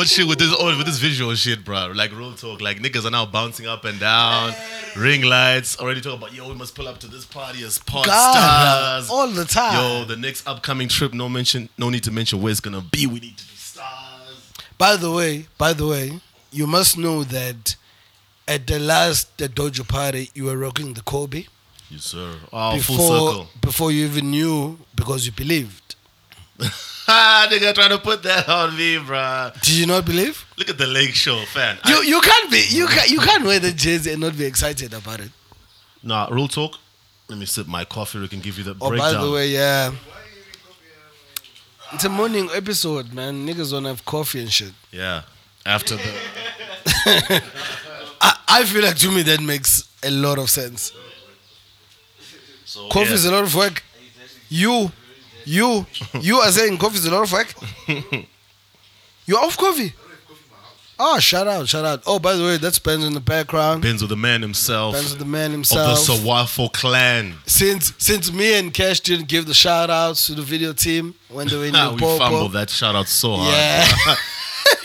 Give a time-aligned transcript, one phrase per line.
[0.00, 1.92] Niggas bullshit with this oh, with this visual shit, bro.
[1.94, 2.60] Like real talk.
[2.60, 4.54] Like niggas are now bouncing up and down,
[4.96, 5.78] ring lights.
[5.78, 9.10] Already talking about yo, we must pull up to this party as pod God, stars.
[9.10, 9.74] all the time.
[9.74, 13.06] Yo, the next upcoming trip, no mention, no need to mention where it's gonna be.
[13.06, 14.52] We need to be stars.
[14.78, 16.20] By the way, by the way,
[16.50, 17.76] you must know that
[18.48, 21.44] at the last the Dojo party, you were rocking the Kobe
[21.90, 22.34] Yes, sir.
[22.52, 23.48] Oh, full circle.
[23.60, 25.96] before you even knew because you believed.
[26.62, 29.52] Ha, ah, nigga trying to put that on me, bruh.
[29.62, 30.44] Did you not believe?
[30.56, 31.78] Look at the Lake Show, fan.
[31.86, 34.44] You I, you can't be you can you can't wear the jersey and not be
[34.44, 35.30] excited about it.
[36.02, 36.78] nah, real talk.
[37.28, 38.18] Let me sip my coffee.
[38.18, 39.14] We can give you the Oh, breakdown.
[39.14, 39.92] by the way, yeah.
[41.92, 43.46] It's a morning episode, man.
[43.46, 44.72] Niggas don't have coffee and shit.
[44.92, 45.22] yeah.
[45.66, 46.10] After the
[48.20, 50.92] I, I feel like to me that makes a lot of sense.
[52.64, 53.14] so, Coffee yeah.
[53.14, 53.82] is a lot of work.
[54.48, 54.90] You,
[55.44, 55.86] you,
[56.20, 57.54] you are saying coffee is a lot of work.
[59.26, 59.92] You're off coffee.
[61.02, 62.02] Oh, shout out, shout out.
[62.06, 63.80] Oh, by the way, that's Benz in the background.
[63.82, 65.98] Benz with the man himself Benz is the man himself.
[65.98, 66.20] of the himself.
[66.58, 67.36] Sawafo clan.
[67.46, 71.48] since since me and Cash didn't give the shout outs to the video team when
[71.48, 72.18] they were in Ah, we Limpopo.
[72.18, 73.54] fumbled that shout out so hard.
[73.54, 74.14] Yeah.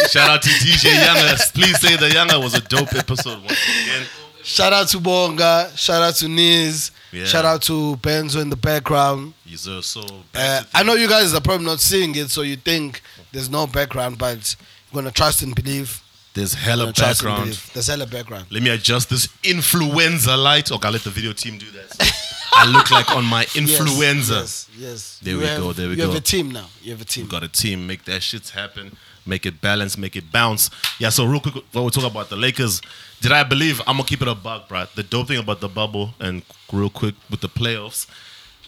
[0.10, 1.38] Shout out to DJ Younger.
[1.54, 4.06] Please say the Younger was a dope episode once again.
[4.42, 5.72] Shout out to Bonga.
[5.76, 6.92] Shout out to Niz.
[7.12, 7.26] Yeah.
[7.26, 9.34] Shout out to Benzo in the background.
[9.46, 9.82] Yes, sir.
[9.82, 10.02] So
[10.34, 13.02] Uh, I know you guys are probably not seeing it, so you think
[13.32, 14.56] there's no background, but
[14.92, 16.02] you're gonna trust and believe.
[16.34, 17.54] there's hella background.
[17.74, 18.48] There's hella background.
[18.50, 20.72] Let me adjust this influenza light.
[20.72, 22.12] Okay, I'll let the video team do that.
[22.58, 24.36] I look like on my influenza.
[24.36, 24.80] Yes, yes.
[24.80, 25.20] yes.
[25.22, 26.04] There You we have- go, there we you go.
[26.04, 26.68] You have a team now.
[26.82, 27.26] You have a team.
[27.26, 27.86] We got a team.
[27.88, 28.98] Make that shit happen.
[29.26, 29.98] Make it balance.
[29.98, 30.70] Make it bounce.
[31.00, 31.10] Yeah.
[31.10, 32.82] So real quick, when we talk about the Lakers,
[33.22, 33.80] did I believe?
[33.88, 34.86] I'm gonna keep it a buck, bro.
[34.96, 38.06] The dope thing about the bubble and real quick with the playoffs,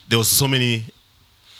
[0.07, 0.85] there was so many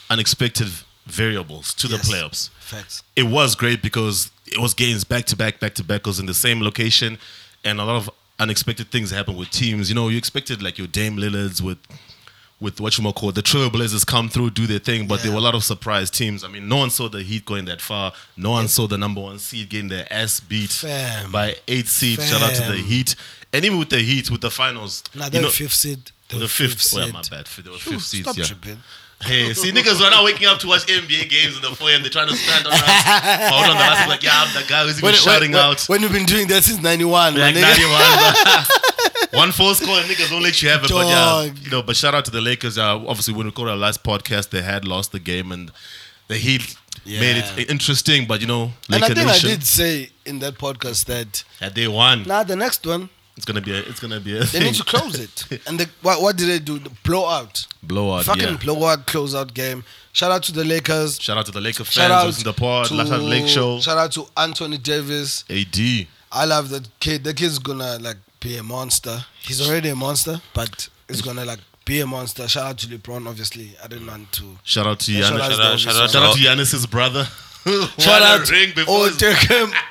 [0.10, 0.68] unexpected
[1.06, 2.10] variables to the Yes.
[2.10, 2.50] playoffs.
[2.60, 3.04] Facts.
[3.16, 6.02] It was great because it was games back to back, back to back.
[6.02, 7.18] It was in the same location,
[7.64, 8.10] and a lot of
[8.40, 9.90] unexpected things happened with teams.
[9.90, 11.78] You know, you expected like your Dame Lillards with
[12.60, 15.38] with what you might call the Trailblazers come through, do their thing, but there were
[15.38, 16.44] a lot of surprise teams.
[16.44, 18.14] I mean, no one saw the Heat going that far.
[18.36, 21.32] No one saw the number one seed getting their ass beat Fam.
[21.32, 22.20] by eight seed.
[22.20, 23.16] Shout out to the Heat,
[23.54, 26.12] and even with the Heat, with the finals, Now you they're know, fifth seed.
[26.30, 26.94] The fifth.
[26.96, 27.48] Oh, yeah, my bad.
[27.48, 28.24] Were Phew, fifth seeds.
[28.24, 28.44] Stop Yeah.
[28.46, 28.84] tripping.
[29.20, 32.04] Hey, see, niggas are now waking up to watch NBA games in the foyer and
[32.04, 32.80] they're trying to stand on us.
[33.50, 35.82] Hold on, the last like, yeah, I'm the guy who's even When, shouting when, out.
[35.90, 37.62] when you've been doing that since '91, Like nigga.
[37.62, 38.66] 91.
[39.40, 40.90] One full score and niggas don't let you have it.
[40.92, 42.78] But yeah, you know, but shout out to the Lakers.
[42.78, 45.72] Uh, obviously, when we called our last podcast, they had lost the game and
[46.28, 48.28] the Heat made it interesting.
[48.28, 51.74] But you know, And I Laker think I did say in that podcast that that
[51.76, 52.24] they won.
[52.24, 54.64] now the next one It's gonna be a, it's gonna be a they thing.
[54.64, 55.62] need to close it.
[55.68, 56.80] And the, what, what did they do?
[56.80, 57.66] The blowout.
[57.84, 58.26] blowout.
[58.26, 58.58] Fucking yeah.
[58.58, 59.84] blowout closeout game.
[60.12, 61.22] Shout out to the Lakers.
[61.22, 61.94] Shout out to the Laker fans.
[61.94, 62.88] Shout out to the pod.
[62.88, 63.80] to, Last out Lake Show.
[63.80, 65.46] Shout out to Anthony Davis.
[65.50, 66.08] AD.
[66.32, 67.24] I love that kid.
[67.24, 69.24] The kid's gonna like be a monster.
[69.42, 72.48] He's already a monster, but he's gonna like be a monster.
[72.48, 73.76] Shout out to LeBron, obviously.
[73.84, 74.58] I didn't want to.
[74.64, 75.28] Shout out to Yeah, Giannis.
[75.30, 77.24] shout Shout out- out, shout out- shout out to Giannis's brother.
[77.26, 79.70] Shout Won a out ring before Oh, his- take him.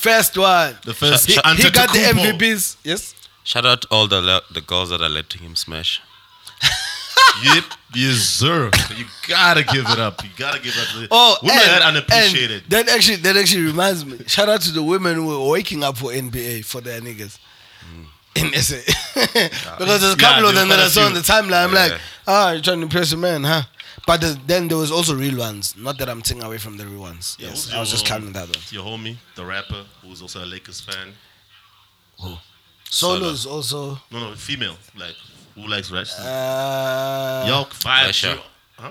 [0.00, 0.76] First one.
[0.84, 1.26] the first.
[1.26, 1.72] He, he Antetokounmpo.
[1.74, 2.76] got the MVPs.
[2.84, 3.14] Yes.
[3.44, 6.00] Shout out all the le- the girls that are letting him smash.
[7.42, 8.70] Yep, yes, sir.
[8.96, 10.22] You gotta give it up.
[10.22, 11.08] You gotta give it up.
[11.10, 12.62] Oh, women and, are that unappreciated.
[12.64, 14.18] and that actually that actually reminds me.
[14.26, 17.38] Shout out to the women who were waking up for NBA for their niggas.
[18.36, 18.76] In SA.
[19.14, 21.64] because there's a couple Yeah, of them that I were saw on the a timeline.
[21.68, 21.80] I'm Yeah.
[21.86, 23.62] like, ah, you're trying to impress a man, huh?
[24.06, 25.76] But the, then there was also real ones.
[25.76, 27.36] Not that I'm taking away from the real ones.
[27.38, 28.58] Yes, I was just counting that one.
[28.70, 31.12] Your homie, the rapper, who's also a Lakers fan.
[32.22, 32.34] Who?
[32.84, 33.98] Solos also.
[34.10, 34.76] No, no, female.
[34.96, 35.14] Like,
[35.54, 36.06] who likes rap?
[36.18, 38.02] Uh, Yo, vibe.
[38.04, 38.38] Pressure.
[38.78, 38.90] Huh?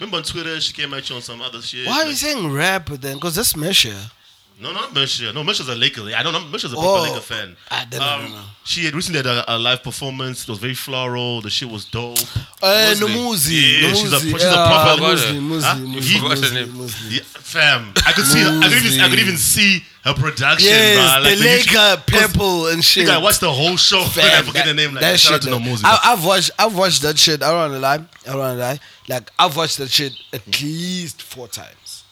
[0.00, 1.86] Remember on Twitter, she came at you on some other shit.
[1.86, 3.16] why are you saying rap then?
[3.16, 4.10] Because that's Mesha.
[4.60, 5.32] No, not Mersha.
[5.32, 6.02] No, Mersha's a Laker.
[6.16, 6.40] I don't know.
[6.40, 7.02] Mersha's a proper Oh.
[7.02, 7.56] Laker fan.
[7.70, 8.42] I don't know, no, no.
[8.64, 10.42] She had recently had a, a live performance.
[10.42, 11.40] It was very floral.
[11.40, 12.18] The shit was dope.
[12.60, 12.92] Uh.
[12.96, 13.82] Nomuzi.
[13.82, 15.40] Yeah, she's a- she's a proper- Moozlie?
[15.40, 16.68] Moozlie, Moozlie, forgot her name.
[16.74, 17.10] Moozlie.
[17.16, 17.92] Yeah, fam.
[18.04, 18.40] I could see.
[18.42, 19.00] I could even.
[19.00, 20.68] I could even see her production.
[20.68, 21.24] Yes.
[21.24, 23.08] Like the Laker purple and shit.
[23.08, 24.00] I watched the whole show.
[24.02, 24.92] I Fam, forget the name.
[24.94, 25.52] Like, that shout out shit.
[25.52, 26.50] to no I, I've watched.
[26.58, 27.44] I've watched that shit.
[27.44, 27.94] I don't wanna lie.
[27.94, 28.80] I don't wanna lie.
[29.08, 32.02] Like I've watched that shit at least four times,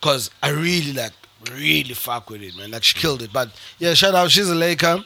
[0.00, 1.12] cause I really like
[1.50, 2.70] really fuck with it, man.
[2.70, 3.32] Like she killed it.
[3.32, 4.30] But yeah, shout out.
[4.30, 5.04] She's a Laker,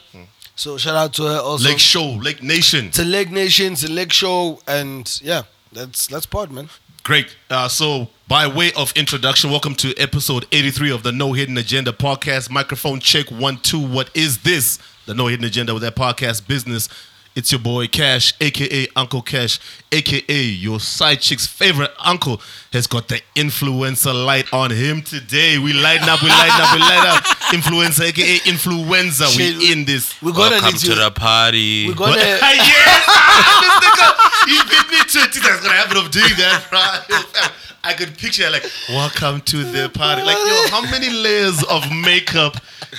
[0.55, 1.69] so shout out to her also.
[1.69, 2.87] Lake Show, Lake Nation.
[2.87, 3.73] It's a Lake Nation.
[3.73, 6.69] It's a Lake Show, and yeah, that's that's part, man.
[7.03, 7.35] Great.
[7.49, 11.93] Uh, so, by way of introduction, welcome to episode 83 of the No Hidden Agenda
[11.93, 12.49] podcast.
[12.49, 13.79] Microphone check one, two.
[13.79, 14.77] What is this?
[15.05, 16.89] The No Hidden Agenda with that podcast business
[17.37, 19.59] It's your boy Cash, aka Uncle Cash,
[19.91, 22.41] aka your side chick's favorite uncle,
[22.73, 25.59] has got the influencer light on him today.
[25.59, 27.23] We lighten up, we lighten up, we light up.
[27.53, 29.27] Influencer, aka influenza.
[29.27, 30.19] Shit, We in this.
[30.19, 31.87] We're gonna Welcome need to the party.
[31.87, 32.15] We're gonna.
[32.17, 33.05] yes!
[33.05, 34.07] this nigga,
[34.49, 35.31] he beat me to it.
[35.31, 36.81] This guy's got a of doing that, bro.
[37.87, 40.21] I could picture like, welcome to the party.
[40.21, 42.57] Like, yo, how many layers of makeup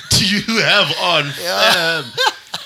[0.09, 2.05] do you have on, fam?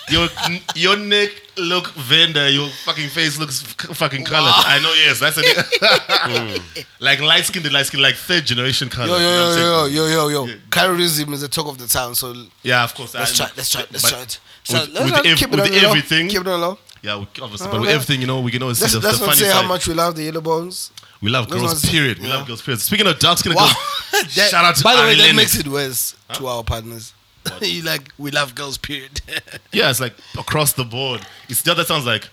[0.09, 0.27] Your
[0.75, 4.53] your neck look vendor, your fucking face looks fucking colored.
[4.55, 6.81] I know, yes, that's a hmm.
[6.99, 9.07] like light skin, the light skin, like third generation color.
[9.09, 10.53] Yo, you know what yo, yo, yo, yo, yo.
[10.69, 12.33] Colorism is the talk of the town, so
[12.63, 13.13] Yeah, of course.
[13.15, 14.39] let's I- try, let's try, let's try it.
[14.63, 15.89] So with- let's with ev- keep it with low.
[15.89, 16.77] everything- Keep it low.
[17.01, 17.95] Yeah, we, obviously, uh, but with Okay.
[17.95, 19.61] everything, you know, we can always see Let's, the, let's the not funny say side.
[19.61, 20.91] how much we love the yellow bones.
[21.23, 22.19] We love Let's girls, not- period.
[22.19, 22.35] We yeah.
[22.35, 22.81] love girls, period.
[22.81, 23.71] Speaking of dark skin Wow.
[24.11, 25.35] girls, That- shout out to By the way, that Lennox.
[25.37, 27.13] makes it worse to our partners.
[27.61, 28.77] you like we love girls.
[28.77, 29.21] Period.
[29.71, 31.21] Yeah, it's like across the board.
[31.49, 32.27] It's the other sounds like.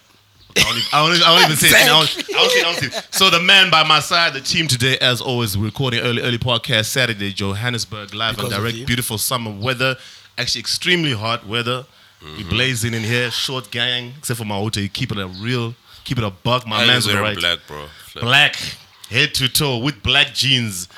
[0.56, 1.74] I don't, even, I, don't, even- I don't even say it.
[1.74, 2.66] I don't, I don't say it.
[2.66, 3.08] I don't say it.
[3.14, 6.38] So the man by my side, the team today, as always, we're recording early, early
[6.38, 8.86] podcast Saturday, Johannesburg, live Because and of direct.
[8.88, 9.96] Beautiful summer weather,
[10.36, 11.86] actually extremely hot weather.
[12.20, 12.48] We mm-hmm.
[12.50, 14.82] blazing in here, short gang, except for my hotel.
[14.82, 16.66] You keep it a real, keep it a buck.
[16.66, 17.40] My I man's was on the wearing right.
[17.40, 17.86] black, bro.
[18.20, 18.56] Black
[19.10, 20.88] head to toe with black jeans.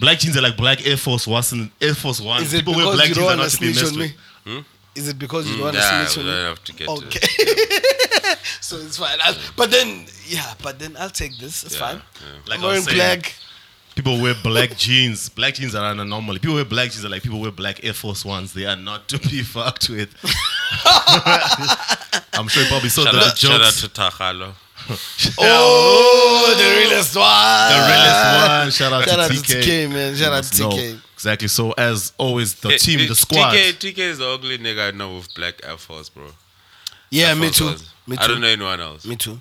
[0.00, 2.46] Black jeans are like black Air Force Ones Air Force Ones.
[2.48, 3.72] Is it People wear because black you jeans don't are want not to to be
[3.72, 4.10] snitch on with.
[4.10, 4.16] me?
[4.54, 4.60] Hmm?
[4.94, 6.42] Is it because you don't hmm, want Nah, to snitch on me?
[6.42, 8.34] have to get to Okay.
[8.60, 9.18] so it's fine.
[9.22, 11.64] I'll, but then, yeah, but then I'll take this.
[11.64, 11.96] It's Yeah, fine.
[11.96, 12.38] yeah.
[12.46, 13.34] Like I'm wearing saying, black.
[13.94, 15.28] People wear black jeans.
[15.28, 16.38] Black jeans are an anomaly.
[16.40, 18.52] People wear black jeans are like people wear black Air Force Ones.
[18.54, 20.14] They are not to be fucked with.
[22.34, 24.54] I'm sure you probably saw Shout the out, shout out to Takalo.
[25.38, 27.72] Oh, the realest one.
[27.72, 28.70] the realest one.
[28.70, 29.62] Shout out Shout out to to TK.
[29.62, 30.14] TK, man.
[30.14, 30.70] Shout out to must know.
[30.70, 31.00] TK.
[31.14, 31.48] Exactly.
[31.48, 33.54] So as always, the team, the squad.
[33.54, 36.26] TK, TK is the ugly nigga I know with black Air Force, bro.
[37.10, 37.64] Yeah, Air me Force too.
[37.66, 37.94] Ones.
[38.06, 38.42] Me I don't too.
[38.42, 39.06] know anyone else.
[39.06, 39.40] Me too.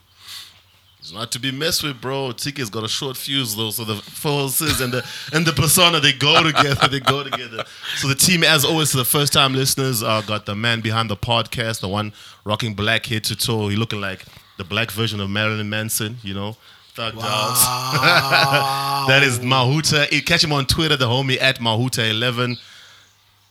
[1.00, 2.30] It's not to be messed with, bro.
[2.30, 5.04] TK's got a short fuse though, so the forces and the
[5.34, 6.88] and the persona they go together.
[6.88, 7.64] they go together.
[7.96, 11.10] So the team, as always, to the first time listeners, uh, got the man behind
[11.10, 12.14] the podcast, the one
[12.46, 13.68] rocking black head to toe.
[13.70, 14.24] He looking like
[14.62, 16.56] the black version of Marilyn Manson, you know.
[16.94, 17.62] Thug dogs.
[19.08, 20.08] that is Mahuta.
[20.12, 22.58] Eh, Catch him on Twitter, the homie at Mahuta11.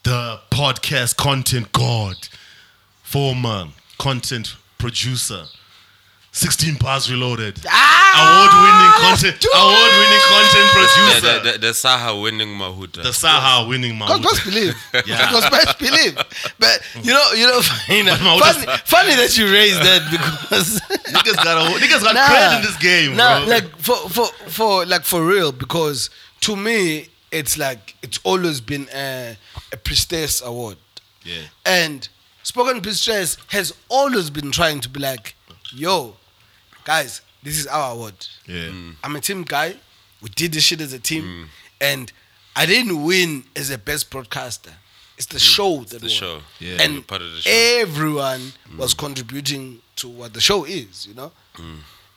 [0.04, 2.28] The podcast content god,
[3.02, 5.46] former content producer.
[6.32, 7.58] 16 bars reloaded.
[7.68, 11.42] Ah, award-winning content, award-winning content The, producer.
[11.42, 13.02] the, the, the Saha winning Mahuta.
[13.02, 14.22] The Saha winning Cause Mahuta.
[14.22, 14.74] best believe.
[15.06, 15.30] Yeah.
[15.30, 16.14] Cause best believe.
[16.58, 20.80] But you know, you know, funny, my funny, funny that you raised that because
[21.12, 22.26] niggas got a, niggas got Nah.
[22.26, 23.48] credit in this game, Nah, bro.
[23.54, 26.10] like for for for like for real, because
[26.42, 29.36] to me it's like it's always been a,
[29.72, 30.76] a prestigious award,
[31.24, 31.42] yeah.
[31.66, 32.08] and
[32.44, 35.34] Spoken Prestigious has always been trying to be like,
[35.72, 36.16] yo,
[36.84, 38.14] guys, this is our award.
[38.46, 38.56] Yeah.
[38.66, 38.72] Mm.
[38.72, 38.94] Mm.
[39.04, 39.74] I'm a team guy.
[40.22, 41.46] We did this shit as a team, mm.
[41.80, 42.12] and
[42.54, 44.72] I didn't win as a best broadcaster.
[45.16, 46.08] It's the show that the won.
[46.08, 46.40] show.
[46.58, 46.80] Yeah.
[46.82, 47.50] and part of the show.
[47.50, 51.30] everyone was contributing to what the show is, you know.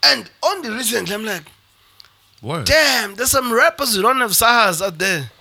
[0.04, 1.44] And on the recently, I'm like,
[2.42, 2.66] Word.
[2.66, 5.32] damn, there's some rappers who don't have sahas out there.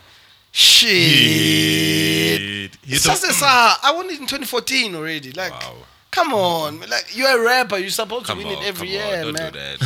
[0.51, 0.89] Shit.
[1.09, 2.41] Shit.
[2.41, 3.77] Hit It's the- just a saha.
[3.83, 5.33] I won it in 2014 already.
[5.33, 5.77] Like, Wow.
[6.13, 7.77] Come on, like you're a rapper.
[7.79, 9.53] You're supposed Come to win on, it every come on, year, don't man.
[9.53, 9.79] do that.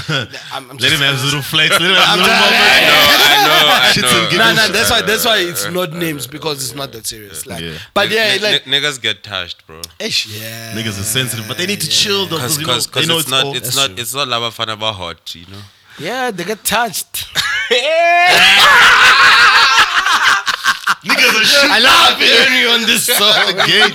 [0.52, 1.71] I'm, I'm Let him have his little flex.
[1.71, 2.66] Let him have I'm his little just- moment.
[2.66, 3.73] I know, I know.
[3.73, 4.37] I giggles.
[4.37, 4.66] Nah, know.
[4.66, 5.00] nah, that's why.
[5.02, 7.47] That's why it's uh, not uh, names uh, because it's not that serious.
[7.47, 7.78] Like, Yeah.
[7.95, 9.80] but yeah, N- like, n- niggas get touched, bro.
[9.99, 13.11] ish, yeah, Niggas are sensitive, but they need to chill though, Because because you know,
[13.14, 13.97] they know it's, not all- it's not true.
[14.02, 15.62] it's not lava fan about hot, you know.
[15.99, 17.26] yeah, they get touched.
[21.06, 21.70] niggas are shooting.
[21.70, 23.56] I love hearing you on this song.
[23.66, 23.94] Gate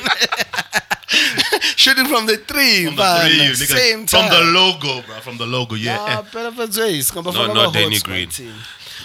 [1.75, 3.29] Shooting from the tree, from the man.
[3.29, 4.31] three, like, niggas, same from time.
[4.31, 5.19] the logo, bro.
[5.19, 5.97] From the logo, yeah.
[5.99, 6.21] Ah, eh.
[6.33, 7.11] better for Jace.
[7.13, 8.29] Come No, from no, our Danny Green.
[8.29, 8.53] team.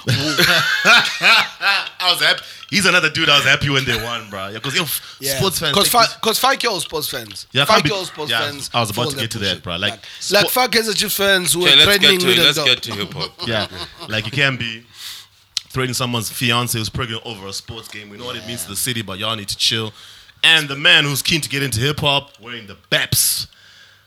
[0.09, 2.43] I was happy.
[2.71, 4.49] He's another dude I was happy when they won, bro.
[4.49, 4.75] Yeah, because
[5.21, 5.37] Yeah.
[5.37, 5.75] sports fans.
[5.75, 7.47] Cause, take fi- this- cause fuck your sports fans.
[7.53, 8.71] Yeah, fuck can't be- your sports yeah, fans.
[8.75, 9.77] I was about to get to that, bro.
[9.77, 12.43] Like, like, sport- like fuck a Chiefs fans who Okay, are let's threatening with a
[12.43, 12.67] let's dog.
[12.67, 13.47] get to hip hop.
[13.49, 13.67] yeah,
[14.09, 14.85] like you can't be
[15.77, 18.09] threatening someone's fiance who's pregnant over a sports game.
[18.09, 19.93] We know what it means to the city, but y'all need to chill.
[20.43, 23.47] And the man who's keen to get into hip hop, wearing the Baps.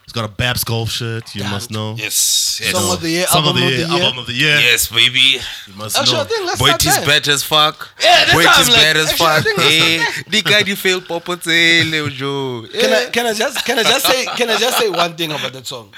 [0.03, 1.35] He's got a Baps golf shirt.
[1.35, 1.51] You Damn.
[1.51, 1.93] must know.
[1.95, 4.01] Yes, yes, Song of the year, Song album of the year, year.
[4.03, 4.57] album of the year.
[4.57, 5.19] yes, baby.
[5.67, 6.21] You must Actually, know.
[6.21, 7.05] I think let's Boy, start it is there.
[7.05, 7.89] bad as fuck.
[8.01, 8.77] Yeah, that's Boy, what is like.
[8.79, 9.61] bad as Actually, fuck.
[9.61, 12.65] Hey, eh, the guy you feel popotele, Joe.
[12.73, 15.29] Can I can I just can I just say can I just say one thing
[15.31, 15.93] about that song?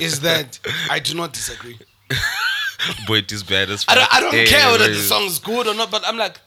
[0.00, 1.76] Is that I do not disagree.
[3.06, 4.10] Boy, it is bad as I fuck.
[4.10, 4.94] don't I don't Hey, care whether boy.
[4.94, 6.38] the song's good or not, but I'm like,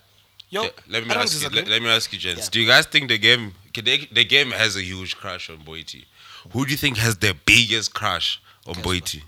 [0.49, 1.39] yo, Yeah, Let me I don't ask you.
[1.39, 1.61] disagree.
[1.61, 2.41] Let, let me ask you, gents.
[2.45, 2.49] Yeah.
[2.51, 5.83] Do you guys think the game, the, the game has a huge crush on Boy
[5.83, 6.05] T?
[6.53, 9.23] Who do you think has the biggest crush on Boiti?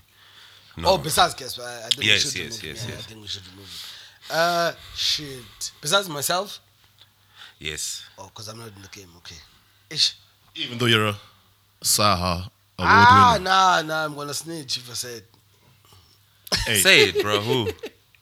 [0.78, 0.90] No.
[0.92, 2.68] Oh, besides Cassper, I, I think Yes, we should yes, remove him.
[2.70, 2.98] yes, Yeah, yes.
[2.98, 4.30] I think we should remove him.
[4.30, 5.72] Uh, shit.
[5.82, 6.58] Besides myself,
[7.58, 8.04] yes.
[8.18, 9.08] oh, because I'm not in the game.
[9.18, 9.36] Okay.
[9.90, 10.14] Ish.
[10.54, 11.16] Even though you're a
[11.82, 13.44] Saha award Ah, winner.
[13.44, 14.04] nah, nah.
[14.06, 15.22] I'm gonna snitch if I said.
[16.66, 17.40] Hey, Say it, bro.
[17.40, 17.68] Who?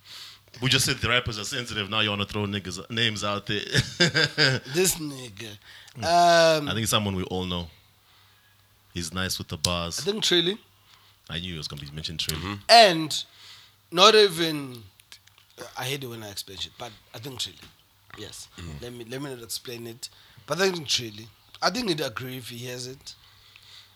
[0.63, 1.89] we just said the rappers are sensitive.
[1.91, 3.61] Now you want to throw niggas names out there.
[4.75, 5.57] This nigga.
[5.97, 6.05] Hmm.
[6.05, 7.67] Um, I think someone we all know.
[8.95, 10.01] He's nice with the bars.
[10.01, 10.59] I think Trilly.
[11.29, 12.21] I knew he was gonna be mentioned.
[12.21, 12.39] Trill.
[12.39, 12.55] Mm-hmm.
[12.69, 13.25] And
[13.93, 14.83] not even.
[15.79, 17.69] I hate it when I explain shit, but I think Trilly.
[18.19, 18.49] Yes.
[18.59, 18.83] Mm.
[18.83, 20.09] Let me let me not explain it,
[20.47, 21.27] but I think Trilly.
[21.63, 23.15] I think he'd agree if he hears it.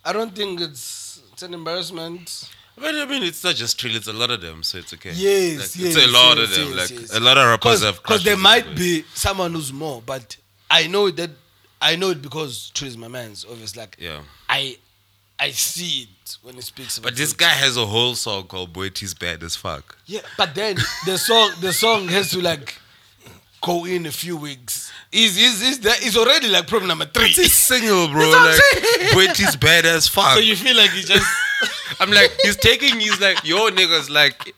[0.04, 2.50] I don't think it's it's an embarrassment.
[2.76, 5.12] But I mean, it's not just Trill, it's a lot of them, so it's okay.
[5.14, 6.76] Yes, Like, yes, It's a lot yes, of them.
[6.78, 7.14] yes, like yes.
[7.16, 10.36] a lot of rappers have Because there might be someone who's more, but
[10.70, 11.30] I know that
[11.80, 13.44] I know it because Trill is my man's.
[13.48, 14.20] Obviously, like Yeah.
[14.48, 14.76] I
[15.38, 16.98] I see it when he speaks.
[16.98, 17.38] about But this it.
[17.38, 19.96] guy has a whole song called "Boy, Boiti's Bad as Fuck.
[20.06, 20.76] Yeah, but then
[21.06, 22.76] the song the song has to like
[23.60, 24.90] go in a few weeks.
[25.12, 27.26] He's he's he's, there, he's already like problem number three.
[27.26, 28.30] It's his single, bro.
[28.30, 29.12] Like, saying.
[29.12, 30.34] Boiti's Bad as Fuck.
[30.34, 31.26] so you feel like he just
[32.00, 34.54] I'm like, he's taking, he's like, yo, niggas, like,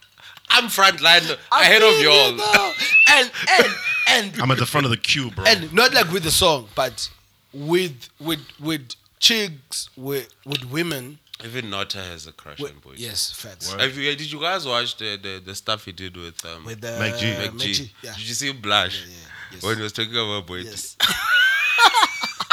[0.49, 2.73] I'm frontline ahead of y'all.
[3.09, 3.67] And and
[4.09, 5.45] and I'm at the front of the queue, bro.
[5.45, 7.09] and not like with the song, but
[7.53, 8.89] with with with
[9.19, 11.19] chicks with with women.
[11.45, 12.95] Even Nota has a crush on Boiti.
[12.97, 13.71] yes, facts.
[13.71, 16.83] Have you, did you guys watch the, the, the stuff he did with um, With
[16.83, 17.27] uh, Mac G.
[17.33, 17.73] Mac Mac G?
[17.73, 18.13] G, Yeah.
[18.13, 19.63] Did you see him blush Yeah, yeah, yes.
[19.63, 20.65] when he was talking about boys?
[20.65, 20.95] Yes.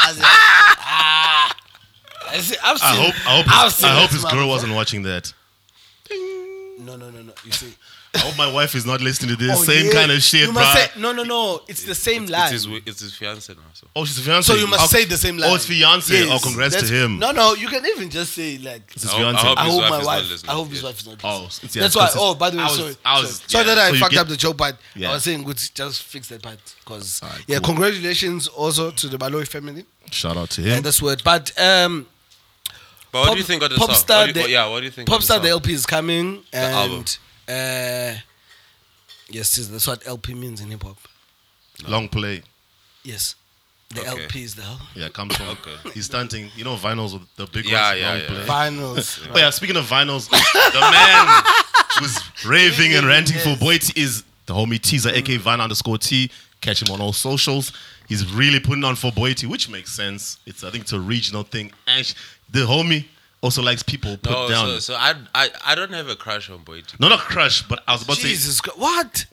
[0.06, 1.56] As in, ah,
[2.28, 4.32] I see, I've seen, I hope I hope I've his, seen I hope his girl
[4.32, 4.48] motherfucker.
[4.48, 5.32] wasn't watching that.
[6.78, 7.32] No, no, no, no.
[7.44, 7.72] You see,
[8.14, 9.58] I hope my wife is not listening to this.
[9.58, 9.92] Oh, Same yeah.
[9.92, 10.62] kind of shit, You bro.
[10.62, 11.62] must say no, no, no.
[11.68, 12.52] It's the same It's line.
[12.52, 13.60] his, it's his fiance now.
[13.72, 13.86] So.
[13.96, 14.52] Oh, she's a fiance.
[14.52, 15.50] so you must oh, say the same line.
[15.50, 16.12] Oh, it's fiance.
[16.12, 17.18] Yes, Oh, congrats to him.
[17.18, 17.54] No, no.
[17.54, 18.82] You can even just say like.
[18.92, 19.46] It's his I hope- I fiance.
[19.48, 20.48] hope I hope wife my is not wife.
[20.48, 20.84] I hope his Yes.
[20.84, 21.20] wife is not.
[21.24, 21.46] Oh, listening.
[21.46, 22.06] it's- yeah, that's it's why.
[22.06, 22.96] 'cause Oh, by the way, I was- sorry.
[23.04, 23.48] I was- sorry.
[23.48, 25.10] sorry that I So you fucked get- up the joke, but Yeah.
[25.10, 27.66] I was saying, good, just fix that part because Alright, yeah, cool.
[27.74, 29.86] congratulations also to the Malloy family.
[30.10, 30.82] Shout out to Yeah, him.
[30.82, 31.22] that's word.
[31.24, 32.06] But um,
[33.14, 34.18] But what Pop- do you think of the Popstar, song?
[34.26, 35.08] What do you, the- yeah, what do you think?
[35.08, 35.46] of Popstar, the song?
[35.46, 37.04] LP is coming, and album.
[37.48, 38.18] uh,
[39.30, 40.96] yes, yes, that's what LP means in hip hop.
[41.86, 42.42] Long play.
[43.04, 43.36] Yes,
[43.90, 44.22] the Okay.
[44.24, 44.86] LP is the album.
[44.96, 45.46] Yeah, comes from.
[45.50, 45.90] Okay.
[45.92, 46.50] He's stunting.
[46.56, 48.00] You know, vinyls with the big Yeah, ones.
[48.00, 48.26] yeah, long yeah.
[48.26, 48.46] play.
[48.46, 49.28] Vinyls.
[49.32, 51.44] Oh yeah, speaking of vinyls, the man
[52.00, 53.60] who's raving and ranting for Yes.
[53.60, 56.30] Boy T is the homie Teaser, aka Vine underscore T.
[56.60, 57.72] Catch him on all socials.
[58.08, 60.38] He's really putting on for Boy T, which makes sense.
[60.46, 61.72] It's I think it's a regional thing.
[61.86, 62.14] And sh-
[62.50, 63.06] the homie
[63.40, 64.66] also likes people put No, down.
[64.66, 66.98] so, so I, I I don't have a crush on Boiti.
[66.98, 69.26] Not a crush, but I was about to say Jesus, what?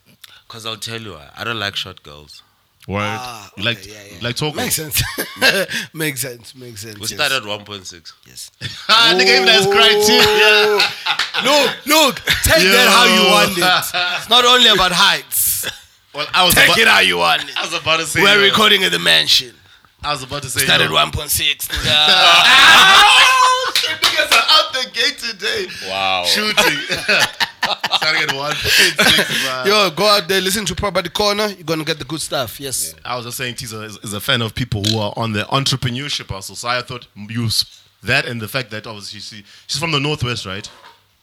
[0.47, 1.29] Because I'll tell you why.
[1.35, 2.43] I don't like short girls.
[2.87, 2.99] word.
[3.03, 4.17] Ah, you like yeah, yeah.
[4.21, 4.57] like talking.
[4.57, 5.01] Makes sense.
[5.93, 6.53] makes sense.
[6.55, 6.95] Makes sense.
[6.95, 7.13] We yes.
[7.13, 8.13] started at 1.6.
[8.27, 8.51] Yes.
[8.89, 10.81] Ah, nigga, even that's criteria.
[11.47, 12.15] Look, look.
[12.43, 14.17] Take that how you want it.
[14.19, 15.69] It's not only about heights.
[16.13, 17.55] Well, I was Take about, it how you want it.
[17.57, 18.21] I was about to say.
[18.21, 19.55] We're yo, recording at the mansion.
[20.03, 20.61] I was about to say.
[20.61, 21.67] Started yo, 1.6.
[21.67, 22.05] nigga.
[22.07, 25.67] Oh, niggas are out the gate today.
[25.87, 26.23] Wow.
[26.25, 26.55] Shooting.
[27.93, 28.97] Starting at one point six.
[29.45, 29.67] man.
[29.67, 31.47] Yo, go out there, listen to Property Corner.
[31.49, 32.59] You're gonna get the good stuff.
[32.59, 32.95] Yes.
[33.05, 35.41] I was just saying, Tisa is, is a fan of people who are on the
[35.43, 36.55] entrepreneurship hustle.
[36.55, 40.47] So I thought use that and the fact that obviously she, she's from the northwest,
[40.47, 40.67] right?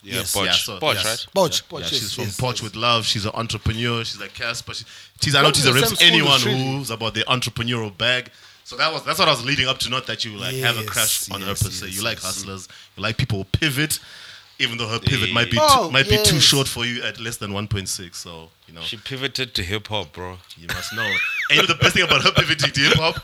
[0.03, 0.35] Yeah, Yes.
[0.37, 0.45] Poch.
[0.47, 1.05] Yeah, so- Poch, yes.
[1.05, 1.27] right?
[1.35, 2.63] Poch, Yeah, Poch, she's yes, from yes, Poch yes.
[2.63, 3.05] with love.
[3.05, 4.05] She's an entrepreneur.
[4.05, 4.75] She's like Cassper.
[4.77, 4.85] She,
[5.19, 8.31] Tisa, I know Went to Tisa rips anyone who's about the entrepreneurial bag.
[8.69, 9.89] So that was that's what I was leading up to.
[9.89, 11.87] Not that you like have a Yes, crush on her yes, per se.
[11.87, 12.69] yes, You like hustlers.
[12.99, 13.99] You like people who pivot,
[14.59, 17.19] even though her pivot might be Oh, too, might be too short for you at
[17.19, 18.19] less than one point six.
[18.19, 20.37] So you know She pivoted to hip hop, bro.
[20.59, 21.03] you must know.
[21.03, 21.17] And
[21.53, 23.17] you know the best thing about her pivoting to hip hop,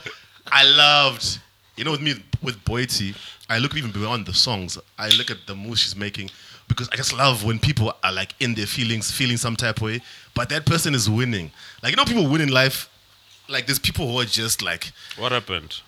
[0.50, 1.40] I loved.
[1.76, 3.14] You know, with me with Boiti,
[3.50, 4.78] I look even beyond the songs.
[4.98, 6.30] I look at the moves she's making
[6.68, 9.82] because I just love when people are like in their feelings, feeling some type of
[9.82, 10.00] way,
[10.34, 11.50] but that person is winning.
[11.82, 12.88] Like you know, people win in life.
[13.48, 15.80] Like there's people who are just like, What happened?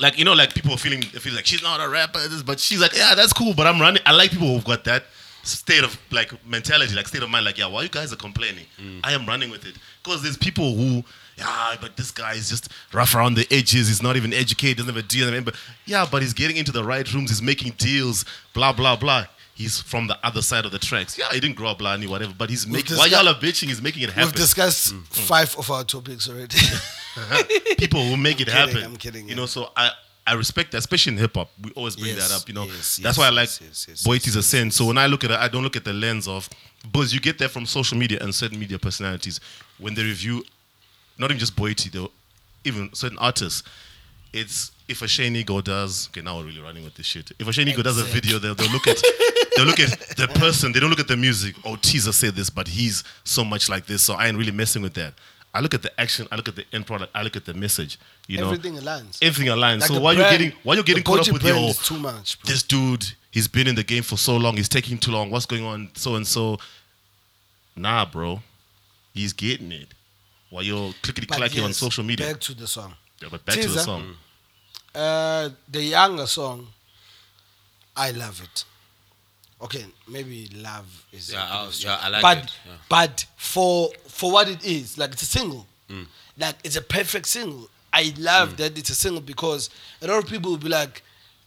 [0.00, 2.96] like you know, like people feeling feel like she's not a rapper, but she's like,
[2.96, 4.02] yeah, that's cool, but I'm running.
[4.06, 5.04] I like people who've got that
[5.42, 8.66] state of like mentality, like state of mind, like yeah, why you guys are complaining?
[8.80, 9.00] Mm.
[9.04, 11.04] I am running with it because there's people who.
[11.36, 13.88] Yeah, but this guy is just rough around the edges.
[13.88, 14.76] He's not even educated.
[14.76, 15.40] Doesn't have a deal.
[15.40, 15.54] But
[15.86, 17.30] yeah, but he's getting into the right rooms.
[17.30, 18.26] He's making deals.
[18.52, 19.24] Blah blah blah.
[19.60, 21.18] He's from the other side of the tracks.
[21.18, 22.32] Yeah, he didn't grow up blind, whatever.
[22.36, 22.96] But he's making.
[22.96, 24.28] While y'all are bitching, he's making it happen.
[24.28, 25.06] We've discussed mm, mm.
[25.06, 26.56] five of our topics already.
[27.76, 28.82] people who make it kidding, happen.
[28.82, 29.36] I'm kidding, You yeah.
[29.36, 29.90] know, so I
[30.26, 31.50] I respect that, especially in hip hop.
[31.62, 32.48] We always bring Yes, that up.
[32.48, 34.42] You know, yes, that's yes, why I like yes, yes, yes, Boy yes, is a
[34.42, 34.70] sin.
[34.70, 36.48] So when I look at it, I don't look at the lens of
[36.90, 39.40] because you get that from social media and certain media personalities
[39.76, 40.42] when they review,
[41.18, 42.10] not even just Boy though,
[42.64, 43.62] even certain artists.
[44.32, 47.30] It's if a Shane Ego does, okay, now we're really running with this shit.
[47.38, 49.00] If a Shane Ego does a video, they'll, they'll look at
[49.56, 50.72] they'll look at the person.
[50.72, 51.54] They don't look at the music.
[51.64, 54.82] Oh, teaser said this, but he's so much like this, so I ain't really messing
[54.82, 55.14] with that.
[55.54, 56.26] I look at the action.
[56.30, 57.10] I look at the end product.
[57.14, 57.98] I look at the message.
[58.28, 59.18] You know, Everything aligns.
[59.22, 59.80] everything aligns.
[59.80, 62.40] Like so why you brand- getting why you getting caught up with your too much,
[62.40, 62.50] bro.
[62.52, 63.04] this dude?
[63.32, 64.56] He's been in the game for so long.
[64.56, 65.30] He's taking too long.
[65.30, 65.90] What's going on?
[65.94, 66.58] So and so.
[67.76, 68.40] Nah, bro.
[69.14, 69.88] He's getting it.
[70.50, 72.26] While you're clickety clacking on social media.
[72.26, 72.94] Back to the song.
[73.22, 73.80] Yeah, but back to the Teaser.
[73.80, 74.02] song.
[74.02, 74.14] Mm.
[74.94, 76.66] Uh, the Yanga song,
[77.96, 78.64] I love it.
[79.62, 81.92] Okay, maybe love is Yeah, I- strong.
[81.98, 82.72] yeah, I like but, it, yeah.
[82.88, 86.06] But for for what it is, like it's a single, Mm.
[86.38, 87.68] like it's a perfect single.
[87.92, 89.68] I love that it's a single because
[90.00, 91.02] a lot of people will be like,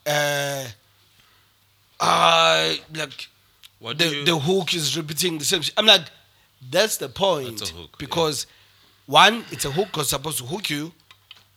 [0.06, 0.66] uh,
[2.00, 3.28] uh like
[3.78, 5.62] What the, you- the hook is repeating the same.
[5.76, 6.02] I'm like,
[6.70, 7.58] that's the point.
[7.58, 7.96] That's a hook, yeah.
[7.98, 8.46] because
[9.06, 10.92] one, it's a hook because it's supposed to hook you,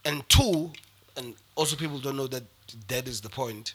[0.04, 0.72] and two,
[1.16, 2.44] and also people don't know that
[2.88, 3.74] that is the point.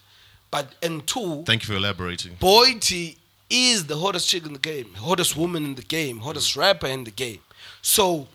[0.49, 2.35] But and two, Thank you for elaborating.
[2.39, 3.17] Boy T
[3.49, 7.03] is the hottest chick in the game, hottest woman in the game, hottest rapper in
[7.03, 7.39] the game.
[7.81, 8.27] So,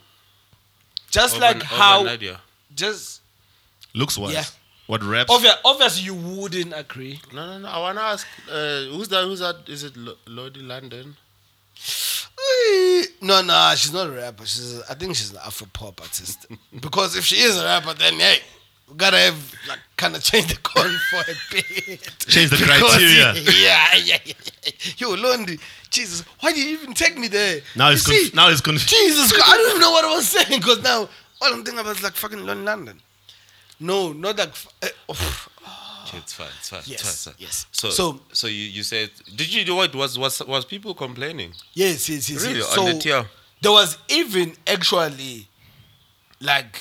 [1.11, 2.37] just Over- like how, overnight, yeah.
[2.75, 3.21] just
[3.95, 4.33] Looks wise.
[4.35, 4.45] Yeah.
[4.87, 5.31] What raps?
[5.31, 7.21] obvious, obviously you wouldn't agree.
[7.33, 7.69] No, no, no.
[7.69, 8.27] I wanna ask.
[8.51, 9.25] Uh, who's that?
[9.25, 9.57] Who's that?
[9.69, 11.17] Is it Lo- Londie London?
[12.39, 14.47] Eh, No, no, she's not a rapper.
[14.47, 16.47] She's, a, I think she's an Afro pop artist.
[16.81, 18.39] because if she is a rapper, then hey,
[18.91, 22.01] we gotta have like kind of change the code for a bit.
[22.27, 23.35] Change the Because, criteria.
[23.35, 24.35] Yeah, yeah, yeah.
[24.65, 24.73] Yeah.
[24.99, 25.59] Yo, Londie,
[25.91, 27.61] Jesus, why did you even take me there?
[27.77, 28.89] Now You it's see, now it's confused.
[28.89, 31.09] Jesus, I don't even know what I was saying because now
[31.41, 33.01] all I'm thinking about is like fucking London.
[33.81, 34.51] No, not like.
[34.83, 35.49] Uh, oh,
[36.15, 36.49] it's fine.
[36.59, 36.81] It's fine.
[36.87, 37.67] Yes, it's fine, yes.
[37.71, 41.53] So, So- so, you, you said, did you know what was was was people complaining?
[41.75, 42.45] yes, yes, yes.
[42.45, 42.59] Really?
[42.61, 42.77] yes.
[42.79, 43.27] On So the
[43.61, 45.49] there was even actually
[46.41, 46.81] like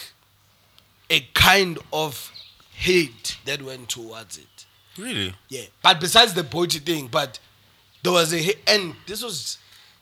[1.09, 2.31] a kind of
[2.73, 4.65] hate that went towards it.
[4.97, 5.33] Really?
[5.49, 7.39] Yeah, but besides the Boiti thing, but
[8.03, 9.57] there was a hate, and this was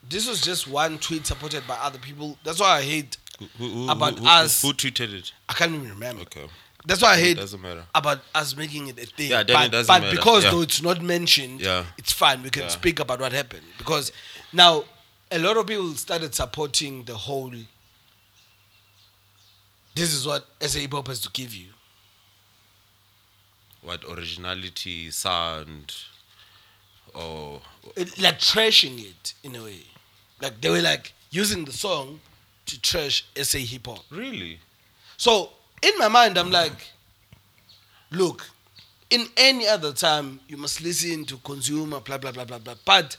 [0.08, 2.38] this was just one tweet supported by other people.
[2.44, 3.16] That's why I hate
[3.58, 4.62] Who, who, about who, us.
[4.62, 5.32] Who tweeted it?
[5.48, 6.22] I can't even remember.
[6.22, 6.46] Okay.
[6.86, 7.84] That's why I It hate doesn't matter.
[7.94, 9.30] about us making it a thing.
[9.30, 10.16] Yeah, then but, it doesn't but matter.
[10.16, 10.50] because Yeah.
[10.52, 11.84] though it's not mentioned, Yeah.
[11.98, 12.42] it's fine.
[12.44, 12.68] We can Yeah.
[12.68, 14.12] speak about what happened because
[14.52, 14.84] now
[15.32, 17.52] a lot of people started supporting the whole.
[19.96, 21.68] This is what SA hip hop has to give you.
[23.80, 25.94] What originality, sound,
[27.14, 27.62] or
[27.96, 29.86] It- like trashing it in a way.
[30.40, 32.20] Like they were like using the song
[32.66, 34.04] to trash SA hip hop.
[34.10, 34.60] really?
[35.16, 35.50] So
[35.82, 36.88] in my mind, I'm like,
[38.10, 38.50] look,
[39.08, 42.74] in any other time, you must listen to consumer, blah, blah, blah, blah, blah.
[42.84, 43.16] But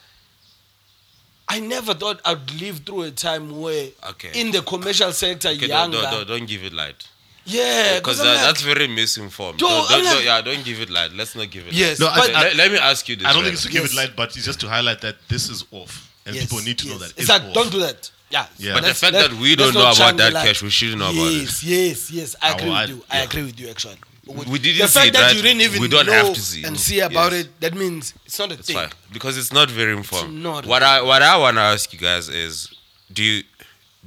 [1.49, 4.31] I never thought I'd live through a time where Okay.
[4.39, 6.01] in the commercial sector, Okay, don't, younger.
[6.01, 7.07] don't, don't, don't give it light.
[7.45, 9.61] Yeah, uh, Because because that, like, that's very misinformed.
[9.61, 11.13] Yo, Don't, I'm don't, like- yeah, don't give it light.
[11.13, 12.15] Let's not give it Yes, No, light.
[12.15, 13.25] I- but let, let- let me ask you this.
[13.25, 13.45] I don't right?
[13.45, 13.93] think it's to give Yes.
[13.93, 16.77] it light, but it's just to highlight that this is off, and yes, people need
[16.79, 17.53] to know that It's it's like, off.
[17.53, 18.11] don't do that.
[18.29, 18.45] Yeah.
[18.57, 18.73] Yeah.
[18.73, 20.45] But the Let's- fact that we don't know about that light.
[20.47, 21.41] cash, we shouldn't know about it.
[21.43, 22.35] Yes, yes, yes.
[22.41, 23.03] I agree I- with you.
[23.09, 23.95] I agree with you, actually.
[24.27, 25.35] We didn't the fact it, that right?
[25.35, 27.45] you didn't even We don't know have to see and see about Yes.
[27.45, 28.75] it, that means it's not a It's thing.
[28.77, 30.41] fine because it's not very informed.
[30.43, 32.69] not what I what I want to ask you guys is,
[33.11, 33.43] do you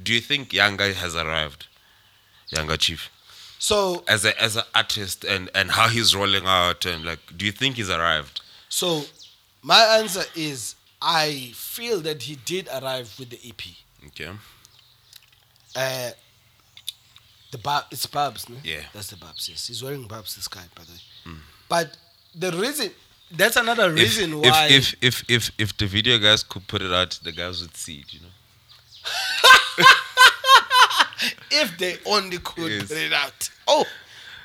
[0.01, 1.67] do you think Yanga has arrived,
[2.53, 3.09] Yanga Chief,
[3.59, 7.45] So, as a as an artist and and how he's rolling out and like, do
[7.45, 8.41] you think he's arrived?
[8.69, 9.03] So,
[9.61, 13.61] my answer is I feel that he did arrive with the EP.
[14.07, 14.29] Okay.
[15.75, 16.11] Uh,
[17.51, 18.55] the bar, it's Babs, no?
[18.63, 18.81] Yeah.
[18.93, 19.67] That's the Babs, yes.
[19.67, 20.99] He's wearing Babs, this guy, by the way.
[21.25, 21.41] Hmm.
[21.69, 21.97] But
[22.33, 22.91] the reason,
[23.31, 24.67] that's another reason if, why.
[24.69, 27.75] If, if if if if the video guys could put it out, the guys would
[27.75, 28.13] see it.
[28.13, 28.27] You know.
[31.51, 32.87] if they only could Yes.
[32.87, 33.49] put it out.
[33.67, 33.85] Oh,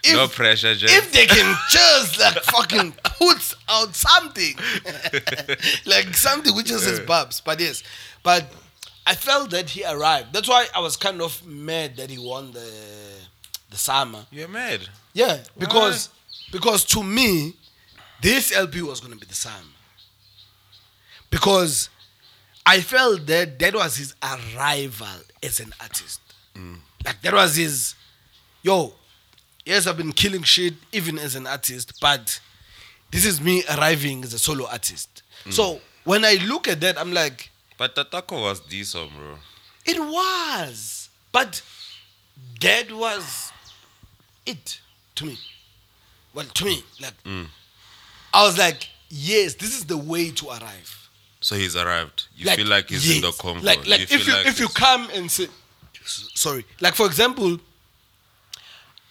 [0.04, 4.54] if, no pressure, just if they can just like fucking put out something
[5.86, 7.82] like something which just says Babs, but yes,
[8.22, 8.44] but
[9.06, 10.32] I felt that he arrived.
[10.32, 12.68] That's why I was kind of mad that he won the
[13.70, 14.26] the summer.
[14.30, 14.80] you're mad.
[15.12, 16.10] Yeah, because
[16.52, 17.54] because to me,
[18.20, 19.54] this LP was gonna be the summer.
[21.30, 21.88] Because
[22.64, 25.06] I felt that that was his arrival
[25.42, 26.20] as an artist.
[26.54, 26.78] Mm.
[27.04, 27.94] Like that was his,
[28.62, 28.92] yo,
[29.64, 32.40] yes, I've been killing shit even as an artist, but
[33.12, 35.22] this is me arriving as a solo artist.
[35.44, 35.52] Mm.
[35.52, 39.36] So when I look at that, I'm like, But Tatako was decent, bro.
[39.84, 41.62] it was, but
[42.60, 43.52] that was
[44.46, 44.80] it
[45.16, 45.38] to me.
[46.34, 47.14] Well, to me, like
[48.34, 51.10] I was like, yes, this is the way to arrive.
[51.40, 52.26] So he's arrived.
[52.36, 53.62] You feel like he's in the yes.
[53.62, 55.48] Like, like feel if you like if you come and say,
[56.04, 57.58] sorry, like for example,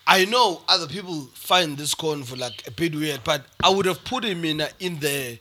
[0.08, 4.04] I know other people find this for like a bit weird, but I would have
[4.04, 5.39] put him in uh, in the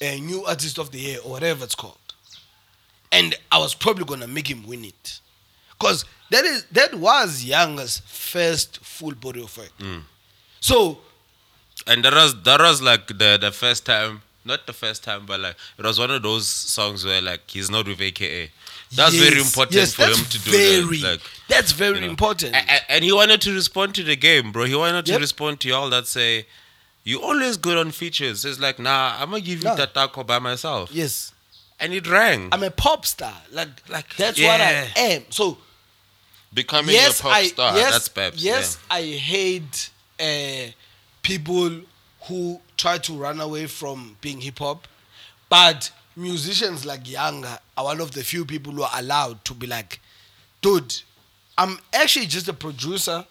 [0.00, 1.98] uh, new artist of the year or whatever it's called,
[3.12, 5.20] and I was probably gonna make him win it,
[5.78, 9.72] cause that is that was Young's first full body of work.
[9.78, 10.02] Mm.
[10.60, 10.98] So
[11.86, 15.38] And that was that was like the the first time, not the first time, but
[15.40, 18.50] like it was one of those songs where like he's not with AKA.
[18.94, 21.10] That's very important yes, for him to do very, that.
[21.12, 22.10] Like, that's very you know.
[22.10, 22.54] important.
[22.54, 24.64] A- a- and he wanted to respond to the game, bro.
[24.64, 25.20] He wanted to Yep.
[25.20, 26.46] respond to y'all that say,
[27.02, 29.74] "You always good on features." It's like, nah, I'm gonna give you Nah.
[29.74, 31.32] that taco by myself, yes,
[31.80, 32.48] and it rang.
[32.52, 33.34] I'm a pop star.
[33.52, 35.22] Like Like, that's what I am.
[35.30, 35.58] So
[36.54, 37.76] Becoming yes, a pop I star.
[37.76, 38.42] yes, That's Peps.
[38.42, 40.70] yes, I hate uh,
[41.22, 41.82] people
[42.22, 44.88] who try to run away from being hip hop,
[45.48, 49.66] but musicians like Yanga are one of the few people who are allowed to be
[49.66, 50.00] like,
[50.62, 50.94] dude,
[51.58, 53.26] I'm actually just a producer,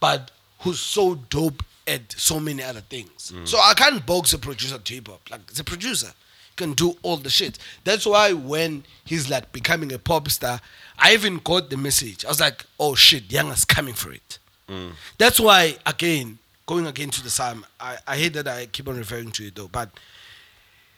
[0.00, 3.32] but who's so dope at so many other things.
[3.44, 5.20] So I can't box a producer to hip hop.
[5.30, 6.12] Like it's a producer.
[6.56, 7.58] Can do all the shit.
[7.84, 10.60] That's why when he's like becoming a pop star,
[10.98, 12.24] I even got the message.
[12.24, 14.38] I was like, oh shit, Yanga's coming for it.
[14.68, 14.92] Mm.
[15.18, 18.96] That's why again, going again to the psalm, I, I hate that I keep on
[18.96, 19.90] referring to it though, but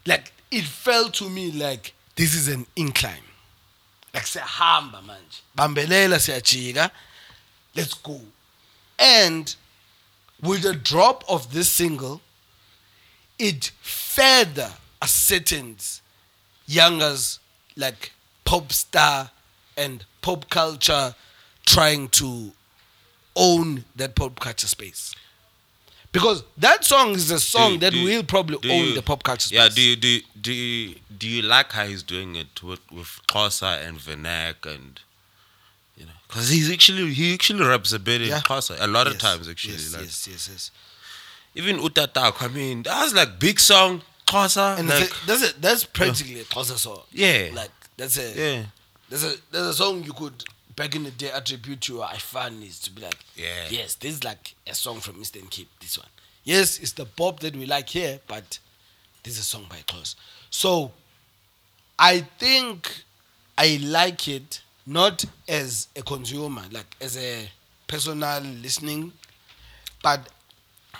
[0.06, 3.14] like it felt to me like this is an incline.
[4.14, 5.42] Like siyahamba manje.
[5.56, 6.90] Bambelela siyajika.
[7.74, 8.20] Let's go.
[8.98, 9.54] And
[10.42, 12.20] with the drop of this single,
[13.38, 16.02] it further ascertains
[16.68, 17.40] Yanga's
[17.76, 18.12] like
[18.44, 19.30] pop star
[19.76, 21.14] and pop culture
[21.64, 22.52] trying to
[23.36, 25.14] own that pop culture space.
[26.10, 29.56] Because that song is a song that will probably own you- the pop culture space.
[29.58, 32.80] Yeah, do you do you- do you, do you like how he's doing it with
[32.90, 35.00] with Xhosa and Vernac and
[35.96, 38.40] you know because he's actually he actually raps a bit in Yeah.
[38.40, 40.70] Xhosa a lot of times actually Yes, like yes, yes, yes.
[41.54, 45.60] even Utatak I mean that was like big song Xhosa And like a- that's a,
[45.60, 47.00] that's practically a Xhosa song.
[47.12, 47.50] Yeah.
[47.54, 48.62] Like that's a yeah
[49.08, 50.44] there's a there's a song you could
[50.76, 53.66] back in the day attribute to Ifanis to be like Yeah.
[53.70, 56.06] yes this is like a song from Eastern Cape this one
[56.44, 58.58] yes it's the pop that we like here but
[59.24, 60.14] this is a song by Klaus
[60.50, 60.92] so
[61.98, 63.02] I think
[63.56, 67.48] I like it not as a consumer like as a
[67.88, 69.12] personal listening
[70.02, 70.28] but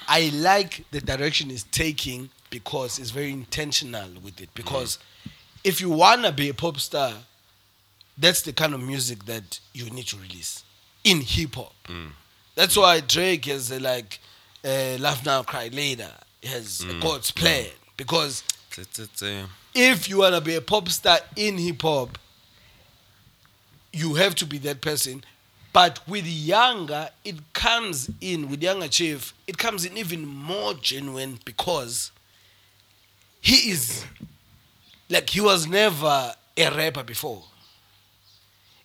[0.08, 4.48] I like the direction it's taking because it's very intentional with it.
[4.54, 4.98] Because
[5.64, 7.12] if you wanna be a pop star,
[8.16, 10.64] that's the kind of music that you need to release
[11.04, 11.74] in hip hop.
[12.54, 14.18] That's why Drake has uh, like
[14.64, 16.10] uh, "Laugh Now, Cry Later"
[16.42, 17.66] has a God's plan.
[17.96, 18.42] Because
[19.74, 22.18] if you wanna be a pop star in hip hop,
[23.92, 25.24] you have to be that person.
[25.72, 29.34] But with Yanga, it comes in with Yanga Chief.
[29.46, 32.10] It comes in even more genuine because
[33.40, 34.04] he is
[35.08, 37.42] like he was never a rapper before.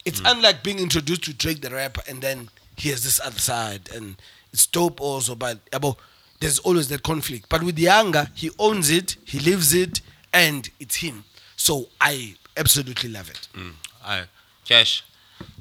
[0.06, 3.90] It's unlike being introduced to Drake the rapper and then he has this other side
[3.96, 4.16] and
[4.52, 5.36] it's dope also.
[5.36, 5.98] But about
[6.40, 7.48] there's always that conflict.
[7.50, 10.02] But with the Yanga, he owns it, he lives it,
[10.34, 11.24] and it's him.
[11.56, 13.48] So I absolutely love it.
[13.54, 13.72] mm,
[14.04, 14.26] I
[14.66, 15.04] Cash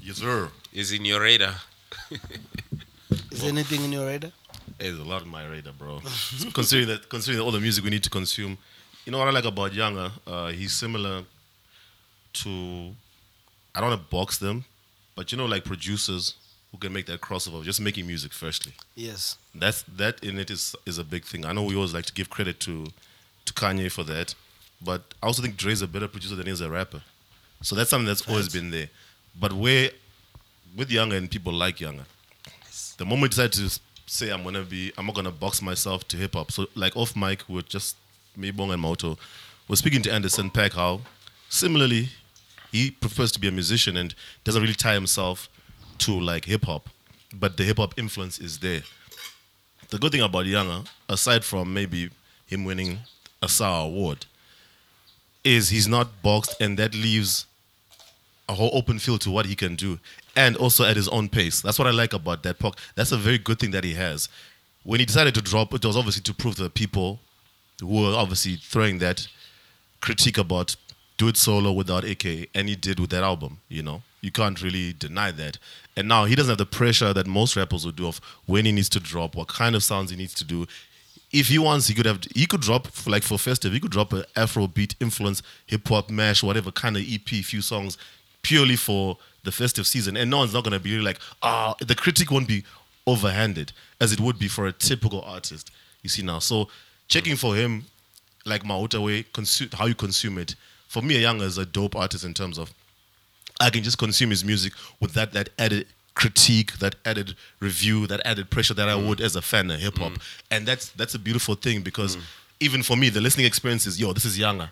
[0.01, 0.49] Yes, sir.
[0.73, 1.55] is in your radar
[3.31, 4.33] Is anything in your radar?
[4.79, 6.01] There's a lot in my radar, bro.
[6.53, 8.59] considering that, considering all the music we need to consume,
[9.05, 10.11] you know what I like about Yanga?
[10.27, 11.25] Uh, he's similar
[12.35, 12.49] to,
[13.75, 14.65] I don't want to box them,
[15.17, 16.35] but you know, like producers
[16.71, 18.33] who can make that crossover, just making music.
[18.33, 19.37] Firstly, Yes.
[19.55, 21.45] that's that in it is is a big thing.
[21.45, 22.87] I know we always like to give credit to
[23.45, 24.35] to Kanye for that,
[24.81, 27.03] but I also think Dre's a better producer than he is a rapper.
[27.61, 28.89] So that's something that's always been there.
[29.39, 29.91] But where
[30.77, 32.05] with Yanga and people like Yanga,
[32.97, 36.17] the moment we decide to say I'm gonna be, I'm not gonna box myself to
[36.17, 36.51] hip hop.
[36.53, 37.97] So like off mic, we're just
[38.37, 39.19] me, Bong, and Moto.
[39.69, 41.01] We're speaking to Anderson .Paak how
[41.49, 42.09] similarly
[42.71, 44.15] he prefers to be a musician and
[44.45, 45.49] doesn't really tie himself
[45.99, 46.89] to like hip hop,
[47.35, 48.83] but the hip hop influence is there.
[49.91, 52.11] The good thing about Yanga, aside from maybe
[52.47, 53.01] him winning
[53.43, 54.27] a SAR award,
[55.45, 57.47] is he's not boxed, and that leaves
[58.49, 59.99] a whole open field to what he can do,
[60.35, 61.61] and also at his own pace.
[61.61, 62.75] That's what I like about that Pac.
[62.95, 64.29] That's a very good thing that he has.
[64.83, 67.21] When he decided to drop, it was obviously to prove to the people
[67.83, 69.29] were obviously throwing that
[70.01, 70.77] critique about
[71.19, 73.61] do it solo without AK, and he did with that album.
[73.69, 75.59] You know, you can't really deny that.
[75.97, 78.73] And now he doesn't have the pressure that most rappers would do of when he
[78.73, 80.67] needs to drop, what kind of sounds he needs to do.
[81.31, 82.21] If he wants, he could have.
[82.35, 83.73] He could drop like for festive.
[83.73, 87.97] He could drop a Afrobeat influence, hip hop mash, whatever kind of EP, few songs,
[88.43, 90.17] purely for the festive season.
[90.17, 92.65] And no one's not gonna be like, ah, the critic won't be
[93.07, 95.71] overhanded as it would be for a typical artist.
[96.03, 96.69] You see now, so
[97.09, 97.85] checking for him,
[98.45, 100.55] like Mahuta way, consume how you consume it.
[100.89, 102.73] For me, a young is a dope artist in terms of
[103.61, 108.21] I can just consume his music with that that added critique, that added review, that
[108.25, 109.09] added pressure that I mm.
[109.09, 110.23] would as a fan of hip hop, mm.
[110.51, 112.23] and that's that's a beautiful thing because mm.
[112.61, 114.71] even for me, the listening experience is yo, this is younger.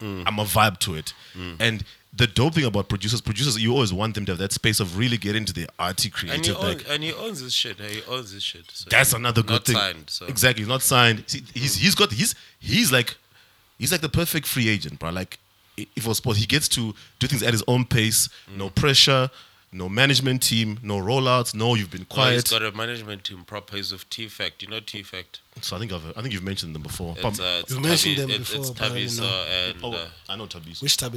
[0.00, 1.12] I'm a vibe to it,
[1.58, 1.84] and
[2.18, 4.98] the dope thing about producers, producers, you always want them to have that space of
[4.98, 6.56] really get into the arty And he, creative.
[6.56, 7.80] owns, like, and he owns this shit.
[7.80, 8.70] He owns his shit.
[8.72, 9.76] So that's another good not thing.
[9.76, 10.26] Signed, so.
[10.26, 11.24] Exactly, he's not signed.
[11.26, 13.16] See, he's he's got he's he's like
[13.78, 15.10] he's like the perfect free agent, bro.
[15.10, 15.38] Like
[15.76, 19.30] if it was supposed, he gets to do things at his own pace, no pressure,
[19.70, 22.62] no management team, no rollouts, no you've been Well, he's quiet.
[22.62, 23.76] got a management team proper.
[23.76, 24.60] He's with T-Fact.
[24.62, 25.40] You know T-Fact?
[25.60, 27.14] so I think I've I think you've mentioned them before.
[27.16, 29.44] It's, uh, it's You've mentioned them it's- before, It's but I know.
[29.52, 30.82] and oh, uh, I know Tabis.
[30.82, 31.14] Which tab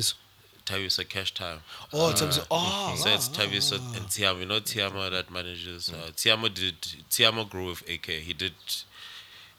[0.80, 0.98] is?
[0.98, 1.60] Tabisa Cash Time.
[1.94, 2.40] Oh, tab is.
[2.50, 4.40] Oh, So it's ah, Tabisa ah, and Tiamo.
[4.40, 5.90] You know Tiamo that manages.
[5.92, 6.80] Uh, Tiamo did.
[7.10, 8.06] Tiamo grew with AK.
[8.08, 8.54] He did.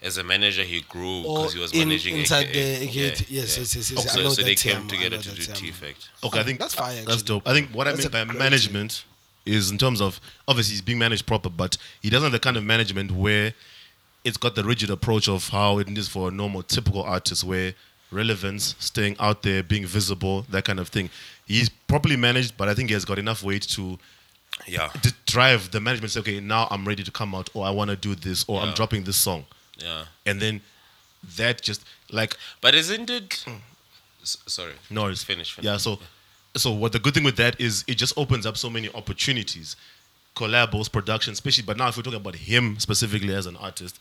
[0.04, 2.78] As a manager, he grew Or because he was in- managing inside AKA.
[2.78, 3.04] the AKA.
[3.28, 5.30] Yes, yes, yes, yes, I So, know so that they came Tiamo, I together to
[5.30, 6.08] do T-Fact.
[6.24, 7.46] Okay, I think That's fire, That's dope.
[7.46, 9.04] I think what That's I a mean by great management
[9.46, 12.56] is in terms of obviously he's being managed proper, but he doesn't have the kind
[12.56, 13.54] of management where
[14.24, 17.74] it's got the rigid approach of how it is for a normal, typical artist, where
[18.12, 21.10] relevance, staying out there, being visible, that kind of thing.
[21.46, 23.98] He's properly managed, but I think he has got enough weight to
[24.66, 24.88] Yeah.
[24.88, 26.12] to drive the management.
[26.12, 28.60] Say, okay, now I'm ready to come out, or I want to do this, or
[28.60, 29.46] I'm dropping this song,
[29.78, 30.04] Yeah.
[30.26, 30.60] and then
[31.36, 33.44] that just like But isn't it?
[34.22, 34.74] S- sorry.
[34.90, 35.52] No, it's finished.
[35.52, 35.66] finish.
[35.66, 35.98] Yeah, so
[36.54, 39.74] so what the good thing with that is it just opens up so many opportunities,
[40.36, 41.64] collabos, production, especially.
[41.64, 43.98] But now if we're talking about him specifically as an artist,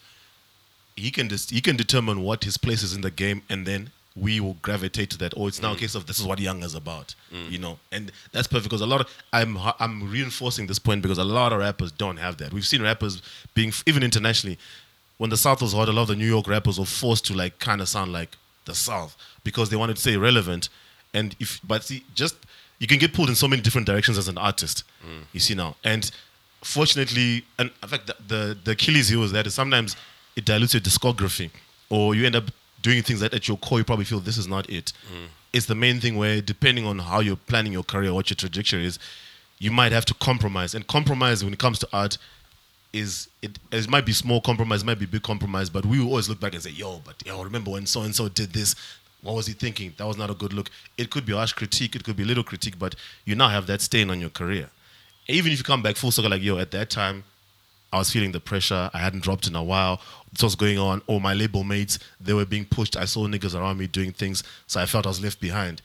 [0.98, 3.92] he can just he can determine what his place is in the game, and then
[4.16, 5.34] we will gravitate to that.
[5.38, 5.80] Or it's now a mm.
[5.80, 7.50] case of this is what Young is about, mm.
[7.50, 11.18] you know, and that's perfect because a lot of I'm I'm reinforcing this point because
[11.18, 12.54] a lot of rappers don't have that.
[12.54, 13.22] We've seen rappers
[13.54, 14.58] being even internationally.
[15.18, 17.34] When the South was hot, a lot of the New York rappers were forced to
[17.34, 20.70] like kind of sound like the South because they wanted to stay relevant.
[21.14, 22.36] And if but see, just
[22.80, 24.84] you can get pulled in so many different directions as an artist.
[25.06, 25.24] Mm.
[25.32, 26.10] You see now, and
[26.64, 29.96] fortunately, and in fact, the the, the Achilles heel is that is sometimes
[30.36, 31.52] it dilutes your discography,
[31.90, 32.46] or you end up
[32.82, 34.94] doing things that at your core you probably feel this is not it.
[35.12, 35.28] Mm.
[35.54, 38.86] It's the main thing where depending on how you're planning your career, what your trajectory
[38.86, 39.00] is,
[39.60, 40.74] you might have to compromise.
[40.74, 42.18] And compromise when it comes to art
[42.94, 46.28] is it, it might be small compromise, might be big compromise, but we will always
[46.28, 48.76] look back and say, yo, but yo, remember when so and so did this?
[49.22, 49.94] What was he thinking?
[49.98, 50.70] That was not a good look.
[50.98, 53.82] It could be harsh critique, it could be little critique, but you now have that
[53.82, 54.70] stain on your career.
[55.28, 57.24] Even if you come back full circle, like, yo, at that time,
[57.92, 58.90] I was feeling the pressure.
[58.94, 60.02] I hadn't dropped in a while.
[60.32, 61.02] This was going on.
[61.08, 62.96] All my label mates, they were being pushed.
[62.96, 65.82] I saw niggas around me doing things, so I felt I was left behind.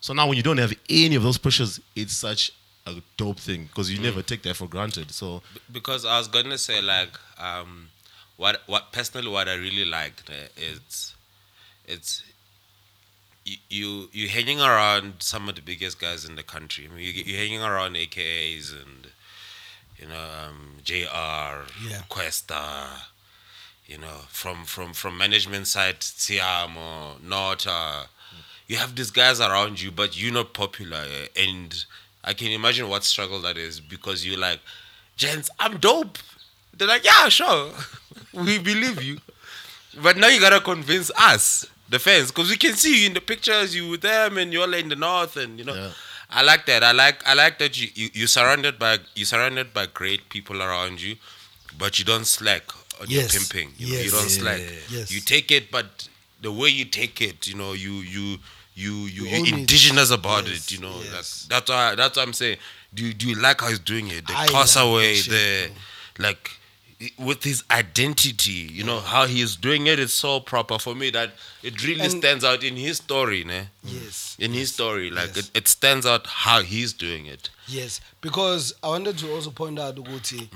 [0.00, 2.52] So now when you don't have any of those pressures, it's such
[2.86, 5.10] a dope thing because you never take that for granted.
[5.10, 5.42] So
[5.72, 7.88] because I was gonna say like um,
[8.36, 11.14] what what personally what I really liked uh, is
[11.86, 12.22] it's
[13.44, 16.86] you, you you hanging around some of the biggest guys in the country.
[16.86, 19.08] I mean, you, you're hanging around AKAs and
[19.98, 22.02] you know um, JR, Yeah.
[22.10, 22.88] Kwesta.
[23.86, 28.08] You know, from from from management side, Tiamo, Nota.
[28.66, 31.04] You have these guys around you, but you're not popular,
[31.36, 31.72] and
[32.24, 34.58] I can imagine what struggle that is because you're like,
[35.16, 36.18] gents, I'm dope.
[36.76, 37.70] They're like, yeah, sure,
[38.34, 39.18] we believe you,
[40.02, 43.20] but now you gotta convince us, the fans, because we can see you in the
[43.20, 45.74] pictures, you with them, and you're in the north, and you know.
[45.74, 45.90] Yeah.
[46.30, 46.82] I like that.
[46.82, 50.62] I like I like that you you you surrounded by you surrounded by great people
[50.62, 51.16] around you,
[51.78, 52.64] but you don't slack
[53.00, 53.32] on Yes.
[53.32, 53.74] your pimping.
[53.78, 54.60] You, know, you don't slack.
[54.90, 55.10] Yes.
[55.12, 56.08] You take it, but
[56.40, 58.38] the way you take it, you know, you you
[58.74, 59.52] you you You you own it.
[59.52, 60.72] indigenous about Yes, it.
[60.72, 61.46] You know, yes.
[61.48, 62.58] like that's why that's what I'm saying.
[62.94, 64.26] Do you, do you like how he's doing it?
[64.26, 65.70] The I Xhosa like the
[66.18, 66.50] like
[67.18, 68.52] with his identity.
[68.52, 71.32] You know how he is doing it is so proper for me that
[71.62, 73.68] it really And- stands out in his story, ne?
[73.84, 74.34] Yes.
[74.38, 75.48] In his story, like Yes.
[75.48, 77.50] it, it stands out how he's doing it.
[77.68, 80.48] Yes, because I wanted to also point out Uguti.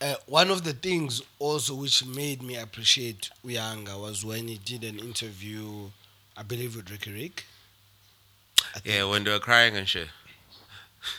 [0.00, 4.82] Uh, one of the things also which made me appreciate Uyanga was when he did
[4.82, 5.90] an interview,
[6.36, 7.44] I believe with Riky Rick.
[8.84, 10.08] Yeah, when they were crying and shit,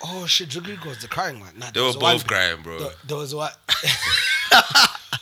[0.03, 1.53] Oh shit, Riky Rick was the crying one.
[1.57, 2.79] Nah, they were was one- both crying, bro.
[2.79, 3.51] There, there was one.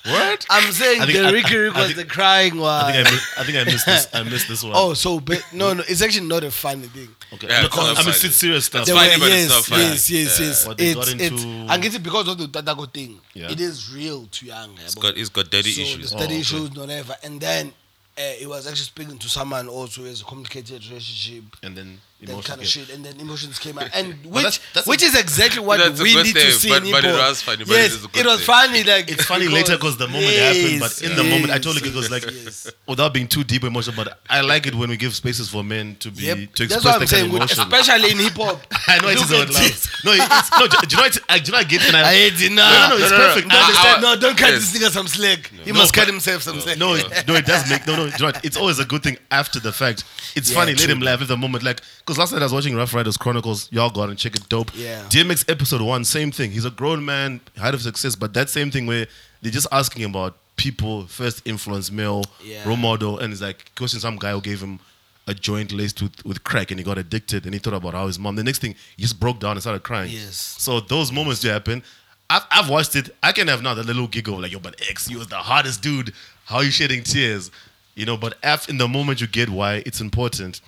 [0.05, 0.45] what?
[0.49, 2.85] I'm saying I think- the Riky Rick was think- the crying one.
[2.85, 4.07] I think I, miss, I think I missed this.
[4.13, 4.73] I missed this one.
[4.75, 7.09] oh, so but no, no, it's actually not a funny thing.
[7.33, 7.47] okay.
[7.47, 8.81] Yeah, No, it's not I mean, it's serious stuff.
[8.81, 9.83] It's funny, were- but it's yes, not funny.
[9.83, 10.45] yes, yes, Yeah.
[10.47, 10.65] yes.
[10.67, 13.19] But they got It's, it's, into- I get it because of the Tatako thing.
[13.33, 13.51] Yeah.
[13.51, 14.75] It is real to young.
[14.77, 16.11] He's got he's got daddy so issues.
[16.11, 16.39] The daddy Oh, okay.
[16.41, 17.15] issues, whatever.
[17.23, 17.73] And then
[18.17, 21.43] uh, he was actually speaking to someone also who has a complicated relationship.
[21.63, 22.65] and then that kind of came.
[22.65, 25.79] shit, and then emotions came out, and which that's- that's a- which is exactly what
[25.99, 27.29] we good need to see but- in but it hip-hop.
[27.29, 28.45] was funny, but it yes, a good was thing.
[28.45, 28.83] funny.
[28.83, 31.79] Like It's funny later because the moment it happened, but in the moment, I totally
[31.81, 32.69] get it was like, yes.
[32.87, 35.95] without being too deep emotional, but I like it when we give spaces for men
[36.01, 36.37] to be Yep.
[36.37, 37.59] to That's express what I'm their kind saying, of emotion.
[37.63, 38.61] especially in hip hop.
[38.87, 39.63] I know it is Look out at loud.
[40.05, 40.67] No, it's, no.
[40.67, 41.17] Do, do you know it?
[41.29, 41.87] I, do you know I get it?
[41.87, 43.47] And I I, hate it no, no, no, it's perfect.
[43.47, 44.01] No, I I- understand.
[44.01, 44.71] No, don't cut Yes.
[44.71, 45.51] this nigga some slack.
[45.63, 46.77] He must cut himself some slack.
[46.77, 48.05] No, no, it does make no, no.
[48.07, 48.43] do you know what?
[48.45, 50.03] It's always a good thing after the fact.
[50.35, 50.73] It's funny.
[50.75, 53.17] Let him laugh at the moment, like because last night I was watching Ruff Ryders
[53.17, 53.71] Chronicles.
[53.71, 54.71] Y'all got and check it, dope.
[54.75, 55.03] Yeah.
[55.09, 56.49] DMX episode one, same thing.
[56.49, 59.05] He's a grown man, height of success, but that same thing where
[59.43, 62.67] they're just asking him about people, first influence, male, Yeah.
[62.67, 64.79] role model, and it's like question some guy who gave him
[65.27, 68.07] a joint laced with, with crack and he got addicted and he thought about how
[68.07, 68.35] his mom.
[68.35, 70.11] The next thing he just broke down and started crying.
[70.11, 70.55] Yes.
[70.57, 71.83] So those moments do happen.
[72.31, 73.15] I've, I've watched it.
[73.21, 75.83] I can have now that little giggle like, yo, but X, you was the hardest
[75.83, 76.11] dude.
[76.45, 77.51] How are you shedding tears?
[77.93, 80.61] You know, but F in the moment you get why it's important.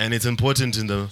[0.00, 1.08] And it's important in the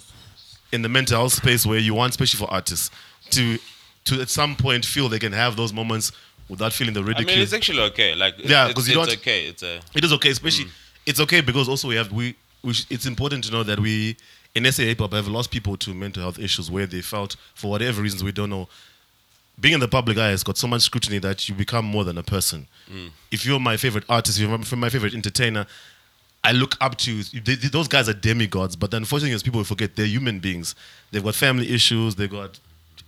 [0.71, 2.89] in the mental health space where you want, especially for artists,
[3.31, 3.57] to
[4.05, 6.11] to at some point feel they can have those moments
[6.49, 7.29] without feeling the ridicule.
[7.31, 8.15] I mean, it's actually okay.
[8.15, 9.45] Like, Yeah, it's, 'cause you it's don't- okay.
[9.45, 10.71] It's a It is okay, especially mm.
[11.05, 14.17] it's okay because also we have we, we sh- it's important to know that we
[14.55, 17.69] in SA hip hop have lost people to mental health issues where they felt for
[17.69, 18.67] whatever reasons we don't know.
[19.59, 22.17] Being in the public eye has got so much scrutiny that you become more than
[22.17, 22.67] a person.
[22.91, 23.09] Mm.
[23.29, 25.67] If you're my favorite artist, if you're my favorite entertainer,
[26.43, 29.95] I look up to they, they- those guys are demigods, but unfortunately, as people forget,
[29.95, 30.75] they're human beings.
[31.11, 32.59] They've got family issues, they've got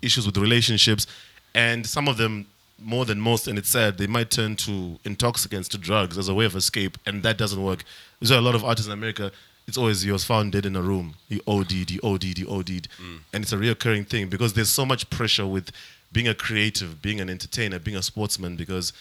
[0.01, 1.07] issues with relationships,
[1.55, 2.47] and some of them
[2.79, 3.47] more than most.
[3.47, 6.97] And it's sad they might turn to intoxicants, to drugs as a way of escape,
[7.05, 7.83] and that doesn't work.
[8.19, 9.31] There's a lot of artists in America.
[9.67, 11.15] It's always he was found dead in a room.
[11.29, 13.19] He OD'd, he OD'd, he OD'd, mm.
[13.31, 15.71] and it's a reoccurring thing because there's so much pressure with
[16.11, 18.91] being a creative, being an entertainer, being a sportsman because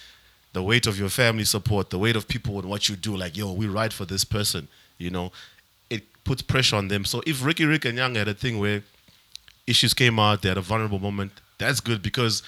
[0.53, 3.37] the weight of your family support, the weight of people and what you do, like,
[3.37, 5.31] yo, we ride for this person, you know,
[5.89, 7.05] it puts pressure on them.
[7.05, 8.83] So if Riky Rick and Yanga had a thing where
[9.67, 12.43] issues came out, they had a vulnerable moment, that's good because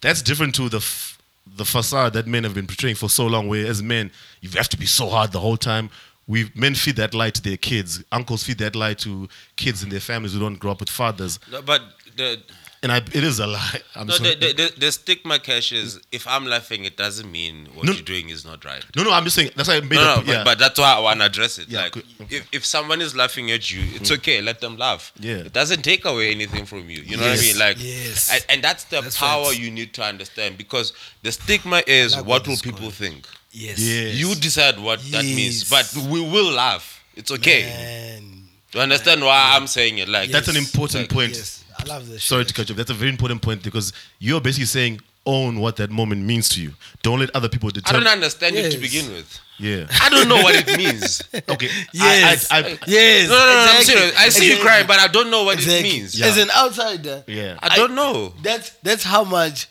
[0.00, 1.18] that's different to the f-
[1.56, 4.68] the facade that men have been portraying for so long, where as men, you have
[4.70, 5.90] to be so hard the whole time.
[6.26, 8.02] We men feed that lie to their kids.
[8.10, 11.38] Uncles feed that lie to kids in their families who don't grow up with fathers.
[11.66, 11.82] But
[12.16, 12.40] the
[12.84, 13.80] And I, it is a lie.
[13.96, 17.86] I'm no, the, the, the, stigma cash is if I'm laughing, it doesn't mean what
[17.86, 17.92] No.
[17.92, 18.84] you're doing is not right.
[18.94, 19.52] no, no, I'm just saying.
[19.56, 20.44] That's why I made No, a no, yeah.
[20.44, 21.68] but, that's why I want to address it.
[21.70, 22.04] Yeah, like, good.
[22.28, 24.16] if, if someone is laughing at you, it's hmm.
[24.16, 24.42] okay.
[24.42, 25.12] Let them laugh.
[25.18, 25.36] Yeah.
[25.36, 27.00] it doesn't take away anything from you.
[27.00, 27.38] You know Yes.
[27.38, 27.58] what I mean?
[27.58, 28.30] Like, Yes.
[28.30, 29.58] and, and that's the That's power right.
[29.58, 30.92] you need to understand because
[31.22, 32.94] the stigma is like what what will people called.
[32.94, 33.26] think.
[33.50, 33.78] Yes.
[33.78, 34.14] Yes.
[34.14, 37.02] You decide what that means, but we will laugh.
[37.16, 37.62] It's okay.
[37.62, 38.48] Man.
[38.74, 40.08] You understand why I'm saying it?
[40.08, 41.63] Like That's an important Like, point.
[41.86, 41.90] Yes.
[41.90, 42.24] I love this.
[42.24, 42.48] Sorry shit.
[42.48, 42.74] to cut you.
[42.74, 46.60] That's a very important point because you're basically saying own what that moment means to
[46.62, 46.72] you.
[47.02, 48.02] Don't let other people determine.
[48.02, 48.74] I don't understand it Yes.
[48.74, 49.40] to begin with.
[49.58, 49.86] Yeah.
[50.02, 51.22] I don't know what it means.
[51.48, 51.68] Okay.
[51.92, 52.50] Yes.
[52.50, 53.28] I, I, I, yes.
[53.28, 54.14] No, no, no, I'm serious.
[54.18, 54.68] I see you Exactly.
[54.68, 55.88] crying, but I don't know what Exactly.
[55.88, 56.18] it means.
[56.18, 56.26] Yeah.
[56.26, 57.58] As an outsider, yeah.
[57.62, 58.34] I don't know.
[58.42, 59.68] that's that's how much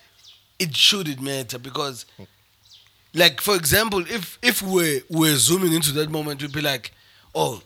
[0.59, 2.05] it shouldn't matter because
[3.13, 6.91] like for example if if we're we're zooming into that moment we'd be like
[7.35, 7.61] oh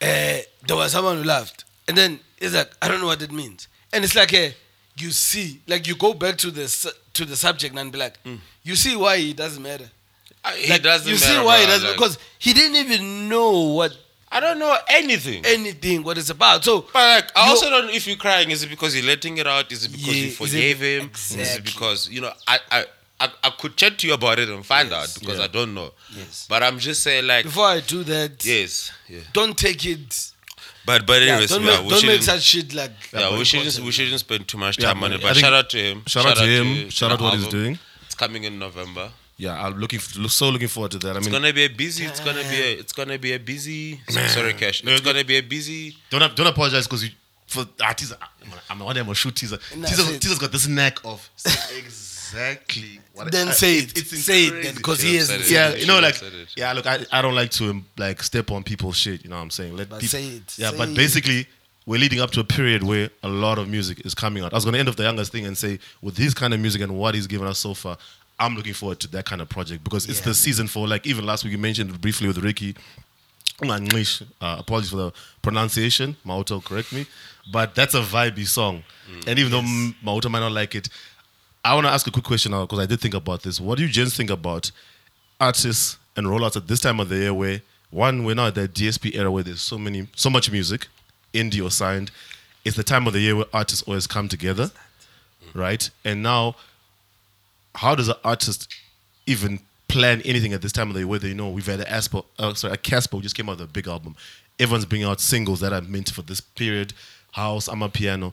[0.00, 3.32] uh, there was someone who laughed and then it's like i don't know what it
[3.32, 4.48] means and it's like uh,
[4.96, 8.14] you see like you go back to the su- to the subject and be like
[8.62, 9.90] you see why it doesn't matter
[10.46, 13.50] It like, doesn't you matter, see why it doesn't Like, because he didn't even know
[13.74, 13.96] what
[14.30, 15.44] I don't know anything.
[15.46, 18.50] anything what it's about so But like, I also don't know if you're crying.
[18.50, 19.70] Is it because you're letting it out?
[19.70, 21.10] Is it because Yeah, you is it- forgave him?
[21.14, 22.32] Is it because you know?
[22.48, 22.84] I, I
[23.20, 24.98] I I could chat to you about it and find Yes.
[25.16, 25.44] out because Yeah.
[25.44, 25.92] I don't know.
[26.16, 26.46] Yes.
[26.48, 29.20] But I'm just saying, like, before i do that yes, yeah.
[29.32, 30.32] don't take it
[30.86, 33.44] But but yeah, anyways, don't, yeah, make, we don't make such shit like Yeah, we
[33.44, 35.22] shouldn't we shouldn't spend too much Yeah, time on it.
[35.22, 36.02] But think- shout out to him.
[36.06, 37.78] shout out to him, shout out the what he's doing.
[38.06, 39.10] It's coming in November.
[39.36, 41.10] Yeah, I'm looking f- so looking forward to that.
[41.10, 42.04] I mean, It's gonna be a busy.
[42.04, 42.72] It's gonna be a.
[42.78, 44.00] It's gonna be a busy.
[44.08, 44.84] Sorry, Cash.
[44.84, 45.12] It's no.
[45.12, 45.96] gonna be a busy.
[46.10, 47.10] don't don't apologize because you
[47.48, 48.16] for ah, teaser.
[48.70, 49.58] I'm one day I'm gonna shoot teaser.
[49.76, 51.84] Nah, Teaser, teaser's got this knack of saying
[52.34, 55.50] exactly what then I- say it- it say it then because he have is it.
[55.50, 56.48] yeah, You you know, like have said it.
[56.56, 59.22] yeah, look, I, I don't like to like step on people's shit.
[59.24, 59.76] You know what I'm saying?
[59.76, 61.46] Let But peop- say it, Yeah, say but basically,
[61.86, 64.52] we're leading up to a period where a lot of music is coming out.
[64.52, 66.80] I was gonna end off the youngest thing and say, with this kind of music
[66.82, 67.96] and what he's given us so far,
[68.38, 70.24] I'm looking forward to that kind of project because it's Yeah.
[70.26, 72.74] the season for like even last week you mentioned briefly with Riky.
[73.62, 76.16] English, uh, apologies for the pronunciation.
[76.26, 77.06] Mahuta, correct me.
[77.50, 78.82] But that's a vibey song.
[79.08, 80.88] Mm, and even though M- Mahuta might not like it,
[81.64, 83.58] I want to ask a quick question now because I did think about this.
[83.58, 84.70] What do you gents think about
[85.40, 88.74] artists and rollouts at this time of the year where one, we're now at that
[88.74, 90.88] DSP era where there's so many, so much music,
[91.32, 92.10] indie or signed.
[92.64, 94.70] It's the time of the year where artists always come together,
[95.54, 95.88] right?
[96.04, 96.56] And now,
[97.74, 98.74] how does an artist
[99.26, 101.06] even plan anything at this time of the year?
[101.06, 103.68] Whether you know we've had an Aspo, uh, sorry, a Cassper just came out with
[103.68, 104.16] a big album,
[104.58, 106.92] everyone's bringing out singles that are meant for this period.
[107.32, 108.32] House, amapiano.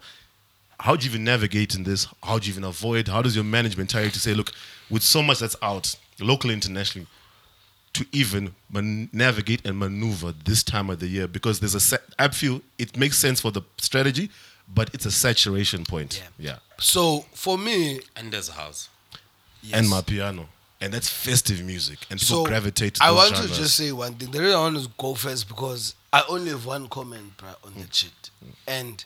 [0.81, 2.07] How do you even navigate in this?
[2.23, 3.07] How do you even avoid?
[3.07, 4.51] How does your management tell you to say, look,
[4.89, 7.07] with so much that's out, locally, internationally,
[7.93, 11.27] to even man- navigate and maneuver this time of the year?
[11.27, 14.31] Because there's a set, I feel it makes sense for the strategy,
[14.73, 16.23] but it's a saturation point.
[16.39, 16.53] Yeah.
[16.53, 16.57] yeah.
[16.79, 18.89] So for me, And there's a house.
[19.71, 20.49] And my piano.
[20.83, 21.99] And that's festive music.
[22.09, 23.51] And people so gravitate to I want genres.
[23.51, 24.31] to just say one thing.
[24.31, 27.73] The reason I want to go first because I only have one comment bruh, on
[27.73, 27.81] Mm.
[27.81, 28.31] that shit,
[28.67, 29.05] and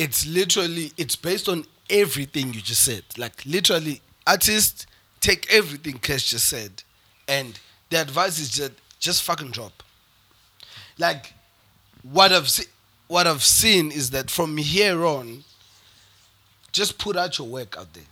[0.00, 3.04] it's literally it's based on everything you just said.
[3.18, 4.86] Like literally, artists
[5.20, 6.82] take everything Cash just said,
[7.28, 7.58] and
[7.90, 9.82] the advice is just just fucking drop.
[10.98, 11.34] Like
[12.02, 12.70] what I've se-
[13.08, 15.44] what I've seen is that from here on,
[16.72, 18.10] just put out your work out there.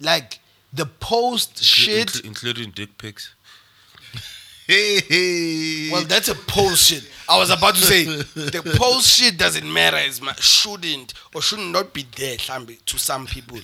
[0.00, 0.40] Like
[0.72, 2.08] the post Inclu- shit.
[2.08, 3.34] inclu- including dick pics.
[4.72, 5.90] Hey, hey.
[5.92, 7.04] Well, that's a post shit.
[7.28, 10.42] I was about to say the post shit doesn't matter as much.
[10.42, 13.58] Shouldn't or should not not be there to some people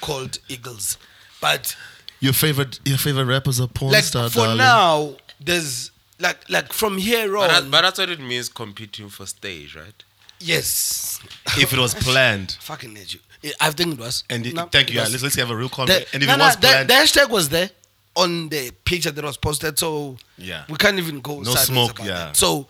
[0.00, 0.96] called eagles.
[1.40, 1.76] But
[2.20, 4.56] your favorite your favorite rapper's a porn like star, for darling.
[4.58, 7.70] now, there's like like from here But, that, on.
[7.70, 10.02] but that's what it means competing for stage, right?
[10.40, 11.20] yes,
[11.58, 12.52] if it was planned.
[12.60, 13.20] fucking hate you.
[13.60, 14.24] I think it was.
[14.30, 15.00] And it- No, thank it you.
[15.00, 16.06] Yeah, let's, let's have a real The- comment.
[16.14, 17.70] and if no, it no, was the, planned, the hashtag was there
[18.16, 20.64] on the picture that was posted, so Yeah.
[20.68, 22.14] we can't even go No sideways smoke, about yeah.
[22.26, 22.36] that.
[22.36, 22.68] So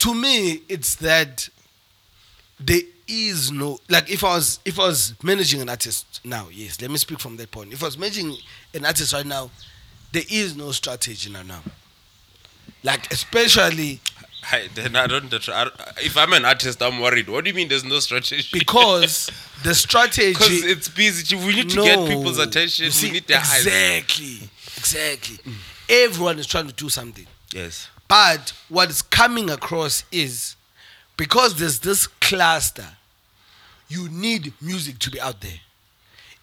[0.00, 1.48] to me, it's that
[2.60, 6.80] there is no like if I was if I was managing an artist now, yes,
[6.80, 7.72] let me speak from that point.
[7.72, 8.36] If I was managing
[8.74, 9.50] an artist right now,
[10.12, 11.42] there is no strategy now.
[11.42, 11.62] now.
[12.82, 14.00] Like especially
[14.50, 17.28] I, then I don't, I If I'm an artist, I'm worried.
[17.28, 18.48] What do you mean there's no strategy?
[18.52, 19.30] because
[19.64, 21.36] the strategy Because it's busy.
[21.36, 22.86] We need to get people's attention.
[22.86, 23.66] You see, we need their eyes.
[23.66, 25.38] exactly, exactly.
[25.88, 27.26] Everyone is trying to do something.
[27.52, 27.88] Yes.
[28.06, 30.56] But what is coming across is
[31.16, 32.86] because there's this cluster,
[33.88, 35.60] you need music to be out there.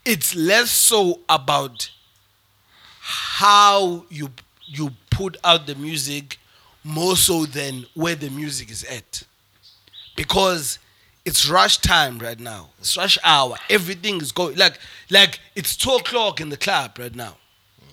[0.03, 1.89] It's less so about
[3.01, 4.29] how you
[4.67, 6.39] you put out the music
[6.85, 9.23] more so than where the music is at.
[10.15, 10.79] Because
[11.25, 12.69] it's rush time right now.
[12.79, 13.55] It's rush hour.
[13.69, 14.79] Everything is going like
[15.09, 17.35] like it's two o'clock in the club right now.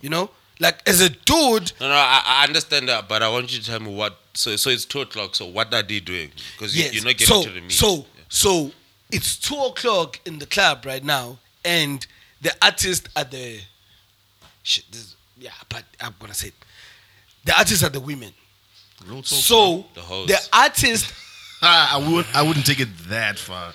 [0.03, 0.31] You know?
[0.61, 3.67] Like as a dude, No, no, I, I understand that, but I want you to
[3.67, 4.19] tell me what.
[4.35, 5.35] So, so it's two o'clock.
[5.35, 6.31] So, what are they doing?
[6.57, 6.95] Because you, Yes.
[6.95, 7.73] you're not getting so, to the meat.
[7.73, 8.71] So, so
[9.11, 12.07] it's two o'clock in the club right now, and
[12.43, 13.59] the artists are the
[14.63, 14.85] shit.
[14.93, 16.55] This, yeah, but I'm gonna say it.
[17.45, 18.33] the artists are the women.
[19.07, 20.29] Real talk, So The hoes.
[20.29, 21.13] the artist,
[21.63, 22.35] I wouldn't.
[22.37, 23.73] I wouldn't take it that far.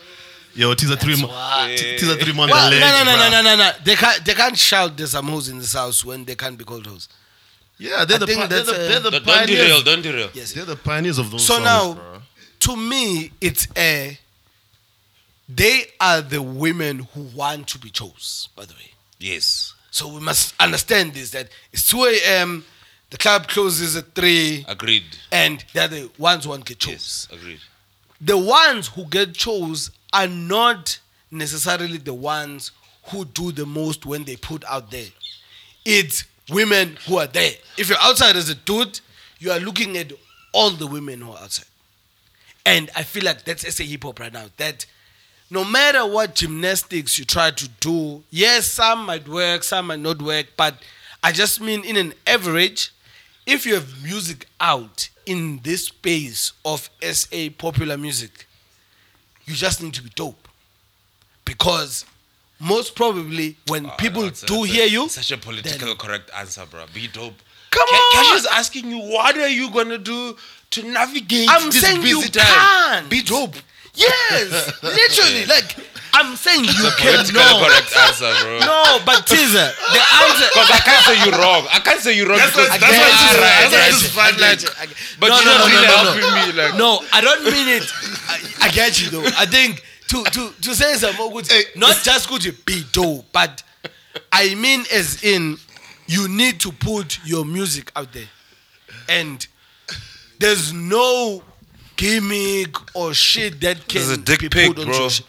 [0.53, 1.27] Yo, teaser three months.
[1.35, 1.75] why.
[1.77, 2.51] Teaser three month.
[2.51, 3.71] well, no, no, no, no, no, no, no.
[3.83, 6.63] They can't, they can't shout there's some hoes in this house when they can't be
[6.63, 7.07] called hoes.
[7.77, 9.81] Yeah, they're I the, think pi- they're the, a- they're the don't, don't derail.
[9.83, 10.29] Don't derail.
[10.33, 10.53] Yes.
[10.53, 12.21] They're the pioneers of those So songs, now, bruh.
[12.61, 14.17] to me, it's a.
[15.47, 18.49] They are the women who want to be chose.
[18.55, 18.91] By the way.
[19.19, 19.73] Yes.
[19.91, 22.65] So we must understand this that it's 2 a.m.,
[23.09, 25.03] the club closes at 3, Agreed.
[25.31, 27.27] and they're the ones who get chose.
[27.31, 27.39] Yes.
[27.39, 27.59] Agreed.
[28.19, 30.99] The ones who get chose are not
[31.31, 32.71] necessarily the ones
[33.05, 35.07] who do the most when they put out there.
[35.85, 37.51] It's women who are there.
[37.77, 38.99] If you're outside as a dude,
[39.39, 40.11] you are looking at
[40.51, 41.65] all the women who are outside.
[42.65, 44.45] And I feel like that's SA hip hop right now.
[44.57, 44.85] That
[45.49, 50.21] no matter what gymnastics you try to do, yes, some might work, some might not
[50.21, 50.75] work, but
[51.23, 52.91] I just mean in an average,
[53.47, 58.45] if you have music out in this space of SA popular music,
[59.45, 60.47] you just need to be dope.
[61.45, 62.05] Because
[62.59, 66.65] most probably when Oh, people a- do a- hear you, Such a political correct answer,
[66.65, 66.85] bro.
[66.93, 67.41] Be dope.
[67.69, 68.37] Come Cash on!
[68.37, 70.37] is asking you, what are you gonna do
[70.71, 72.45] to navigate I'm this saying busy you time?
[73.03, 73.09] can.
[73.09, 73.55] Be dope.
[73.95, 75.45] Yes, literally.
[75.45, 75.75] Like
[76.13, 77.25] I'm saying you can.
[77.25, 78.59] Political No, correct answer, bro.
[78.59, 80.47] no, but teaser, the answer.
[80.53, 81.65] Because I can't say you wrong.
[81.71, 83.91] I can't say you wrong because I that's get why you, I that's why get
[83.91, 84.85] this you, is fun, I get like- you, I
[85.19, 86.45] But no, you're no, not no, really no, no, helping no.
[86.45, 87.83] me, like- no, I don't mean it.
[88.27, 89.25] I, I get you though.
[89.37, 92.83] I think to to to say some more good, Hey, not just good to be
[92.91, 93.63] dope, but
[94.31, 95.57] I mean as in
[96.07, 98.29] you need to put your music out there,
[99.09, 99.45] and
[100.39, 101.43] there's no
[101.95, 104.97] gimmick or shit that can There's a dick be pic, put on bro.
[104.99, 105.25] your shit.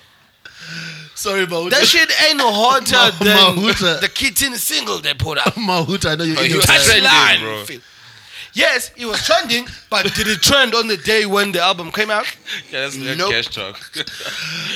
[1.14, 1.70] Sorry, Mahuta.
[1.70, 4.00] That shit ain't no hotter Ma- than Mahuta.
[4.00, 5.46] the kitten single they put out.
[5.54, 7.64] Mahuta, I know you're in you your was trending, Touchline bro.
[7.64, 7.80] feel.
[8.54, 12.10] Yes, it was trending, but did it trend on the day when the album came
[12.10, 12.24] out?
[12.72, 13.30] Yeah, that's like Nope.
[13.30, 13.78] cash talk.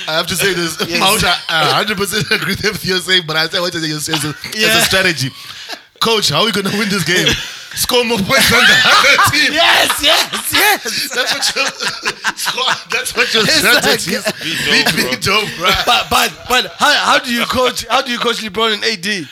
[0.08, 0.76] I have to say this.
[0.88, 1.00] Yes.
[1.00, 4.24] Mahuta, I 100% agree with everything you're saying, but I say what you're saying as
[4.24, 4.78] a, as Yeah.
[4.78, 5.30] a strategy.
[6.02, 7.28] Coach, how are we going to win this game?
[7.74, 9.52] score more points than the other team.
[9.52, 11.14] Yes, yes, yes.
[11.14, 11.64] That's what your.
[12.90, 14.24] That's what your strategy is.
[14.42, 15.70] Be dope, Be, dope, bro.
[15.86, 17.86] but but but how, how do you coach?
[17.86, 19.28] How do you coach LeBron and AD?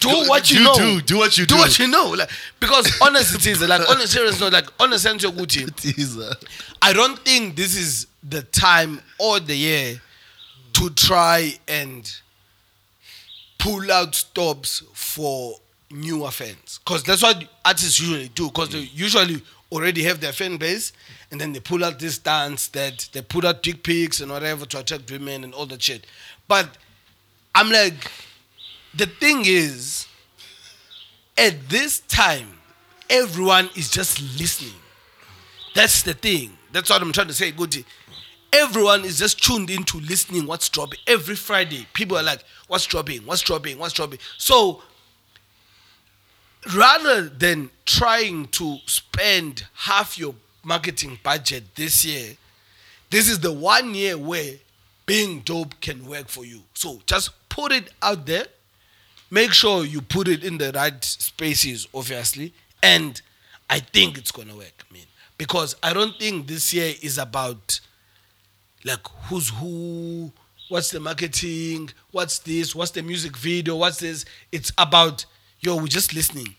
[0.00, 0.74] Do what you, You know.
[0.76, 1.00] do.
[1.02, 1.60] Do what you do do.
[1.60, 2.10] what you know.
[2.10, 2.30] Like
[2.60, 5.68] because honestly, it is like on a serious note, like on a sense, team.
[5.70, 6.22] Teaser.
[6.30, 6.34] Uh,
[6.82, 10.00] I don't think this is the time or the year
[10.74, 12.10] to try and
[13.58, 15.54] pull out stops for
[15.90, 16.80] newer fans.
[16.84, 18.46] Because that's what artists usually do.
[18.48, 20.92] Because they usually already have their fan base
[21.30, 24.64] and then they pull out this dance that they put out dick pics and whatever
[24.64, 26.06] to attract women and all that shit.
[26.46, 26.76] But
[27.54, 28.10] I'm like,
[28.94, 30.06] the thing is,
[31.36, 32.48] at this time,
[33.10, 34.72] everyone is just listening.
[35.74, 36.56] That's the thing.
[36.72, 37.84] That's what I'm trying to say, Gucci.
[38.52, 41.00] Everyone is just tuned into listening what's dropping.
[41.06, 43.18] Every Friday, people are like, what's dropping?
[43.26, 43.78] What's dropping?
[43.78, 44.18] What's dropping?
[44.38, 44.82] So
[46.74, 52.36] rather than trying to spend half your marketing budget this year,
[53.10, 54.54] this is the one year where
[55.06, 56.62] being dope can work for you.
[56.74, 58.46] So just put it out there.
[59.30, 62.52] Make sure you put it in the right spaces, obviously.
[62.82, 63.20] And
[63.70, 65.02] I think it's gonna work, man.
[65.38, 67.80] Because I don't think this year is about
[68.84, 70.32] like who's who,
[70.68, 74.24] what's the marketing, what's this, what's the music video, what's this.
[74.52, 75.26] It's about
[75.66, 76.54] yo, we're just listening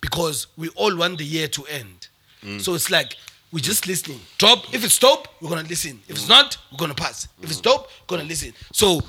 [0.00, 2.08] because we all want the year to end.
[2.42, 2.60] Mm.
[2.60, 3.16] So it's like
[3.52, 4.18] we're just listening.
[4.38, 4.72] Drop.
[4.74, 6.00] If it's dope, we're gonna listen.
[6.08, 6.30] If it's mm.
[6.30, 7.28] not, we're gonna pass.
[7.42, 8.52] If it's dope, we're gonna listen.
[8.72, 9.00] So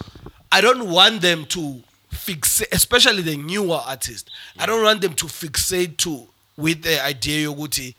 [0.51, 1.81] I don't want them to
[2.11, 4.29] fix, especially the newer artists.
[4.59, 6.27] I don't want them to fixate to
[6.57, 7.95] with the idea yoguti,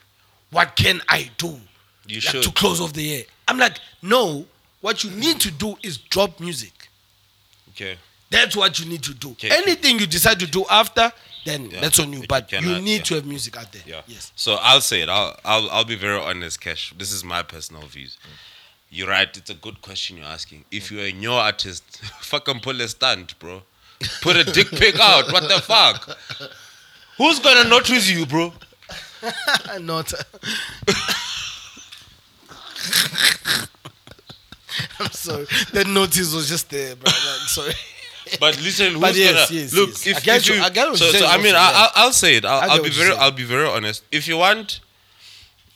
[0.50, 1.58] what can I do
[2.06, 2.42] You like, should.
[2.42, 3.22] to close off the year?
[3.46, 4.44] I'm like, no.
[4.80, 6.72] What you need to do is drop music.
[7.70, 7.96] Okay.
[8.30, 9.30] That's what you need to do.
[9.30, 9.50] Okay.
[9.50, 11.10] Anything you decide to do after,
[11.48, 11.80] then Yeah.
[11.80, 12.20] that's on you.
[12.28, 13.02] But But you you, need yeah.
[13.04, 13.82] to have music out there.
[13.86, 14.02] Yeah.
[14.06, 14.32] Yes.
[14.36, 15.08] So I'll say it.
[15.08, 16.94] I'll I'll I'll be very honest, Cash.
[16.96, 18.18] This is my personal views.
[18.22, 18.28] Mm.
[18.90, 19.36] You're right.
[19.36, 20.64] It's a good question you're asking.
[20.70, 20.90] If mm.
[20.92, 21.84] you're a new artist,
[22.20, 23.62] fucking pull a stunt, bro.
[24.22, 25.32] Put a dick pic out.
[25.32, 26.16] What the fuck?
[27.16, 28.52] Who's gonna notice you, bro?
[29.80, 30.12] Not.
[35.00, 35.46] I'm sorry.
[35.72, 37.06] That notice was just there, bro.
[37.06, 37.74] Like, sorry.
[38.40, 39.88] But listen, who's But yes, gonna yes, look?
[39.90, 40.06] yes.
[40.06, 41.90] If, I get if you- you, I get what so, so I mean, I, I'll,
[42.06, 42.44] I'll say it.
[42.44, 43.14] I'll, I'll be very.
[43.16, 44.04] I'll be very honest.
[44.12, 44.80] If you want,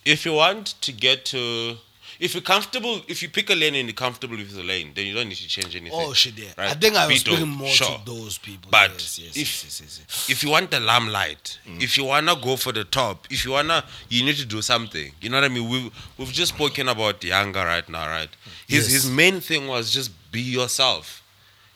[0.04, 1.76] if you want to get to,
[2.20, 5.06] if you're comfortable, if you pick a lane and you're comfortable with the lane, then
[5.06, 5.98] you don't need to change anything.
[6.00, 6.48] Oh shit, yeah.
[6.58, 6.70] right?
[6.70, 7.98] I think I was speaking more sure.
[7.98, 8.68] to those people.
[8.70, 11.82] But yes, yes, if- yes, if you want the limelight, Mm.
[11.82, 15.12] if you wanna go for the top, if you wanna, you need to do something.
[15.20, 15.68] You know what I mean?
[15.68, 18.28] We've we've just spoken about the Yanga right now, right?
[18.68, 21.21] His his main thing was just be yourself,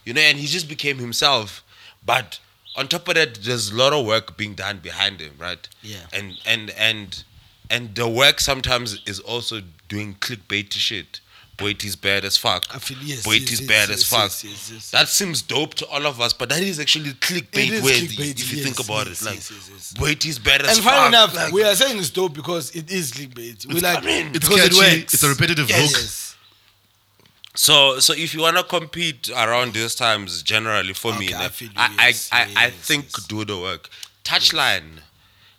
[0.06, 1.62] you know, and he just became himself.
[2.04, 2.38] But
[2.76, 5.68] on top of that, there's a lot of work being done behind him, right?
[5.82, 5.96] Yeah.
[6.14, 7.24] And and and
[7.68, 11.20] and the work sometimes is also doing clickbait shit.
[11.58, 12.66] Boit is bad as fuck.
[12.74, 14.24] I feel- yes, Boit yes, is yes, bad yes, as fuck.
[14.24, 14.90] yes, yes, yes.
[14.90, 18.08] That seems dope to all of us, but that is actually clickbait It is worthy
[18.08, 19.24] clickbait, if you yes, think about yes, it.
[19.24, 19.94] Like, yes, yes, yes.
[19.96, 20.92] Boit is bad as And fuck.
[20.94, 23.64] funny enough, Like, we are saying it's dope because it is clickbait.
[23.72, 24.98] We like I mean, It's because it catchy.
[25.00, 25.14] works.
[25.14, 26.25] It's a repetitive Yes, hook.
[27.56, 31.50] So, so if you wanna compete around these times, generally for me, Okay, I like,
[31.52, 33.26] feel I, I, yes, I, I yes, think yes.
[33.26, 33.88] do the work.
[34.24, 34.98] Touchline.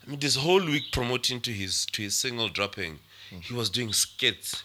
[0.06, 3.40] I mean, this whole week promoting to his to his single dropping, Hmm.
[3.40, 4.64] he was doing skits.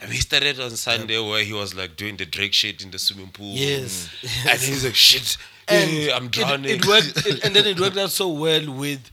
[0.00, 2.90] I mean, he started on Sunday where he was like doing the Drake shit in
[2.90, 3.54] the swimming pool.
[3.54, 4.08] Yes.
[4.48, 5.36] and he's like, shit,
[5.68, 6.70] And I'm it- drowning.
[6.78, 9.10] It, worked, it- and then it worked out so well with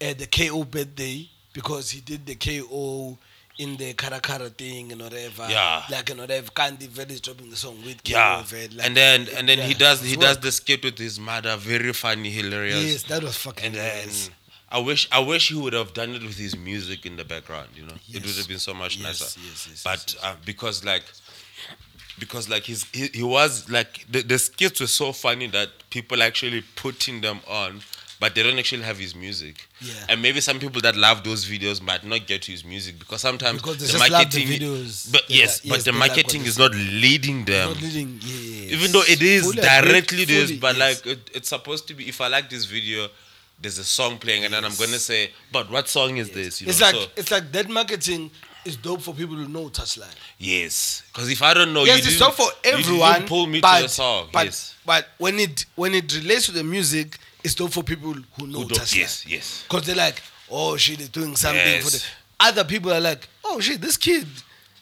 [0.00, 3.18] uh, the KO birthday because he did the KO
[3.58, 5.46] in the Caracara thing and whatever.
[5.48, 5.82] Yeah.
[5.90, 6.50] Like and whatever.
[6.50, 10.02] Candy Valley is dropping the song with yeah, like, and then and then he does
[10.02, 12.82] he does the skit with his mother, very funny, hilarious.
[12.84, 14.30] Yes, that was fucking And then nice.
[14.70, 17.68] I wish I wish he would have done it with his music in the background.
[17.76, 18.38] You know, it would Yes.
[18.38, 19.40] have been so much Yes, nicer.
[19.40, 20.24] yes, yes, but yes, yes.
[20.24, 21.04] Uh, because like
[22.18, 26.22] because like he's, he he was like the, the skits were so funny that people
[26.22, 27.80] actually putting them on.
[28.22, 29.94] But they don't actually have his music, Yeah.
[30.08, 33.20] and maybe some people that love those videos might not get to his music because
[33.20, 35.10] sometimes Because the love the marketing, videos.
[35.10, 38.70] but yes, like- but the they like marketing is not leading them Not leading, yes.
[38.74, 41.04] even though it is Fully directly this, but yes.
[41.04, 42.08] like it, it's supposed to be.
[42.08, 43.08] If I like this video,
[43.60, 46.68] there's a song playing, and then I'm gonna say, "But what song is this?" You
[46.68, 46.86] it's know?
[46.86, 48.30] like so, it's like that marketing
[48.64, 50.14] is dope for people who know touchline.
[50.38, 53.26] yes, because if I don't know, yes, you it's dope for everyone.
[53.26, 54.28] pull me but, to the song.
[54.32, 58.12] But, yes, but when it when it relates to the music, it's dope for people
[58.12, 59.64] who know Who don't- yes, yes.
[59.68, 61.92] Because they're like, oh shit, doing something for Yes.
[61.92, 62.04] the
[62.40, 64.26] other people are like, oh shit, this kid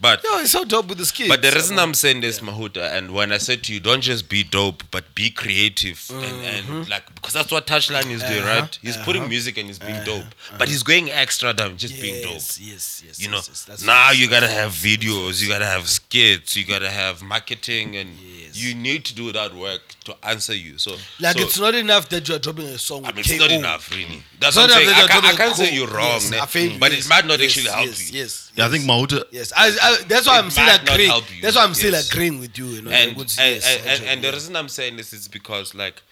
[0.03, 1.29] But Yo, it's so dope with the skits.
[1.29, 4.31] but the reason I'm saying this, Mahuta, and when I said to you, don't just
[4.31, 6.91] be dope, but be creative, and, and mm-hmm.
[6.91, 8.61] like because that's what Touchline is doing, uh-huh.
[8.61, 8.79] right?
[8.81, 9.29] He's putting uh-huh.
[9.29, 10.23] music and he's being uh-huh.
[10.23, 12.33] dope, but he's going extra than just being dope.
[12.33, 13.21] yes, yes, yes.
[13.21, 16.89] You know, yes, yes, now you gotta have videos, you gotta have skits, you gotta
[16.91, 18.40] have marketing, and Yes.
[18.63, 20.79] You need to do that work to answer you.
[20.79, 23.05] So, Like so, it's not enough that you're dropping a song.
[23.05, 24.23] I mean, it's not enough, really.
[24.41, 24.89] That's It's what I'm not saying.
[24.89, 26.39] enough I can't, I can't say you're wrong, Yes, ne?
[26.41, 28.19] I feel- but yes, it might not yes, actually help yes, you.
[28.21, 28.53] Yes.
[28.57, 29.25] Yeah, I think Mahuta.
[29.31, 31.23] Yes, I, I, that's why It I'm still might agreeing.
[31.43, 32.13] That's why I'm still yes.
[32.13, 32.67] agreeing with you.
[32.67, 35.29] You know, and like, and, yes, and, and, and the reason I'm saying this is
[35.29, 36.03] because like,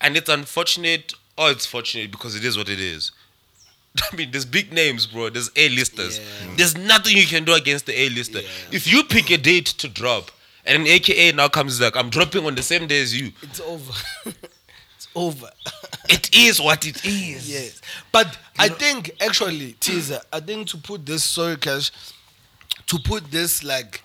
[0.00, 3.12] and it's unfortunate or it's fortunate because it is what it is.
[4.12, 5.30] I mean, there's big names, bro.
[5.30, 6.18] There's A-listers.
[6.18, 6.24] Yeah.
[6.56, 8.40] There's nothing you can do against the A-lister.
[8.40, 8.48] Yeah.
[8.72, 10.30] If you pick a date to drop,
[10.66, 13.32] and an AKA now comes like, I'm dropping on the same day as you.
[13.42, 13.92] it's over.
[14.96, 15.50] it's over.
[16.08, 17.50] It is what it is.
[17.50, 17.80] yes,
[18.12, 20.20] but I think actually, teaser.
[20.32, 21.90] I think to put this sorry, cash,
[22.86, 24.02] to put this like,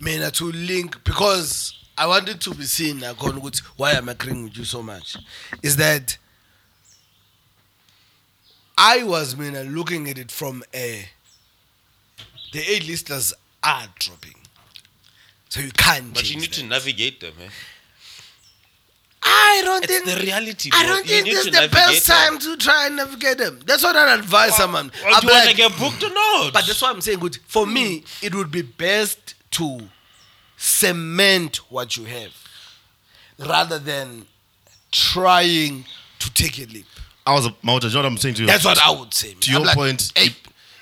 [0.00, 4.44] man, to link because I wanted to be seen like on what why I'm agreeing
[4.44, 5.16] with you so much,
[5.62, 6.16] is that
[8.78, 11.06] I was man looking at it from a
[12.52, 14.36] the A listers are dropping,
[15.48, 16.12] so you can't.
[16.12, 17.50] But you change need to navigate them, man.
[19.22, 22.06] I don't It's think the reality, I don't You think this is the navigate best
[22.06, 22.16] them.
[22.16, 23.60] time to try and navigate them.
[23.66, 24.86] That's what I advise oh, someone.
[24.86, 26.52] Or oh, I'm do you want to get booked or not?
[26.52, 27.18] but that's what I'm saying.
[27.18, 27.38] Good.
[27.46, 28.26] For me, hmm.
[28.26, 29.80] it would be best to
[30.56, 32.32] cement what you have
[33.38, 34.26] rather than
[34.92, 35.84] trying
[36.20, 36.86] to take a leap.
[37.26, 37.84] I was a Mahuta.
[37.84, 38.46] You know what I'm saying to you?
[38.46, 39.28] That's what I would say.
[39.28, 39.40] man.
[39.40, 40.28] To your I'm like, point, hey,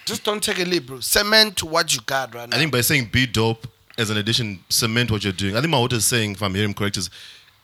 [0.05, 1.01] just don't take a leap, bro.
[1.01, 2.57] Cement what you got right now.
[2.57, 3.67] I think by saying be dope
[3.99, 5.57] as an addition, cement what you're doing.
[5.57, 7.11] I think Mahuta is saying, if I'm hearing him correct, is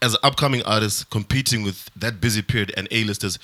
[0.02, 3.38] as an upcoming artist competing with that busy period and A-listers,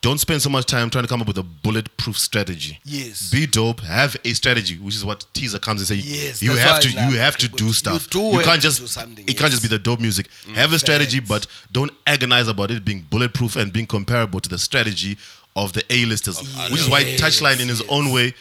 [0.00, 2.78] don't spend so much time trying to come up with a bulletproof strategy.
[2.84, 3.30] Yes.
[3.30, 3.80] Be dope.
[3.80, 5.94] Have a strategy, which is what teaser comes and say.
[5.94, 6.90] Yes, you have to.
[6.90, 8.10] You have to do You stuff.
[8.10, 8.80] do you can't just.
[8.80, 10.28] do something, It can't just be the dope music.
[10.46, 11.28] Mm, have a strategy, Facts.
[11.28, 15.16] but don't agonize about it being bulletproof and being comparable to the strategy
[15.56, 16.38] of the A-listers,
[16.70, 17.88] which is why Touchline, in his yes.
[17.88, 18.34] own way,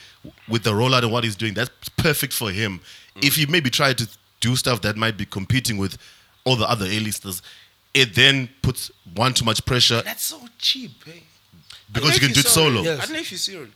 [0.49, 2.81] with the rollout and what he's doing, that's perfect for him.
[3.15, 3.25] Mm.
[3.25, 4.07] If he maybe try to
[4.39, 5.97] do stuff that might be competing with
[6.45, 7.41] all the other A-listers,
[7.93, 11.23] it then puts one too much pressure That's so cheap, hey.
[11.91, 12.81] because you can do it solo.
[12.81, 12.99] Yes.
[12.99, 13.69] I don't know if you see it.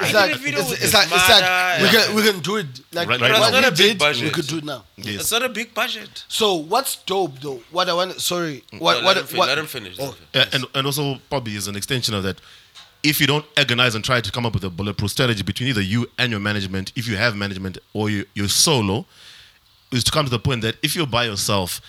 [0.00, 2.40] It's like, did a video it's, it's like, it's Mada like we can we can
[2.40, 3.40] do it like Right, what right now.
[3.40, 4.84] we It's not a big did, we could do it now.
[4.96, 5.20] Yes.
[5.20, 6.24] It's not a big budget.
[6.28, 7.60] So what's dope though?
[7.70, 8.80] What I want, sorry, mm.
[8.80, 9.48] what No, what let, him fin- what?
[9.48, 9.98] let him finish.
[9.98, 10.48] let Oh, him finish.
[10.52, 12.40] Yeah, and, and also probably is an extension of that.
[13.02, 15.80] If you don't agonize and try to come up with a bulletproof strategy between either
[15.80, 19.06] you and your management, if you have management or you, you're solo,
[19.90, 21.80] is to come to the point that if you're by yourself,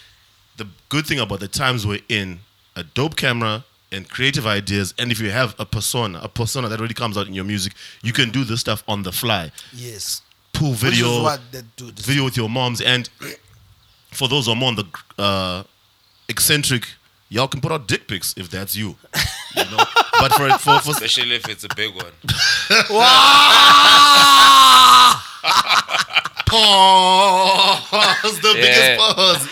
[0.57, 2.39] the good thing about the times we're in,
[2.76, 6.80] a dope camera and creative ideas, and if you have a persona, a persona that
[6.80, 9.51] really comes out in your music, you can do this stuff on the fly.
[9.72, 10.22] yes.
[10.51, 11.89] Pull Which video, is what they do.
[11.91, 12.05] This.
[12.05, 13.09] video with your moms, and
[14.11, 14.86] for those who are more on the
[15.18, 15.64] uh,
[16.30, 16.88] eccentric,
[17.34, 18.96] y'all can put out dick pics if that's you.
[19.56, 19.78] you know?
[20.20, 22.12] But for for, for Especially if it's a big one.
[27.84, 29.48] pause, the biggest pause.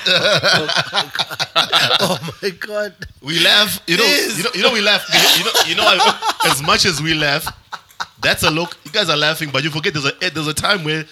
[1.99, 2.95] oh my god.
[3.21, 4.37] We laugh, you know, Yes.
[4.37, 5.03] you know, you know, we laugh.
[5.37, 7.45] You know, you know, I- as much as we laugh,
[8.21, 8.77] that's a look.
[8.85, 11.05] You guys are laughing, but you forget there's a there's a time where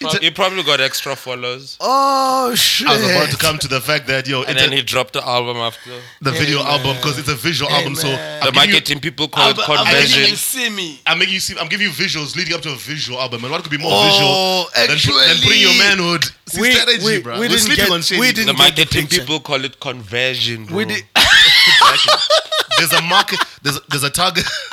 [0.00, 1.76] Pro- he probably got extra follows.
[1.80, 2.88] Oh shit.
[2.88, 5.12] I was about to come to the fact that yo, And then a- he dropped
[5.14, 5.90] the album after.
[6.20, 7.94] the video Hey, album because it's a visual Hey, album.
[7.96, 8.42] So man.
[8.42, 11.00] I'm The giving you- marketing people call it I'm, I'm making see me.
[11.06, 11.58] I'm making you see.
[11.58, 13.92] I'm giving you visuals leading up to a visual album, and what could be more
[13.92, 16.24] Oh, visual than, than putting your manhood?
[16.48, 17.34] See, we- strategy, we- bro.
[17.34, 18.20] we We're didn't sleeping get- on shady.
[18.20, 19.20] we The didn't get marketing picture.
[19.20, 20.76] people call it conversion, bro.
[20.76, 21.04] We did.
[22.78, 23.38] There's a market.
[23.62, 24.44] There's there's a target.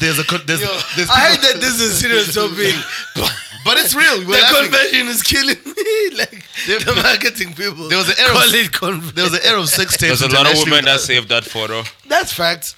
[0.00, 2.74] there's a there's, Yo, there's I hate that this is a serious topic.
[3.68, 4.18] but it's real.
[4.20, 4.70] We're the laughing.
[4.70, 5.74] conversion is killing me.
[6.18, 7.88] Like There- the marketing people.
[7.88, 9.14] there was an era of- Call it conversion.
[9.14, 10.20] There was an era of sex tapes.
[10.20, 11.82] There's a lot of women that saved that photo.
[12.08, 12.74] That's facts.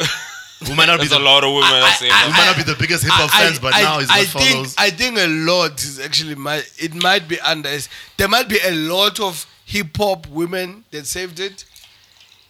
[0.67, 2.37] who might not be the, a lot of women that saved who that.
[2.37, 4.75] might not be the biggest hip hop fans, but now he's got I follows.
[4.77, 7.71] I think a lot is actually my it might be under
[8.19, 11.65] there might be a lot of hip hop women that saved it.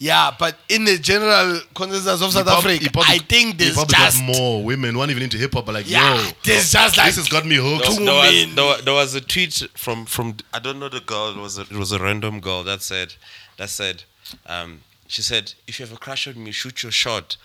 [0.02, 3.46] Yeah, but in the general consensus of South You prob- Africa, you probably- I think
[3.46, 5.90] you there's probably just got more women who aren't even into hip hop, but like,
[5.90, 7.82] yeah, yo, there's just like this has got me hooked.
[7.82, 10.88] There was, there, was, there, wa- there was a tweet from from I don't know
[10.88, 11.28] the girl.
[11.28, 13.14] It was a, it was a random girl that said
[13.58, 14.04] that said
[14.46, 17.36] um, she said if you have a crush on me, shoot your shot.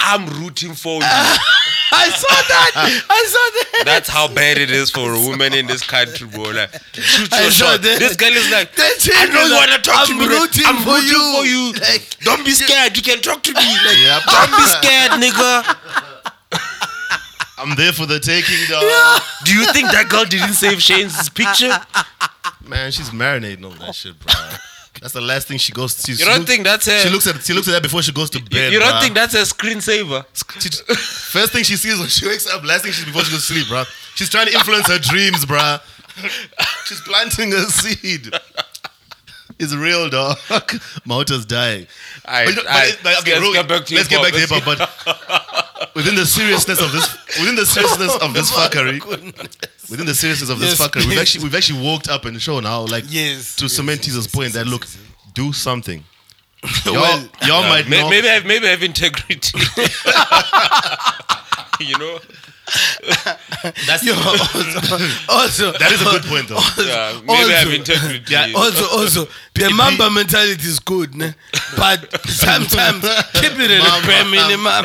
[0.00, 1.08] I'm rooting for you.
[1.98, 2.70] I saw that.
[3.10, 3.46] I saw
[3.78, 3.82] that.
[3.84, 6.50] That's how bad it is for a woman in this country, bro.
[6.50, 7.82] Like, shoot I your saw shot.
[7.82, 7.98] that.
[7.98, 10.26] This girl is like, That's I it, know you like, wanna talk to I'm me.
[10.26, 11.34] but rooting I'm for rooting you.
[11.34, 11.62] for you.
[11.80, 12.96] Like, Don't be scared.
[12.96, 13.66] You can talk to me.
[13.86, 14.22] Like, Yep.
[14.26, 15.76] Don't be scared, nigga.
[17.58, 18.84] I'm there for the taking, dog.
[19.44, 21.74] Do you think that girl didn't save Shane's picture?
[22.64, 24.32] Man, she's marinating on that shit, bro.
[25.00, 26.02] That's the last thing she goes.
[26.04, 26.98] She, You don't think that's her?
[27.00, 28.72] she looks at she looks at that before she goes to bed.
[28.72, 29.00] you don't bruh.
[29.02, 30.24] think that's a screensaver?
[30.60, 33.46] She, first thing she sees when she wakes up, last thing she's before she goes
[33.46, 33.84] to sleep, bro.
[34.14, 35.78] She's trying to influence her dreams, bro.
[36.86, 38.32] She's planting a seed.
[39.60, 40.36] It's real, dog.
[41.04, 41.86] Motor's dying.
[42.26, 43.20] Aight, But you know- but aight.
[43.22, 44.78] okay, Let's get back to let's get back to hip hip-hop.
[44.78, 47.08] But within the seriousness of this,
[47.40, 49.04] within the seriousness of this oh fuckery,
[49.90, 52.64] within the seriousness of this Yes, fuckery, we've actually we've actually walked up and shown
[52.64, 54.86] how like Yes, to yes, cement yes, yes, point that look,
[55.34, 56.04] do something.
[56.84, 58.10] Y'all, Well, y'all Yeah, might may- not.
[58.10, 59.58] maybe have maybe have integrity.
[61.80, 62.18] you know,
[63.86, 64.88] That's Yo, also,
[65.28, 66.60] also, that is a good point though.
[66.84, 71.34] yeah, maybe have Also- Yeah, Also, also, the Mamba mentality is good, ne?
[71.76, 73.02] but sometimes
[73.34, 74.06] keep it at a Mamba.
[74.06, 74.84] bare minimum.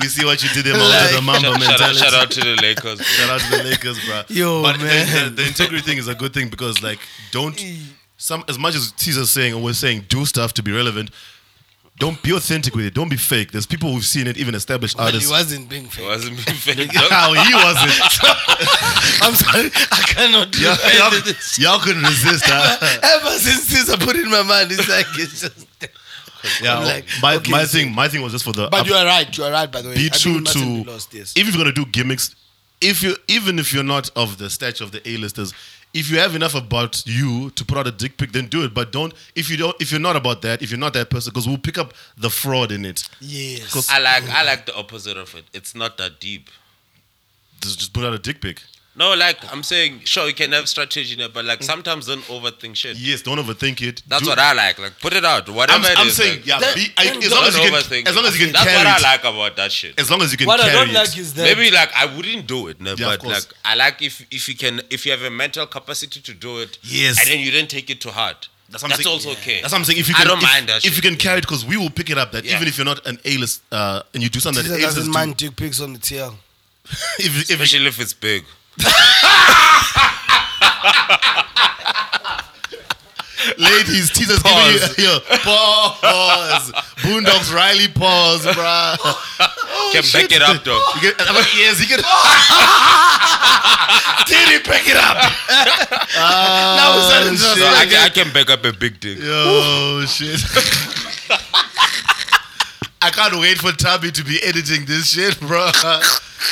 [0.00, 1.98] we see what you did there, Mamba, the Mamba shout, shout out, mentality.
[1.98, 2.96] shout out to the Lakers.
[2.96, 3.04] bro.
[3.04, 4.22] Shout out to the Lakers, bro.
[4.28, 5.24] Yo, but the- man.
[5.36, 6.98] The, the integrity thing is a good thing because, like,
[7.32, 7.60] don't
[8.16, 11.10] some as much as Caesar's saying or we're saying do stuff to be relevant.
[12.00, 12.94] Don't be authentic with it.
[12.94, 13.52] Don't be fake.
[13.52, 15.28] There's people who've seen it, even established artists.
[15.28, 16.02] he wasn't being fake.
[16.02, 16.90] He wasn't being fake.
[16.90, 17.10] dog.
[17.10, 17.92] How he wasn't.
[19.22, 21.58] I'm sorry, I cannot do y'all, y'all, this.
[21.58, 22.80] y'all couldn't resist that.
[23.22, 25.66] Ever since this, I put it in my mind, it's like it's just.
[26.62, 28.68] Yeah, I'm like, my, okay, my so- thing, my thing was just for the.
[28.70, 29.36] But you are right.
[29.36, 29.70] You are right.
[29.70, 31.34] By the way, be I think true it mustn't to lost, yes.
[31.36, 32.34] if you're gonna do gimmicks
[32.80, 35.52] if you even if you're not of the stature of the A-listers
[35.92, 38.72] if you have enough about you to put out a dick pic then do it
[38.72, 41.30] but don't if you don't if you're not about that if you're not that person
[41.32, 43.72] because we'll pick up the fraud in it yes.
[43.72, 45.44] 'Cause- I like I like the opposite of it.
[45.52, 46.48] It's not that deep.
[47.60, 48.62] just, just put out a dick pic
[49.02, 52.24] No, like I'm saying, sure you can have strategy in it, but like sometimes don't
[52.36, 52.96] overthink shit.
[53.08, 54.76] yes don't overthink it That's Do- what I like.
[54.84, 57.04] Like put it out, whatever I'm, it I'm is, saying like, yeah That- be, I,
[57.04, 58.08] then as long don't as you can overthink.
[58.10, 59.98] as long as you can That's carry what I it like about that shit.
[60.02, 61.90] as long as you can what I carry don't it like is that Maybe like
[62.02, 63.46] I wouldn't do it, no, Yeah, of but course.
[63.48, 66.58] like I like if if you can if you have a mental capacity to do
[66.58, 67.18] it, Yes.
[67.20, 68.40] and then you didn't take it to heart.
[68.68, 69.14] That's That's, what I'm saying.
[69.14, 69.58] also okay.
[69.62, 70.96] that's what I'm saying if you I can don't if, mind that if shit.
[70.96, 72.56] you can carry it because we will pick it up that Yeah.
[72.56, 75.12] even if you're not an A-list uh, and you do something Caesar that A-listers doesn't
[75.12, 76.34] do mind dick pics on the TL.
[77.18, 78.44] if, if, especially if it's big.
[83.58, 84.94] Ladies, teasers Pause.
[84.96, 86.72] giving you yo, pause.
[87.02, 88.96] Boondocks Riley pause, bruh.
[89.02, 90.80] Oh, can back it up though.
[90.96, 91.98] You get, I'm like, yes, he can.
[94.26, 95.16] Did he pick it up?
[96.16, 97.64] now it's oh, shit.
[97.64, 99.18] I, can, I can back up a big dick.
[99.18, 100.40] Yo, shit.
[103.02, 105.70] I can't wait for Tabby to be editing this shit, bro.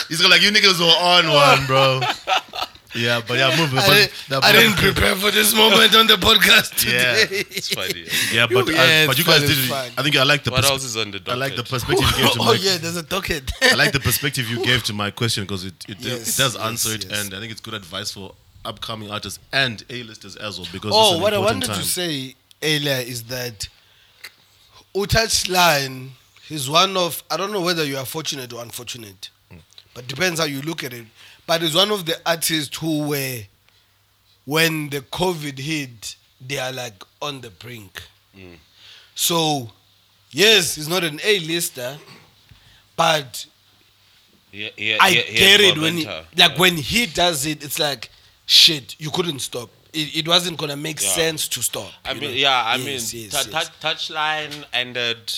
[0.09, 2.01] He's gonna like, you niggas were on one, bro.
[2.95, 3.79] Yeah, but yeah, moving.
[3.79, 7.17] I, But, didn't, that- I didn't prepare for this moment on the podcast Yeah.
[7.27, 7.45] today.
[7.51, 8.07] It's funny.
[8.33, 9.51] Yeah, but Yeah, uh, but it's you guys did.
[9.51, 9.91] it's fun.
[9.99, 10.51] I think I like the.
[10.51, 11.71] What pers- else is on the I like the docket?
[11.71, 12.53] perspective you gave to oh my.
[12.55, 13.53] yeah, there's a docket.
[13.63, 16.55] I like the perspective you gave to my question because it it, Yes, it does
[16.55, 17.21] yes, answer it, yes.
[17.27, 18.35] and I think it's good advice for
[18.65, 20.69] upcoming artists and A-listers as well.
[20.73, 21.77] Because Oh, what I wanted time.
[21.79, 23.69] to say earlier is that
[24.97, 26.11] Touchline
[26.51, 29.31] is one of I don't know whether you are fortunate or unfortunate,
[29.95, 31.07] but depends how you look at it.
[31.47, 33.41] But he's one of the artists who were
[34.45, 38.03] when the COVID hit, they are like on the brink.
[39.15, 39.71] So,
[40.31, 41.99] yes, he's not an A-lister,
[42.97, 43.47] but
[44.53, 48.11] Yeah, yeah, I yeah, get it when he, like when he does it, it's like
[48.47, 48.95] shit.
[48.99, 49.71] You couldn't stop.
[49.93, 51.91] It, it wasn't gonna make sense to stop.
[52.05, 52.29] I mean, know?
[52.31, 53.69] yeah, I Yes, mean, yes, tou- yes.
[53.69, 55.33] tou- touchline ended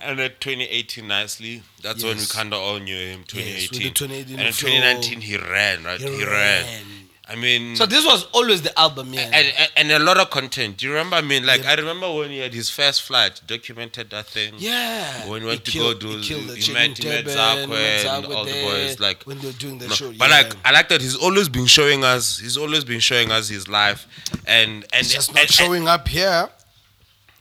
[0.00, 1.62] ended 2018 nicely.
[1.82, 2.32] That's when we Yes.
[2.32, 3.24] kind of all knew him.
[3.32, 4.68] Yes, with the 2018, 2018 and in flow.
[4.70, 6.00] 2019 he ran, right?
[6.00, 6.64] He He, ran.
[6.64, 6.82] ran.
[7.28, 9.22] I mean, So this was always the album, yeah.
[9.32, 10.76] and, and, and a lot of content.
[10.76, 11.16] Do you remember?
[11.16, 14.54] I mean, like I remember when he had his first flight, documented that thing.
[14.58, 15.26] yeah.
[15.28, 18.04] When we went He to go do, he killed the he met, he met Zakwe
[18.04, 19.00] and all the boys.
[19.00, 20.12] Like, when they were doing the no, show.
[20.16, 20.36] but yeah.
[20.36, 22.38] like I like that he's always been showing us.
[22.38, 24.06] He's always been showing us his life,
[24.46, 26.48] and and just and- not and- showing up here.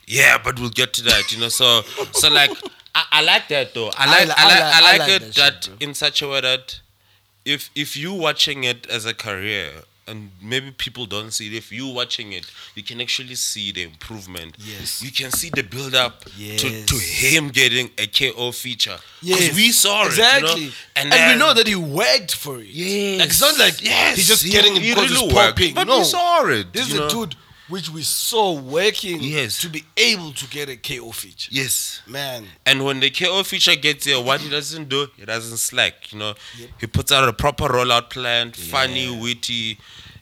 [0.08, 1.50] Yeah, but we'll get to that, you know.
[1.50, 1.82] So,
[2.12, 2.52] so like,
[2.94, 3.90] I, I like that though.
[3.90, 5.94] I I like, li- I, I like, I I like, it that that, shit, in
[5.94, 6.80] such a way that
[7.46, 9.72] if if you watching it as a career
[10.08, 12.46] and maybe people don't see it, if you watching it,
[12.76, 14.56] you can actually see the improvement.
[14.60, 15.02] Yes.
[15.02, 18.98] you can see the build up to, to him getting a KO feature.
[19.24, 20.74] Yes, we saw exactly, it, you know?
[20.98, 22.68] and, then- we know that he worked for it.
[22.68, 23.20] Yes.
[23.20, 25.74] like it's not like Yes, he's just he- getting it he because really it's popping.
[25.74, 27.36] but no, we saw it, This is a dude
[27.68, 29.20] which we saw working.
[29.22, 29.60] Yes.
[29.62, 31.50] to be able to get a KO feature.
[31.52, 32.02] Yes.
[32.08, 36.12] Man, And when the KO feature gets here, what he doesn't do, he doesn't slack.
[36.14, 36.34] You know,
[36.80, 39.80] he puts out a proper rollout plan, funny, witty,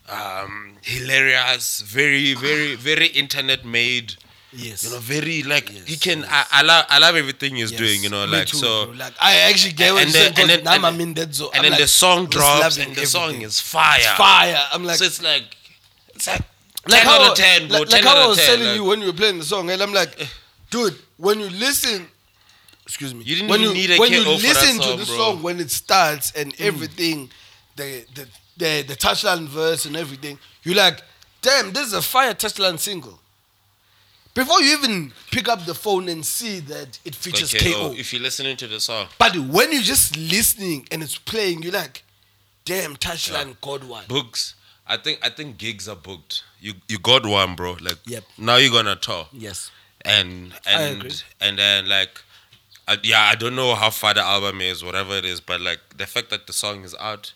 [0.10, 4.16] um, hilarious, very, very, very internet made.
[4.56, 4.84] Yes.
[4.84, 6.20] You know, very like Yes, he can.
[6.20, 6.30] yes.
[6.30, 6.86] I, I love.
[6.88, 7.80] I love everything he's Yes.
[7.80, 8.04] doing.
[8.04, 8.86] You know, Me like too, so.
[8.86, 8.96] bro.
[8.96, 11.50] Like I actually get what and then, and then, Now and I'm in that zone.
[11.56, 13.98] and I'm then like, the song drops, and the song is fire.
[14.00, 14.64] It's fire.
[14.72, 15.58] I'm like, so it's like,
[16.14, 16.42] it's like,
[16.88, 17.80] like 10 how, out of ten, bro.
[17.80, 19.14] Like, 10 like out how I of was 10, telling like- you when you were
[19.14, 20.26] playing the song, and I'm like, eh.
[20.70, 22.08] dude, when you listen,
[22.86, 24.82] excuse me, You didn't when even you need a when you KO for that listen
[24.82, 25.18] song, to the bro.
[25.18, 26.66] song when it starts and mm.
[26.66, 27.30] everything,
[27.76, 28.28] the the
[28.58, 31.02] the the touchline verse and everything, you're like,
[31.42, 33.20] damn, this is a fire touchline single.
[34.34, 37.94] Before you even pick up the phone and see that it features Okay, KO, oh,
[37.96, 41.72] if you're listening to the song, but when you're just listening and it's playing, you're
[41.72, 42.04] like,
[42.66, 44.06] damn, touchline God one.
[44.08, 44.56] books.
[44.88, 46.44] I think I think gigs are booked.
[46.60, 47.78] You you got one, bro.
[47.82, 48.24] Like Yep.
[48.38, 49.28] now you're gonna tour.
[49.32, 49.72] Yes.
[50.06, 52.20] and and and then like
[52.90, 55.80] I, yeah i don't know how far the album is whatever it is but like
[55.96, 57.32] the fact that the song is out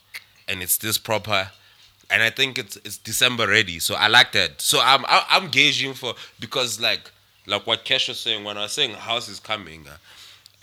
[0.49, 1.49] and it's this proper
[2.09, 5.47] and i think it's it's december ready so i like that so i'm I- i'm
[5.49, 7.09] gauging for because like
[7.45, 9.95] like what Cash was saying when i was saying house is coming uh,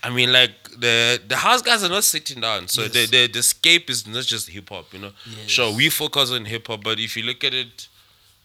[0.04, 2.92] I mean, like the the house guys are not sitting down, so Yes.
[2.92, 5.12] the, the the scape is not just hip hop, you know.
[5.24, 5.48] Yes.
[5.50, 7.88] Sure, we focus on hip hop, but if you look at it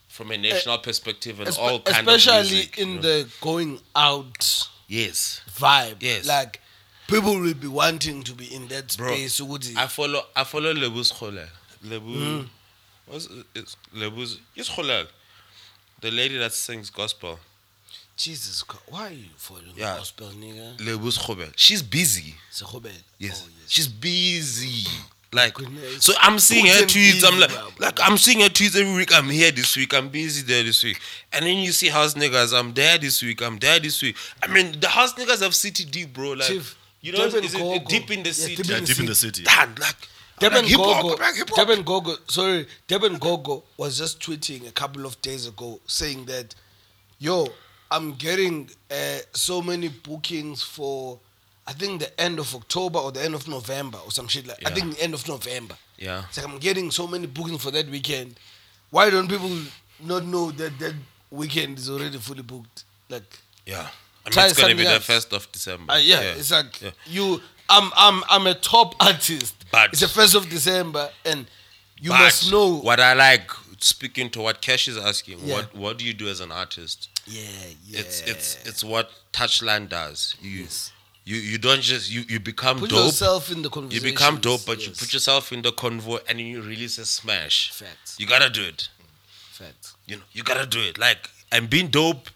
[0.07, 3.01] from a national perspective and Espe- all kind especially of music, you in know.
[3.01, 5.97] the going out yes, vibe.
[6.01, 6.25] Yes.
[6.27, 6.61] Like
[7.07, 9.39] people will be wanting to be in that Bro, space.
[9.41, 11.45] ukuthi- I follow I follow Lebu's Khole.
[11.83, 12.47] Lebu Mm.
[13.07, 15.07] what's it's Lebu's it's Khole.
[16.01, 17.39] The lady that sings gospel.
[18.19, 19.95] Jesus Christ, why are you following Yeah.
[19.95, 20.77] gospel, nigga?
[20.85, 21.53] Lebo Sekgobela.
[21.55, 22.35] She's busy.
[22.51, 22.91] Sekgobela.
[23.17, 23.43] Yes.
[23.45, 23.71] Oh, yes.
[23.71, 24.85] She's busy.
[25.31, 26.03] Like Goodness.
[26.03, 27.23] so I'm seeing her tweets.
[27.23, 29.13] I'm like like I'm seeing her tweets every week.
[29.13, 29.93] I'm here this week.
[29.93, 30.99] I'm busy there this week.
[31.31, 32.51] And then you see house niggas.
[32.59, 33.41] I'm there this week.
[33.43, 34.17] I'm there this week.
[34.43, 36.31] I mean the house niggas have city deep, bro.
[36.31, 38.55] Like Chief, you know, Durban is it deep in the Yeah, city?
[38.55, 39.43] deep Yeah, in the deep in the city.
[39.43, 39.55] city.
[39.55, 39.95] Dan, like
[40.41, 41.45] Deben like, hip hop, Gogo, like.
[41.55, 46.55] Durban Gogo, sorry, Durban Gogo was just tweeting a couple of days ago saying that,
[47.19, 47.47] yo,
[47.91, 51.19] I'm getting uh, so many bookings for,
[51.65, 54.59] I think the end of October or the end of November or some shit like.
[54.65, 55.75] I think the end of November.
[55.97, 56.23] Yeah.
[56.29, 58.35] It's like I'm getting so many bookings for that weekend.
[58.91, 59.51] Why don't people
[60.03, 60.93] not know that that
[61.31, 62.83] weekend is already fully booked?
[63.09, 63.23] Like,
[63.65, 63.87] Yeah.
[64.25, 65.93] I mean, it's gonna be something the first of December.
[65.93, 66.91] uh, yeah, it's like Yeah.
[67.07, 67.41] you.
[67.69, 69.55] I'm I'm I'm a top artist.
[69.71, 71.47] But- it's the first of December, and
[71.99, 72.75] you must know.
[72.77, 73.49] what I like.
[73.81, 75.53] Speaking to what Cash is asking, Yeah.
[75.55, 77.08] what what do you do as an artist?
[77.27, 77.41] Yeah,
[77.85, 77.99] yeah.
[77.99, 80.35] It's it's it's what Touchline does.
[80.41, 80.91] You Yes.
[81.25, 83.05] you you don't just you you become put dope.
[83.05, 86.61] yourself in the You become dope, but you put yourself in the convo and you
[86.61, 87.71] release a smash.
[87.71, 88.15] Facts.
[88.19, 88.89] You gotta do it.
[89.51, 89.95] Facts.
[90.07, 90.97] You know, you gotta do it.
[90.97, 92.29] Like and being dope,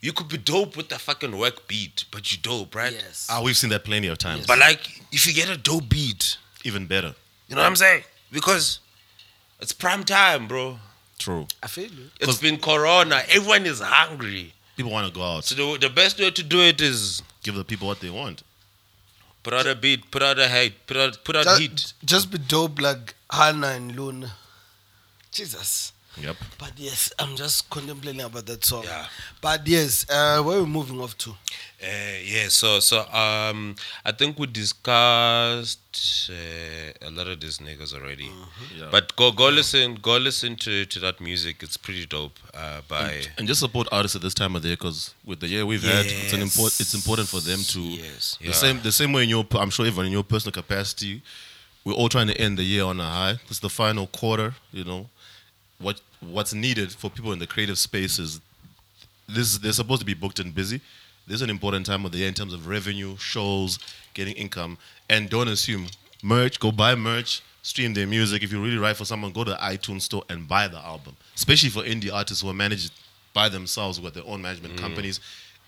[0.00, 2.92] you could be dope with the fucking work beat, but you dope, right?
[2.92, 3.26] Yes.
[3.30, 4.46] Ah, we've seen that plenty of times.
[4.46, 7.14] But like, if you get a dope beat, Even better.
[7.48, 8.04] you know what I'm saying?
[8.30, 8.80] Because
[9.60, 10.78] it's prime time, bro.
[11.18, 11.46] True.
[11.62, 12.10] I feel you.
[12.20, 13.22] It's been Corona.
[13.28, 14.52] Everyone is hungry.
[14.76, 15.44] People want to go out.
[15.44, 18.42] So the, the best way to do it is Give the people what they want.
[19.42, 21.92] put out a beat, put out a hate, put out put out Just, heat.
[22.04, 24.32] just be dope like Hannah and Luna.
[25.30, 25.92] Jesus.
[26.20, 26.36] Yep.
[26.58, 28.84] But yes, I'm just contemplating about that song.
[28.84, 29.06] Yeah.
[29.40, 31.30] But yes, uh, where are we moving off to?
[31.30, 37.92] Uh, yeah, so so um, I think we discussed uh, a lot of these niggas
[37.94, 38.30] already.
[38.76, 38.88] Yeah.
[38.90, 41.62] But go go listen, go listen to, to that music.
[41.62, 42.38] It's pretty dope.
[42.54, 45.48] Uh, by And just support artists at this time of the year because with the
[45.48, 46.80] year we've had, it's an import.
[46.80, 47.80] It's important for them to.
[47.80, 48.38] Yes.
[48.40, 48.52] The Yeah.
[48.52, 48.80] same.
[48.82, 49.46] The same way in your.
[49.52, 51.22] I'm sure everyone in your personal capacity,
[51.84, 53.38] we're all trying to end the year on a high.
[53.50, 54.54] It's the final quarter.
[54.72, 55.10] You know,
[55.78, 58.40] what what's needed for people in the creative space is
[59.28, 59.58] this.
[59.58, 60.80] They're supposed to be booked and busy.
[61.26, 63.78] This is an important time of the year in terms of revenue, shows,
[64.14, 64.78] getting income,
[65.10, 65.88] and don't assume
[66.22, 66.60] merch.
[66.60, 67.42] Go buy merch.
[67.62, 68.44] Stream their music.
[68.44, 71.16] If you really write for someone, go to the iTunes store and buy the album.
[71.34, 72.92] Especially for indie artists who are managed
[73.34, 74.78] by themselves with their own management mm.
[74.78, 75.18] companies,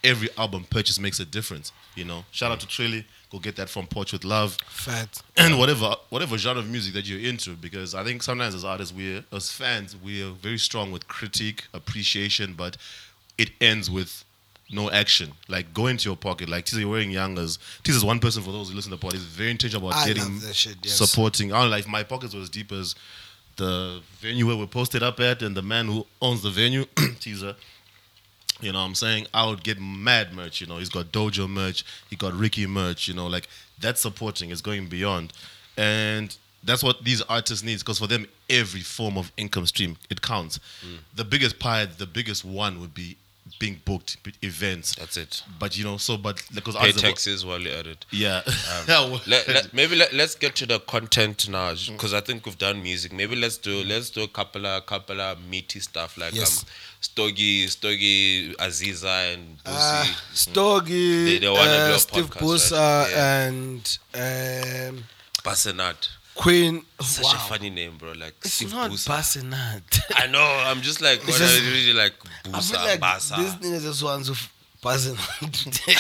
[0.05, 1.72] every album purchase makes a difference.
[1.94, 3.05] You know, shout out to Trilly.
[3.30, 5.22] Go get that from Porch with Love Fact.
[5.36, 8.94] and whatever whatever genre of music that you're into because I think sometimes as artists
[8.94, 12.76] we as fans we are very strong with critique appreciation but
[13.36, 14.24] it ends with
[14.70, 18.42] no action like go into your pocket like Tisa you're wearing youngers Tisa's one person
[18.42, 20.55] for those who listen to the pod he's very intentional about I getting love that
[20.55, 20.94] shit, yes.
[20.94, 22.94] supporting I don't like my pockets were as deep as
[23.57, 27.57] the venue where we posted up at and the man who owns the venue Tisa
[28.61, 29.26] you know what I'm saying?
[29.32, 30.78] I would get mad merch, you know.
[30.78, 33.48] He's got Dojo merch, he got Riky merch, you know, like
[33.80, 35.32] that's supporting, it's going beyond.
[35.76, 40.22] And that's what these artists need because for them every form of income stream it
[40.22, 40.59] counts.
[40.84, 40.98] Mm.
[41.14, 43.16] The biggest pie, the biggest one would be
[43.59, 44.94] being booked b- events.
[44.96, 45.42] That's it.
[45.59, 48.05] But you know, so but because Pay others are- taxes while you're at it.
[48.11, 48.53] yeah, Um,
[48.88, 52.59] Yeah, let, let- maybe let, let's get to the content now because I think we've
[52.59, 53.12] done music.
[53.12, 56.62] Maybe let's do let's do a couple of couple of meaty stuff like Yes.
[56.62, 56.68] um,
[57.01, 60.34] Stogie, Stogie, Aziza, and Uh, Boosie.
[60.34, 63.11] Stogie, They- they uh, Steve podcast, Busa, right?
[63.11, 63.46] Yeah.
[63.46, 63.99] and
[64.99, 65.05] um,
[65.44, 66.09] Basenat.
[66.39, 66.82] Queen.
[67.01, 67.32] Such wow.
[67.34, 68.12] a funny name, bro.
[68.12, 69.09] Like It's Steve not Busa.
[69.09, 70.01] Basenat.
[70.14, 70.41] I know.
[70.66, 72.14] I'm just like when just- I really like
[72.55, 73.36] I feel like Basa.
[73.36, 75.99] this nigga just wants to f- Basenat today.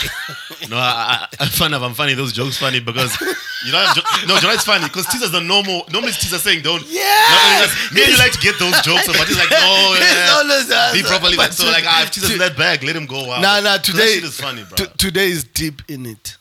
[0.70, 1.74] no, I, I, I'm funny.
[1.74, 2.14] I'm funny.
[2.14, 3.20] Those jokes funny because
[3.66, 3.84] you know.
[3.94, 5.82] Jo- no, you know it's funny because teasers the normal.
[5.92, 6.84] Normally teasers saying don't.
[6.86, 7.02] Yeah.
[7.02, 10.70] No, it's- me and you like to get those jokes, but he's like, no, It's
[10.70, 10.92] yeah.
[10.92, 11.36] be properly.
[11.36, 13.26] But Like, so like, ah, if teasers to- in that bag, let him go.
[13.26, 13.40] Wow.
[13.40, 13.78] Nah, nah.
[13.78, 14.76] 'Cause Today, that shit is funny, bro.
[14.76, 16.36] t- today is deep in it.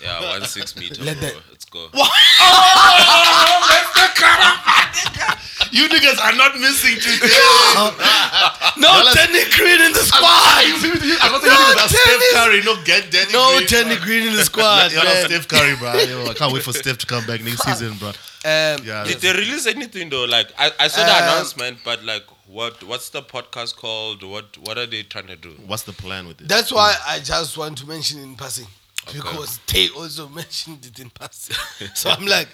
[0.00, 1.02] yeah, one six meter.
[1.04, 1.30] Let bro.
[1.74, 1.90] That-
[3.68, 5.24] Let's go.
[5.70, 7.34] you niggas are not missing today.
[8.78, 10.22] No Danny Green in the squad.
[10.24, 10.70] I squad.
[10.70, 12.32] don't think you No, niggas are Steph tennis.
[12.32, 12.62] Curry.
[12.62, 13.96] No, get Danny No Green, Danny.
[13.96, 14.92] Green in the squad.
[14.92, 15.26] You're not.
[15.30, 15.92] Steph Curry, bro.
[15.94, 18.08] Yo, I can't wait for Steph to come back next season, bro.
[18.10, 18.14] Um,
[18.84, 19.04] Yeah.
[19.06, 20.24] Did they release anything though?
[20.24, 24.22] Like I, I saw the Um, announcement, but like what what's the podcast called?
[24.22, 25.50] What what are they trying to do?
[25.66, 26.48] What's the plan with it?
[26.48, 28.66] That's why I just want to mention in passing
[29.12, 31.56] because they also mentioned it in passing.
[31.94, 32.48] so I'm like,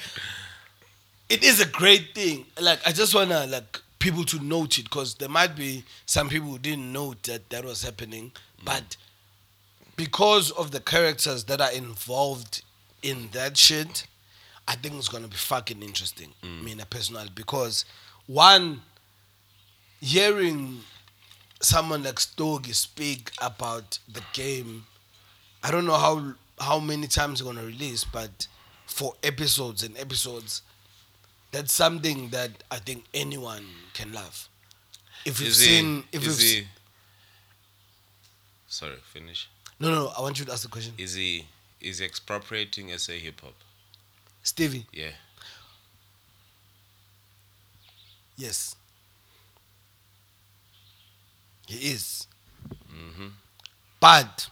[1.29, 2.47] it is a great thing.
[2.61, 6.49] Like I just wanna like people to note it because there might be some people
[6.49, 8.65] who didn't know that that was happening, mm.
[8.65, 8.97] but
[9.97, 12.63] because of the characters that are involved
[13.03, 14.07] in that shit,
[14.67, 16.33] I think it's gonna be fucking interesting.
[16.43, 16.65] Mm.
[16.65, 17.85] Me personally, because
[18.27, 18.83] one
[20.01, 20.81] hearing
[21.61, 24.87] someone like Stogie speak about the game,
[25.63, 28.47] I don't know how how many times they're gonna release, but
[28.87, 30.63] for episodes and episodes,
[31.53, 34.49] that's something that I think anyone can love.
[35.25, 36.67] If you've Is seen, if you've is he?
[38.69, 39.49] Sorry, finish.
[39.81, 41.47] no, no, I want you to ask the question, Is he?
[41.81, 43.55] Is he expropriating SA hip hop?
[44.43, 44.87] Stevie.
[44.93, 45.11] Yeah.
[48.37, 48.75] Yes,
[51.67, 52.27] he is.
[52.91, 53.29] Mm-hmm.
[54.01, 54.49] But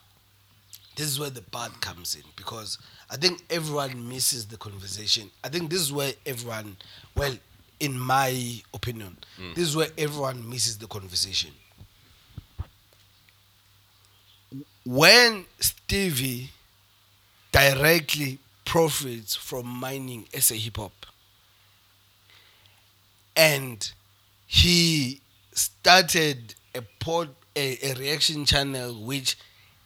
[0.98, 2.76] this is where the but comes in because
[3.08, 5.30] I think everyone misses the conversation.
[5.44, 6.76] I think this is where everyone,
[7.14, 7.34] well,
[7.78, 9.52] in my opinion, hmm.
[9.54, 11.52] this is where everyone misses the conversation.
[14.84, 16.50] When Stevie
[17.52, 21.06] directly profits from mining as a hip hop,
[23.36, 23.88] and
[24.48, 25.20] he
[25.52, 29.36] started a pod a, a reaction channel which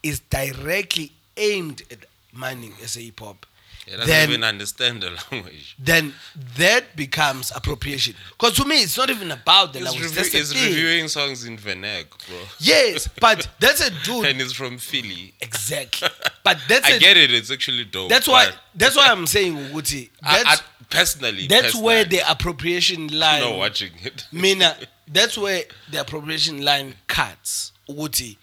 [0.02, 1.98] is directly aimed at
[2.32, 3.46] mining as a hip hop.
[3.84, 5.74] He doesn't Then- even understand the language.
[5.76, 6.14] Then
[6.56, 8.14] that becomes appropriation.
[8.30, 10.12] Because to me, it's not even about the He's, language.
[10.12, 10.64] the he's thing.
[10.72, 12.38] reviewing songs in Vernac, bro.
[12.60, 14.26] Yes, but that's a dude.
[14.26, 15.34] and he's from Philly.
[15.40, 16.08] exactly.
[16.44, 17.32] But that's I a, get it.
[17.32, 18.08] It's actually dope.
[18.08, 18.50] That's why.
[18.76, 20.10] That's why I'm saying, Wuti.
[20.22, 23.40] That's I, personally, that's where the appropriation line.
[23.42, 24.26] Not watching it.
[24.30, 24.76] Mina,
[25.08, 27.72] that's where the appropriation line cuts.
[27.88, 28.38] Uti.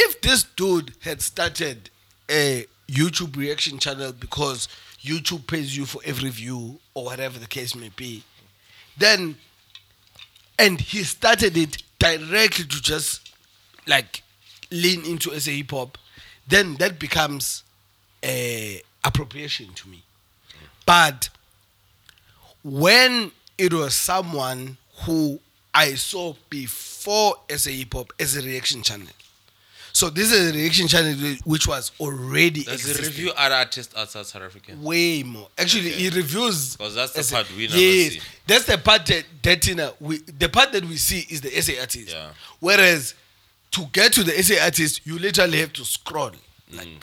[0.00, 1.90] If this dude had started
[2.30, 4.68] a YouTube reaction channel because
[5.02, 8.22] YouTube pays you for every view or whatever the case may be,
[8.96, 9.36] then
[10.56, 13.32] and he started it directly to just
[13.88, 14.22] like
[14.70, 15.98] lean into SA hip hop,
[16.46, 17.64] then that becomes
[18.24, 20.04] a appropriation to me.
[20.86, 21.28] But
[22.62, 25.40] when it was someone who
[25.74, 29.06] I saw before SA Hip Hop as a reaction channel.
[29.98, 31.12] So this is a reaction channel
[31.44, 33.04] which was already Does he existing.
[33.06, 34.76] review other artists outside South Africa?
[34.80, 35.48] way more.
[35.58, 36.76] Actually, he reviews.
[36.76, 38.20] Because that's the part we never yes, see.
[38.46, 41.50] that's the part that, that you know, we the part that we see is the
[41.60, 42.14] SA artist.
[42.14, 42.28] Yeah.
[42.60, 43.14] Whereas
[43.72, 46.30] to get to the SA artist, you literally have to scroll,
[46.72, 47.00] like Mm.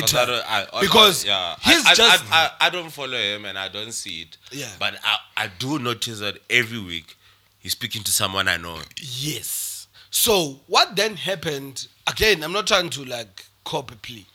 [0.00, 2.24] 'Cause I literally, I- I- because yeah, he's I, just
[2.58, 4.38] I don't follow him and I don't see it.
[4.50, 4.70] Yeah.
[4.78, 7.18] But I, I do notice that every week
[7.58, 8.80] he's speaking to someone I know.
[8.98, 9.68] Yes.
[10.12, 11.88] So what then happened?
[12.06, 14.26] Again, I'm not trying to like copy plea,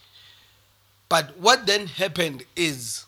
[1.08, 3.06] but what then happened is,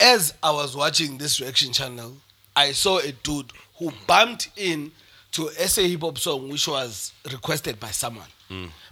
[0.00, 2.16] as I was watching this reaction channel,
[2.56, 4.92] I saw a dude who bumped in
[5.32, 8.28] to SA hip hop song which was requested by someone,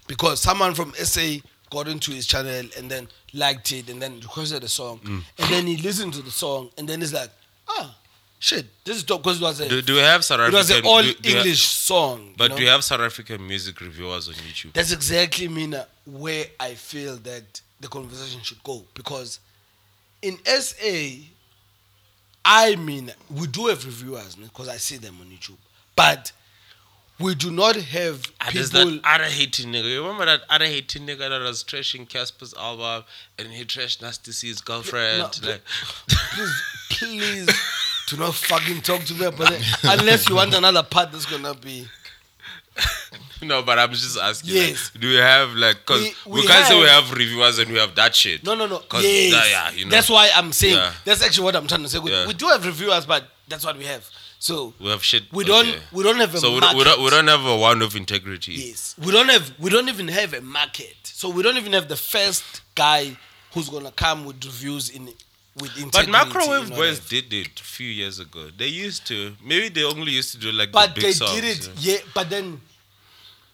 [0.06, 1.36] because someone from SA
[1.70, 5.00] got into his channel and then liked it and then requested the song,
[5.38, 7.30] and then he listened to the song and then he's like,
[7.68, 7.96] ah,
[8.41, 10.70] shit, this is dope because it was a Do, do we have South it was
[10.70, 10.91] an African?
[10.91, 12.34] all do- do we have- English song.
[12.36, 12.61] but you do know?
[12.64, 14.72] you have South African music reviewers on YouTube?
[14.72, 19.38] That's exactly Mina where I feel that the conversation should go because
[20.22, 21.26] in SA,
[22.45, 25.59] I mean we do have reviewers because I see them on YouTube,
[25.95, 26.32] but
[27.18, 28.93] we do not have Ah, There's people.
[28.93, 29.91] that other hating nigga.
[29.93, 33.05] You remember that other hating nigga that was trashing Cassper's album
[33.38, 35.18] and he trashed Nasty C's girlfriend?
[35.43, 35.61] No, like,
[36.09, 37.49] please, please
[38.11, 41.54] do not fucking talk to me about it unless you want another part that's gonna
[41.54, 41.86] be.
[43.42, 44.54] no, but I'm just asking.
[44.54, 44.90] Yes.
[44.94, 45.84] Like, do we have like?
[45.86, 48.44] Cause We- we, we can't say we have- have reviewers and we have that shit.
[48.44, 48.82] No, no, no.
[49.00, 49.32] Yes.
[49.32, 49.90] that- yeah, you know.
[49.90, 50.92] That's why I'm saying Yeah.
[51.04, 51.98] that's actually what I'm trying to say.
[51.98, 52.26] We, Yeah.
[52.26, 54.08] we do have reviewers, but that's what we have.
[54.38, 55.24] So we have shit.
[55.32, 55.78] we don't okay.
[55.92, 56.68] we don't have a So we market.
[56.70, 58.52] don't, we don't we don't have a one of integrity.
[58.54, 60.96] Yes, we don't have we don't even have a market.
[61.02, 63.16] So we don't even have the first guy
[63.52, 65.12] who's gonna come with reviews in.
[65.57, 67.09] But microwave you know boys that.
[67.09, 68.51] did it a few years ago.
[68.57, 69.36] They used to.
[69.44, 71.32] Maybe they only used to do like But the they songs.
[71.40, 71.98] did it, yeah.
[72.14, 72.61] But then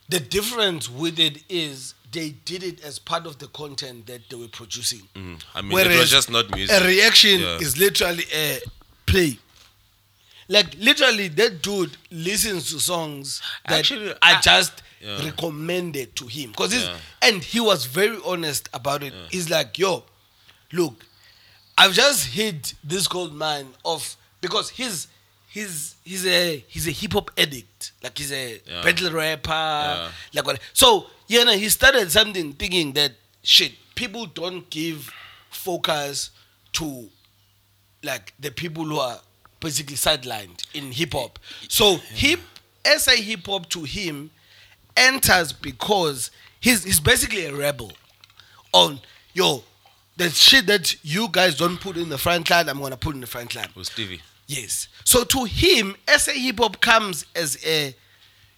[0.09, 4.37] the difference with it is they did it as part of the content that they
[4.37, 5.03] were producing.
[5.15, 5.43] Mm.
[5.55, 6.81] I mean, it Whereas was just not music.
[6.81, 7.59] A reaction Yeah.
[7.59, 8.61] is literally a
[9.07, 9.39] play.
[10.49, 15.25] Like literally, that dude listens to songs that Actually, are I- just Yeah.
[15.25, 16.53] recommended to him.
[16.55, 16.97] Cause Yeah.
[17.23, 19.13] and he was very honest about it.
[19.31, 20.05] He's like, "Yo,
[20.73, 21.05] look,
[21.79, 25.09] I've just hit this gold mine of because he's
[25.49, 27.93] he's he's a he's a hip hop addict.
[28.03, 28.83] Like he's a Yeah.
[28.83, 30.11] battle rapper.
[30.35, 30.61] Like what?
[30.73, 33.13] So yeah, no, he started something thinking that
[33.43, 33.73] shit.
[33.95, 35.11] People don't give
[35.51, 36.31] focus
[36.75, 37.09] to
[38.03, 39.21] like the people who are
[39.61, 41.39] basically sidelined in hip hop.
[41.69, 42.41] So hip
[42.85, 44.31] SA hip hop to him
[44.97, 47.93] enters because he's he's basically a rebel
[48.73, 49.01] on
[49.35, 49.63] yo
[50.17, 53.21] the shit that you guys don't put in the front line i'm gonna put in
[53.21, 54.21] the front line With Stevie.
[54.47, 57.95] yes so to him sa hip hop comes as a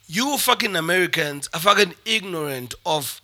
[0.07, 3.21] you fucking americans are fucking ignorant of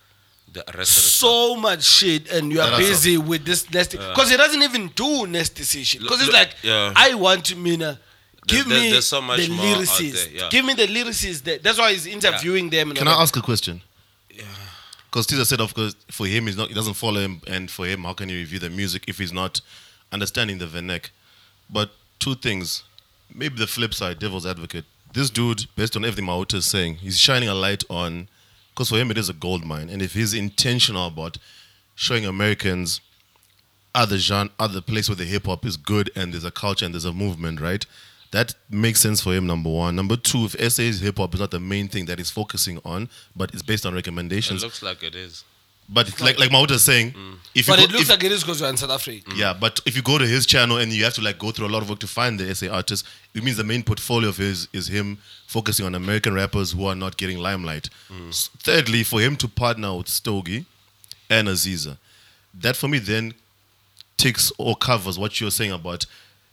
[0.53, 3.97] The rest of so much shit and you are That also- busy with this nasty
[3.99, 6.93] because he doesn't even do nasty C shit because it's like yeah.
[6.95, 7.99] I want to Mina
[8.47, 10.49] give There- me there's so much the more out lyricists yeah.
[10.55, 13.22] give me the lyricists that, that's why he's interviewing them Can all I that.
[13.22, 13.82] ask a question?
[15.15, 17.87] Because Tisa said, of course, for him, he's not, he doesn't follow him, and for
[17.87, 19.61] him, how can you review the music if he's not
[20.11, 21.11] understanding the Vernac?
[21.71, 22.83] But two things.
[23.33, 24.87] Maybe the flip side, devil's advocate.
[25.12, 28.27] This dude, based on everything Mahuta is saying, he's shining a light on,
[28.71, 29.89] because for him, it is a gold mine.
[29.89, 31.39] And if he's intentional about
[31.95, 33.01] showing Americans
[33.95, 36.93] other genre, other place where the hip hop is good and there's a culture and
[36.93, 37.87] there's a movement, right?
[38.35, 39.47] That makes sense for him.
[39.47, 39.95] Number one.
[39.95, 43.09] Number two, if SA's hip hop is not the main thing that he's focusing on,
[43.37, 44.62] but it's based on recommendations.
[44.62, 45.45] It looks like it is.
[45.89, 47.35] but it's like like Mahuta is saying, mm.
[47.55, 49.30] if you but go, it looks if- like it is because you're in South Africa
[49.30, 49.39] mm.
[49.43, 51.66] yeah, but if you go to his channel and you have to like go through
[51.66, 54.37] a lot of work to find the SA artists, it means the main portfolio of
[54.39, 57.87] his is him focusing on American rappers who are not getting limelight.
[58.11, 58.30] Mm.
[58.30, 60.64] S- Thirdly, for him to partner with Stogie
[61.30, 61.99] and Aziza,
[62.64, 63.35] that for me then
[64.16, 66.07] takes or covers what you're saying about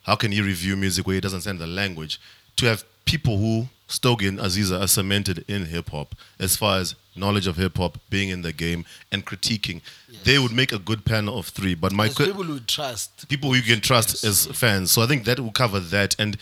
[0.04, 2.20] how can he review music where he doesn't understand the language.
[2.58, 7.48] To have people who Stogie Aziza are cemented in hip hop as far as knowledge
[7.48, 9.82] of hip hop, being in the game and critiquing,
[10.24, 11.76] they would make a good panel of three.
[11.76, 14.92] But my people who trust people who you can trust as fans.
[14.92, 16.38] So I think that will cover that, and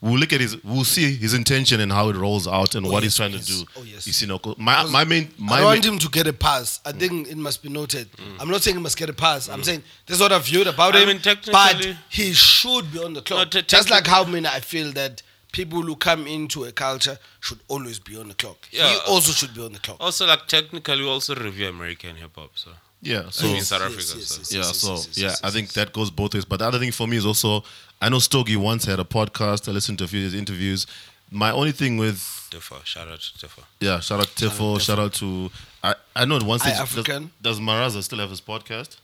[0.00, 2.90] we'll look at his, we'll see his intention and how it rolls out and Oh,
[2.90, 3.46] what yes, he's trying yes.
[3.46, 3.64] to do.
[3.76, 4.06] Oh, yes.
[4.06, 6.32] You see, no, 'cause my my main my I want main, him to get a
[6.32, 6.80] pass.
[6.84, 6.98] I mm.
[6.98, 8.10] think it must be noted.
[8.12, 8.40] Mm.
[8.40, 9.48] I'm not saying he must get a pass.
[9.48, 9.64] I'm mm.
[9.64, 11.08] saying this is what I've viewed about I him.
[11.08, 11.20] mean,
[11.50, 13.38] but he should be on the clock.
[13.54, 15.22] No, te- Just like how many I feel that
[15.52, 18.68] people who come into a culture should always be on the clock.
[18.70, 18.88] Yeah.
[18.90, 19.98] He also should be on the clock.
[20.00, 22.50] Also, like technically, we also review American hip hop.
[22.56, 22.70] So
[23.00, 23.28] yeah.
[23.30, 24.02] So in South yes, Africa.
[24.24, 24.56] so.
[24.56, 26.44] yeah, so yes, yes, yeah, I think that goes both ways.
[26.44, 27.62] But the other thing for me is also,
[28.00, 29.68] I know Stogie once had a podcast.
[29.68, 30.86] I listened to a few of his interviews.
[31.30, 32.18] My only thing with
[32.50, 33.64] Tifa, shout out to Tifa.
[33.80, 35.50] yeah, shout out to Tiffo, shout out to
[35.82, 37.30] I I know at one I stage African.
[37.40, 38.96] does, does Maraza still have his podcast?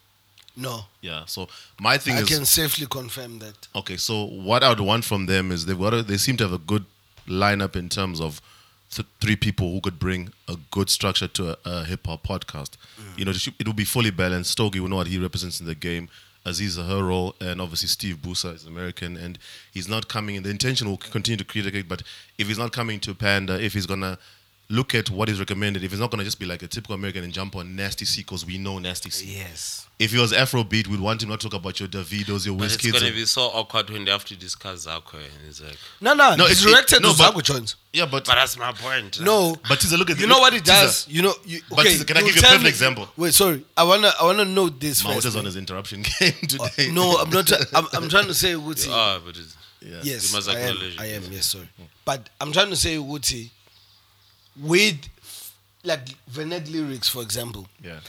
[0.56, 1.24] No, Yeah.
[1.26, 1.48] So
[1.80, 3.68] my thing I is can safely confirm that.
[3.74, 6.44] Okay, so what I would want from them is they've got a, they seem to
[6.44, 6.84] have a good
[7.26, 8.40] lineup in terms of
[8.90, 12.72] th- three people who could bring a good structure to a, a hip hop podcast.
[13.00, 13.18] Mm.
[13.18, 14.50] You know, it should- it will be fully balanced.
[14.50, 16.08] Stogie will know what he represents in the game.
[16.44, 19.38] Aziza her role, and obviously Steve Busa is American, and
[19.72, 20.42] he's not coming in.
[20.42, 22.02] The intention will continue to criticate, but
[22.38, 24.18] if he's not coming to Panda, if he's gonna
[24.70, 27.24] look at what is recommended, if it's not gonna just be like a typical American
[27.24, 29.36] and jump on Nasty C because we know Nasty C.
[29.36, 29.86] Yes.
[29.98, 32.66] If he was Afrobeat, we'd want him not to talk about your Davidos, your But
[32.72, 32.92] it's Wizkids.
[32.94, 35.14] gonna and- be so awkward when they have to discuss Zakwe.
[35.16, 36.44] And it's like, No, no, No, no.
[36.44, 37.74] it's- It's directed no, to but- Zago joints.
[37.92, 39.20] yeah, but but that's my point.
[39.20, 41.06] No, But Tiza, look at you know what it Tiza, does.
[41.08, 41.96] You know, you, But okay.
[41.96, 43.08] Tiza, can I give you a tell perfect me- example?
[43.16, 43.62] Wait, sorry.
[43.76, 45.36] I wanna, I wanna know this Mahuta's first.
[45.36, 46.88] on his interruption game today.
[46.88, 47.46] Uh, no, I'm not.
[47.46, 48.88] try- I'm, I'm trying to say Wuti.
[48.90, 50.00] Ah, but it's, yeah.
[50.02, 50.68] yes, You must I am.
[50.70, 51.24] acknowledge I am.
[51.30, 51.68] Yes, sorry.
[52.06, 53.50] But I'm trying to say Wuti.
[54.60, 54.98] With
[55.84, 58.00] like Vernac lyrics, for example, yeah,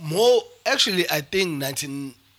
[0.00, 1.58] more actually, I think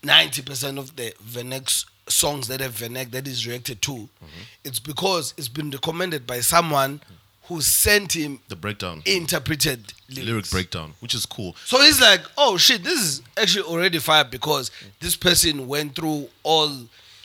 [0.03, 4.41] 90 percent of the Venex songs that have Vernac that is reacted to, Mm-hmm.
[4.63, 7.01] it's because it's been recommended by someone
[7.43, 10.25] who sent him The breakdown, interpreted lyrics.
[10.27, 11.55] lyric breakdown, which is cool.
[11.65, 16.27] So he's like, oh shit, this is actually already fire because this person went through
[16.43, 16.71] all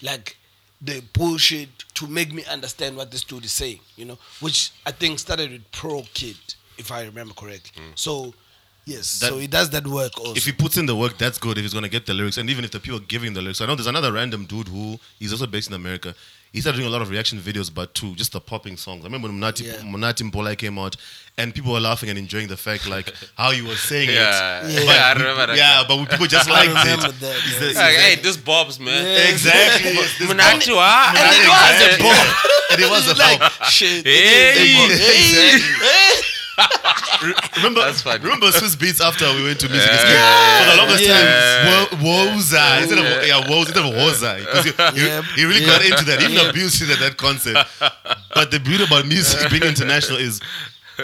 [0.03, 0.37] like
[0.83, 4.93] the bullshit to make me understand what this dude is saying, you know, which I
[4.93, 6.37] think started with Pro Kid,
[6.79, 7.83] if I remember correctly.
[7.83, 7.99] Mm.
[7.99, 8.33] So,
[8.87, 10.35] yes, That- so he does that work also.
[10.35, 11.59] If he puts in the work, that's good.
[11.59, 13.61] If he's gonna get the lyrics, and even if the people are giving the lyrics,
[13.61, 16.15] I know there's another random dude who he's also based in America.
[16.53, 19.03] He started doing a lot of reaction videos, but to just the popping songs.
[19.05, 19.75] I remember when Munati Yeah.
[19.83, 20.97] Munati Mpola came out,
[21.39, 24.73] and people were laughing and enjoying the fact like how he was saying Yeah, it.
[24.73, 24.81] Yeah.
[24.85, 25.57] But- I remember that.
[25.57, 26.75] Yeah, but people just liked it.
[26.75, 27.59] that, yeah.
[27.61, 29.05] the- Like, hey, this Bob's man.
[29.05, 29.29] Yeah.
[29.31, 29.93] Exactly.
[30.27, 32.35] Munati wa- And it was a bomb.
[32.73, 33.41] and it was a like,
[33.71, 34.05] shit.
[34.05, 34.75] Hey.
[34.99, 35.55] Hey.
[35.55, 36.23] Re-
[37.57, 38.23] remember, That's funny.
[38.23, 39.97] remember Swizz Beatz after we went to music Yeah.
[39.97, 40.61] escape?
[40.61, 41.21] For the longest Yeah.
[41.63, 45.23] time, wo- woza instead of yeah, woza instead of woza because he, he- Yeah.
[45.37, 45.67] he really Yeah.
[45.67, 46.21] got into that.
[46.23, 46.49] Even Yeah.
[46.51, 47.67] abused it at that concert.
[48.35, 50.41] But the beauty about music being international is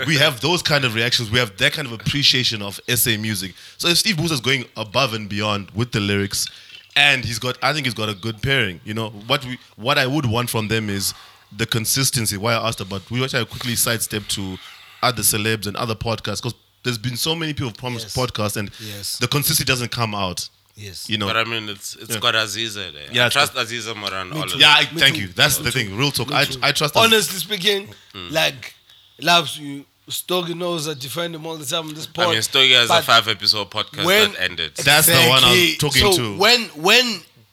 [0.07, 1.31] we have those kind of reactions.
[1.31, 3.55] We have that kind of appreciation of SA music.
[3.79, 6.47] So if Steve Booster's going above and beyond with the lyrics,
[6.95, 8.81] and he's got, I think he's got a good pairing.
[8.85, 11.13] You know what we, what I would want from them is
[11.55, 12.37] the consistency.
[12.39, 14.59] Why I asked about, we actually quickly sidestep to
[15.07, 18.17] other celebs and other podcasts because there's been so many people who've promised Yes.
[18.17, 19.19] podcasts and Yes.
[19.19, 20.49] the consistency doesn't come out.
[20.77, 21.09] Yes.
[21.09, 22.21] You know, But I mean, it's it's Yeah.
[22.21, 23.09] got Aziza there.
[23.11, 24.61] Yeah, I it's trust Aziza more than all of them.
[24.61, 25.23] yeah, I, thank too.
[25.23, 25.29] you.
[25.29, 25.97] That's the thing.
[25.97, 26.31] Real talk.
[26.33, 26.47] I.
[26.63, 26.97] I trust.
[26.97, 28.31] Honestly speaking, mm.
[28.31, 28.75] like,
[29.21, 29.87] loves you.
[30.09, 32.27] Stogie knows I defend him all the time on this pod.
[32.29, 34.77] I mean, Stogie has a five episode podcast when- that ended.
[34.77, 36.37] That's the one I was talking so to.
[36.37, 37.07] When when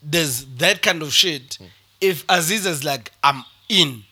[0.04, 1.68] there's that kind of shit, mm.
[2.02, 4.04] if Aziz is like, I'm in,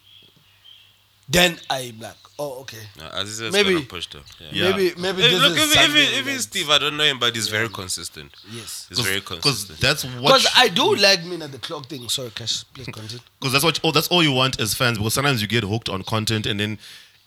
[1.30, 2.84] then I'm like, oh okay.
[2.98, 4.24] No, Aziza is Maybe- gonna push them.
[4.40, 4.48] Yeah.
[4.52, 4.70] Yeah.
[4.72, 7.36] Maybe maybe Hey, look, is even, something even, even Steve, I don't know him, but
[7.36, 8.32] he's very consistent.
[8.52, 8.88] Yes.
[8.90, 9.40] He's very consistent.
[9.44, 9.80] because consistent.
[9.80, 12.08] that's what Because I do like me at the clock thing.
[12.10, 12.64] Sorry, Cash.
[12.74, 13.20] Please continue.
[13.40, 15.90] because that's what oh, that's all you want as fans because sometimes you get hooked
[15.90, 16.78] on content and then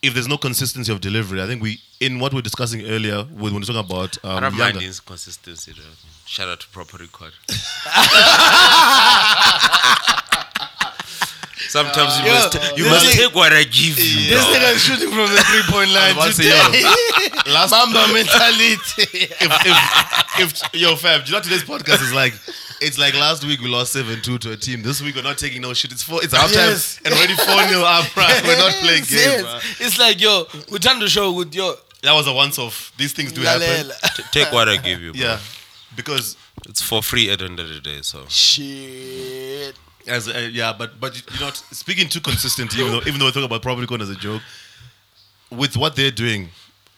[0.03, 3.19] if there's no consistency of delivery I think we in what we are discussing earlier
[3.25, 5.95] with when we're talking about I um, don't mind Yanga, his consistency, though.
[6.27, 7.33] Shout out to Proper Record.
[11.75, 14.31] Sometimes you Yo, must, you must thing- take what I give you.
[14.31, 14.55] This dog.
[14.55, 16.81] nigga is shooting from the three point line I was about to today.
[16.87, 19.27] say, last Mamba mentality.
[19.43, 22.33] if, if, if yo fam do you know today's podcast is like
[22.81, 25.63] it's like last week we lost 7-2 to a team this week we're not taking
[25.63, 27.01] no shit it's four it's halftime Yes.
[27.05, 29.77] and already 4-0 up right we're not playing games Yes.
[29.81, 31.75] It's like yo, we turn the show with yo.
[32.03, 35.13] that was a once off these things do happen T- take what I give you,
[35.13, 35.21] bro.
[35.23, 35.39] yeah
[35.97, 36.37] because
[36.69, 38.25] It's for free at the end of the day, so.
[38.29, 39.75] Shit.
[40.07, 43.33] As uh, yeah, but but you know, speaking too consistent, even though even though we
[43.33, 44.43] talk about Propertycon as a joke,
[45.51, 46.49] with what they're doing,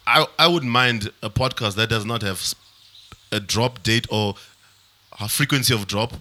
[0.07, 2.55] I I wouldn't mind a podcast that does not have
[3.33, 4.35] a drop date or
[5.21, 6.13] a frequency of drop,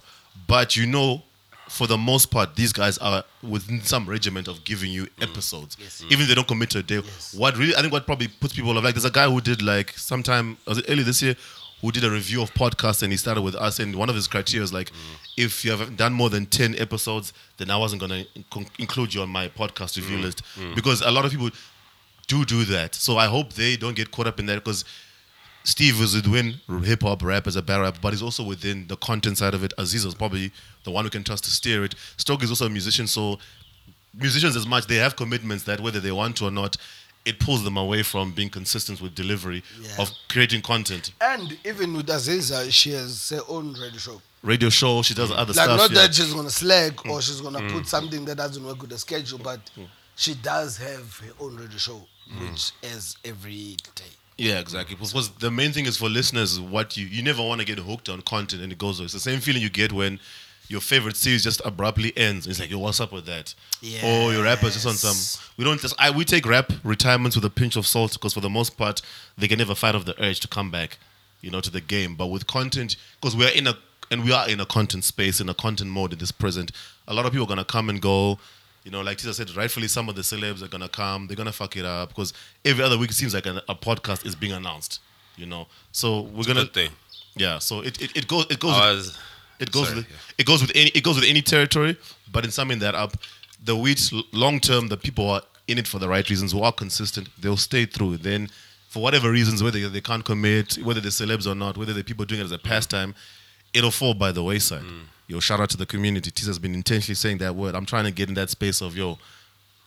[0.47, 1.23] but you know,
[1.69, 5.77] for the most part, these guys are within some regiment of giving you episodes,
[6.09, 7.01] even if they don't commit to a day.
[7.35, 9.61] What really I think what probably puts people off like there's a guy who did
[9.63, 11.35] like sometime was it early this year
[11.85, 14.27] who did a review of podcasts and he started with us and one of his
[14.27, 14.91] criteria was like
[15.37, 19.21] if you have done more than 10 episodes then i wasn't going to include you
[19.21, 20.23] on my podcast review mm.
[20.23, 20.73] list mm.
[20.73, 21.49] because a lot of people
[22.27, 24.83] do do that so i hope they don't get caught up in that because
[25.63, 28.95] Steve is within hip hop, rap as a battle rap, but he's also within the
[28.97, 29.73] content side of it.
[29.79, 30.51] Aziz is probably
[30.83, 31.95] the one who can trust to steer it.
[32.17, 33.39] Stoke is also a musician, so
[34.13, 36.77] musicians as much they have commitments that whether they want to or not,
[37.25, 39.95] it pulls them away from being consistent with delivery Yeah.
[39.99, 41.11] of creating content.
[41.19, 44.21] And even with Aziza, she has her own radio show.
[44.43, 45.37] Radio show, she does mm.
[45.37, 45.77] other Like stuff.
[45.77, 46.01] not yeah.
[46.01, 47.21] that she's gonna slag or mm.
[47.21, 47.71] she's gonna mm.
[47.71, 49.59] put something that doesn't work with the schedule, but
[50.15, 52.01] she does have her own radio show,
[52.39, 54.11] which is every day.
[54.37, 54.95] Yeah, exactly.
[54.95, 58.09] Because the main thing is for listeners, what you you never want to get hooked
[58.09, 58.99] on content and it goes.
[58.99, 60.19] It's the same feeling you get when
[60.67, 62.47] your favorite series just abruptly ends.
[62.47, 63.53] It's like, yo, what's up with that?
[64.03, 65.15] Or your rapper's just on some.
[65.57, 65.93] We don't just.
[65.99, 69.01] I we take rap retirements with a pinch of salt because for the most part
[69.37, 70.97] they can never fight off the urge to come back,
[71.41, 72.15] you know, to the game.
[72.15, 73.77] But with content, because we're in a
[74.11, 76.71] and we are in a content space in a content mode in this present.
[77.07, 78.39] A lot of people are gonna come and go.
[78.83, 81.25] You know, like Tisa said, rightfully some of the celebs are gonna come.
[81.27, 82.33] They're gonna fuck it up because
[82.63, 84.99] every other week it seems like a, a podcast is being announced.
[85.37, 86.91] You know, so we're gonna Good thing.
[87.35, 87.59] yeah.
[87.59, 89.17] So it, it, it goes it goes
[89.59, 90.15] it goes sorry, with yeah.
[90.37, 91.97] it goes with any it goes with any territory.
[92.31, 93.17] But in summing that up,
[93.63, 96.71] the wheat long term, the people are in it for the right reasons, who are
[96.71, 98.17] consistent, they'll stay through.
[98.17, 98.49] Then,
[98.89, 102.25] for whatever reasons, whether they can't commit, whether they're celebs or not, whether the people
[102.25, 103.15] doing it as a pastime,
[103.73, 104.83] it'll fall by the wayside.
[105.27, 106.29] Yo, shout out to the community.
[106.29, 107.73] Tisa's been intentionally saying that word.
[107.73, 109.17] I'm trying to get in that space of yo,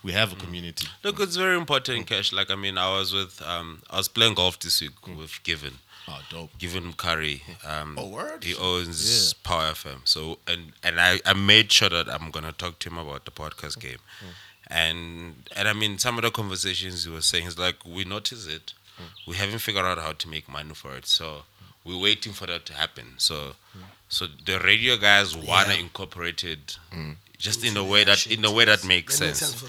[0.02, 0.88] we have a community.
[1.04, 2.32] Look, it's very important, Cash.
[2.32, 5.74] Like, I mean, I was with, um, I was playing golf this week with Given.
[6.08, 6.58] Oh, dope.
[6.58, 7.42] Given Mkhari.
[7.66, 8.42] Um, Oh, word?
[8.44, 10.00] He owns Power FM.
[10.04, 13.30] So, and and I, I made sure that I'm gonna talk to him about the
[13.30, 13.80] podcast mm.
[13.82, 14.32] game, mm.
[14.68, 18.46] and and I mean some of the conversations he was saying is like we notice
[18.46, 19.04] it, mm.
[19.26, 21.42] we haven't figured out how to make money for it, so
[21.84, 23.14] we're waiting for that to happen.
[23.18, 23.56] So
[24.08, 25.80] so the radio guys wanna Yeah.
[25.80, 26.78] incorporate it
[27.36, 29.64] just in a way that in a way that makes sense sense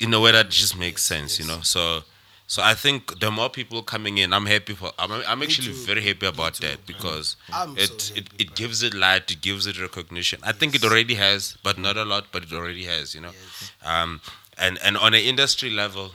[0.00, 1.60] in a way that just makes sense, you know.
[1.62, 2.02] So,
[2.48, 4.90] so I think the more people coming in, I'm happy for.
[4.98, 8.82] I'm, I'm actually very happy about that because I'm so it happy, it, it gives
[8.82, 10.40] it light, it gives it recognition.
[10.42, 13.32] I think it already has, but not a lot, but it already has, you know.
[13.32, 13.72] yes.
[13.84, 14.22] Um,
[14.56, 16.12] and and on an industry level,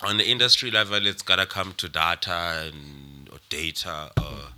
[0.00, 4.52] on the industry level, it's gotta come to data and or data or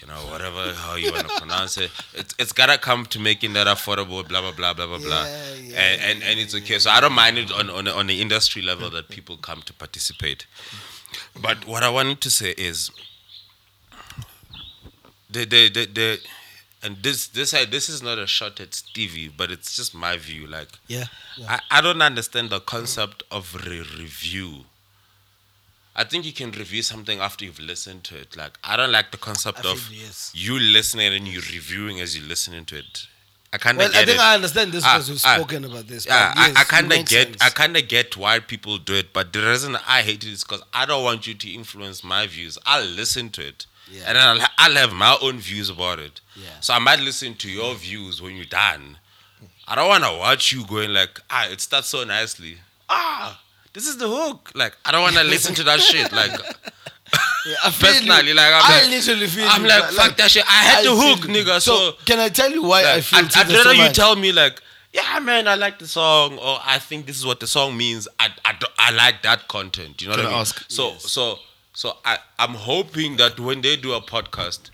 [0.00, 1.90] you know whatever how you want to pronounce it.
[2.14, 4.26] It's it's gotta come to making that affordable.
[4.26, 5.24] Blah blah blah blah blah blah.
[5.62, 6.78] Yeah, and and, and it's okay.
[6.78, 9.72] So I don't mind it on on on the industry level that people come to
[9.72, 10.46] participate.
[11.40, 12.90] But what I wanted to say is
[15.30, 16.18] the the the, the
[16.82, 20.46] and this this this is not a shot at Stevie, but it's just my view.
[20.46, 21.04] Like Yeah.
[21.36, 21.58] yeah.
[21.70, 24.64] I, I don't understand the concept of re- review.
[26.00, 28.34] I think you can review something after you've listened to it.
[28.34, 30.32] Like I don't like the concept I of feel yes.
[30.34, 33.06] you listening and you reviewing as you're listening to it.
[33.52, 34.20] I kind of Well, I think it.
[34.20, 36.06] I understand this Ah, because we've ah, spoken about this.
[36.06, 37.42] Yeah, yes, I, I kind of get, sense.
[37.42, 40.42] I kind of get why people do it, but the reason I hate it is
[40.42, 42.56] because I don't want you to influence my views.
[42.64, 44.04] I'll listen to it, Yeah.
[44.06, 46.22] and then I'll, I'll have my own views about it.
[46.34, 46.60] Yeah.
[46.60, 48.96] So I might listen to your views when you're done.
[49.68, 52.56] I don't want to watch you going like, ah, it starts so nicely.
[52.88, 53.38] Ah,
[53.72, 54.50] this is the hook.
[54.54, 56.12] Like, I don't want to listen to that shit.
[56.12, 56.30] Like,
[57.46, 60.30] Yeah, I feel personally, like, I'm I like- literally feel I'm like, but, fuck that
[60.30, 60.44] shit.
[60.46, 61.60] I had I the hook, nigga.
[61.60, 63.96] So, can I tell you why I feel I'd, I'd rather so you much?
[63.96, 64.60] tell me like,
[64.92, 68.06] yeah, man, I like the song, or I think this is what the song means.
[68.18, 70.02] I, I, I like that content.
[70.02, 70.40] You know Can what I mean?
[70.42, 70.64] ask?
[70.68, 71.38] So so
[71.72, 74.70] so I I'm hoping that when they do a podcast.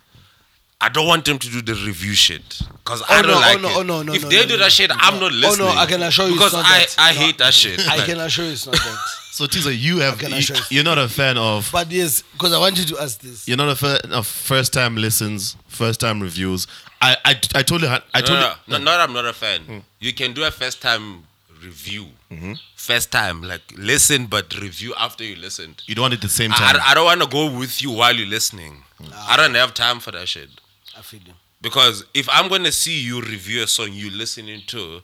[0.81, 3.41] I don't want them to do the review shit because I Oh, don't no, oh,
[3.41, 3.77] like no, it.
[3.79, 4.97] oh, no, no, if no, they no, do no, that shit, no.
[4.99, 5.43] I'm not oh, listening.
[5.45, 5.75] Oh, listening.
[5.75, 6.95] no, I can assure you it's because not I that.
[6.99, 7.19] I No.
[7.21, 7.89] hate that shit.
[7.89, 8.99] I can assure you it's not that.
[9.33, 10.63] So Tiza, you have can you, assure you.
[10.71, 13.49] you're not a fan of But yes, because I want you to ask this.
[13.49, 16.67] you're not a fan of first time listens, first time reviews.
[17.01, 19.33] I I I told you I no, told no, you no, not I'm not a
[19.33, 19.61] fan.
[19.63, 19.79] Hmm.
[19.99, 21.25] You can do a first time
[21.63, 22.53] review, mm-hmm.
[22.75, 25.83] first time like listen but review after you listened.
[25.87, 26.77] you don't want it the same time.
[26.77, 28.83] I, I don't want to go with you while you're listening.
[29.13, 29.33] Ah.
[29.33, 30.49] I don't have time for that shit.
[30.97, 31.33] I feel you.
[31.63, 35.01] Because if I'm gonna see you review a song you're listening to,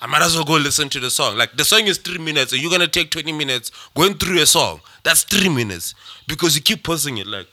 [0.00, 1.36] I might as well go listen to the song.
[1.36, 4.46] Like the song is three minutes, and you're gonna take 20 minutes going through a
[4.46, 4.80] song.
[5.02, 5.94] That's three minutes
[6.26, 7.26] because you keep pausing it.
[7.26, 7.46] Like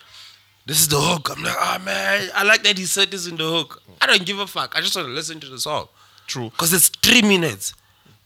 [0.66, 1.30] this is the hook.
[1.36, 3.82] I'm like, oh man, I like that he said this in the hook.
[4.02, 4.76] I don't give a fuck.
[4.78, 5.88] I just want to listen to the song
[6.28, 6.50] True.
[6.50, 7.74] because it's three minutes.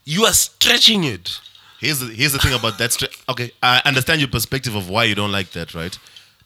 [0.04, 1.40] You are stretching it.
[1.80, 2.92] Here's the, here's the thing about that.
[2.92, 5.96] Stra- okay, I understand your perspective of why you don't like that, right?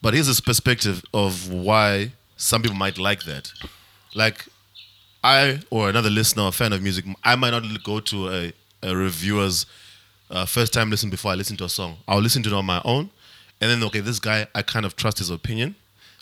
[0.01, 3.53] But here's this perspective of why some people might like that.
[4.15, 4.47] Like,
[5.25, 8.53] I or another listener a fan of music, I might not go to a,
[8.83, 9.67] a reviewer's
[10.31, 11.97] uh, first time listen before I listen to a song.
[12.07, 13.11] I'll listen to it on my own,
[13.61, 15.75] and then okay, this guy I kind of trust his opinion.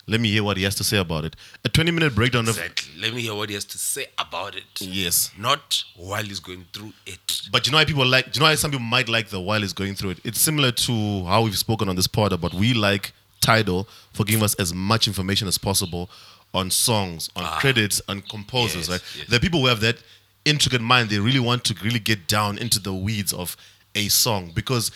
[0.07, 1.35] Let me hear what he has to say about it.
[1.63, 3.01] A 20 minute breakdown of Exactly.
[3.01, 4.63] Let me hear what he has to say about it.
[4.79, 7.41] yes, Not while he's going through it.
[7.51, 8.25] But you know why people like?
[8.31, 10.19] Do you know why some people might like the while he's going through it?
[10.23, 13.13] It's similar to how we've spoken on this pod about we like
[13.45, 16.09] Tidal for giving us as much information as possible
[16.53, 18.87] on songs, on ah, credits, on composers.
[18.87, 19.01] Yes, right?
[19.17, 19.27] yes.
[19.29, 19.97] The people who have that
[20.45, 23.55] intricate mind, they really want to really get down into the weeds of
[23.93, 24.91] a song because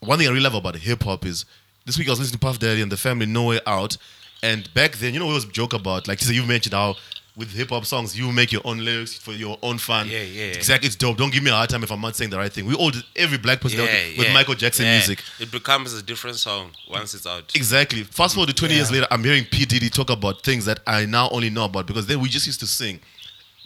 [0.00, 1.44] one thing I really love about hip hop is
[1.84, 3.96] this week I was listening to Puff Daddy and the Family No Way Out,
[4.42, 6.96] and back then you know we always joke about like you mentioned how
[7.36, 10.08] with hip hop songs you make your own lyrics for your own fun.
[10.08, 10.44] Yeah, yeah.
[10.46, 11.18] Exactly, it's dope.
[11.18, 12.64] Don't give me a hard time if I'm not saying the right thing.
[12.64, 14.92] We all did, every black person there with Michael Jackson yeah.
[14.92, 15.22] music.
[15.38, 17.54] It becomes a different song once it's out.
[17.54, 18.04] Exactly.
[18.04, 19.66] Fast forward to 20 years later, I'm hearing P.
[19.66, 22.60] Diddy talk about things that I now only know about because then we just used
[22.60, 23.00] to sing.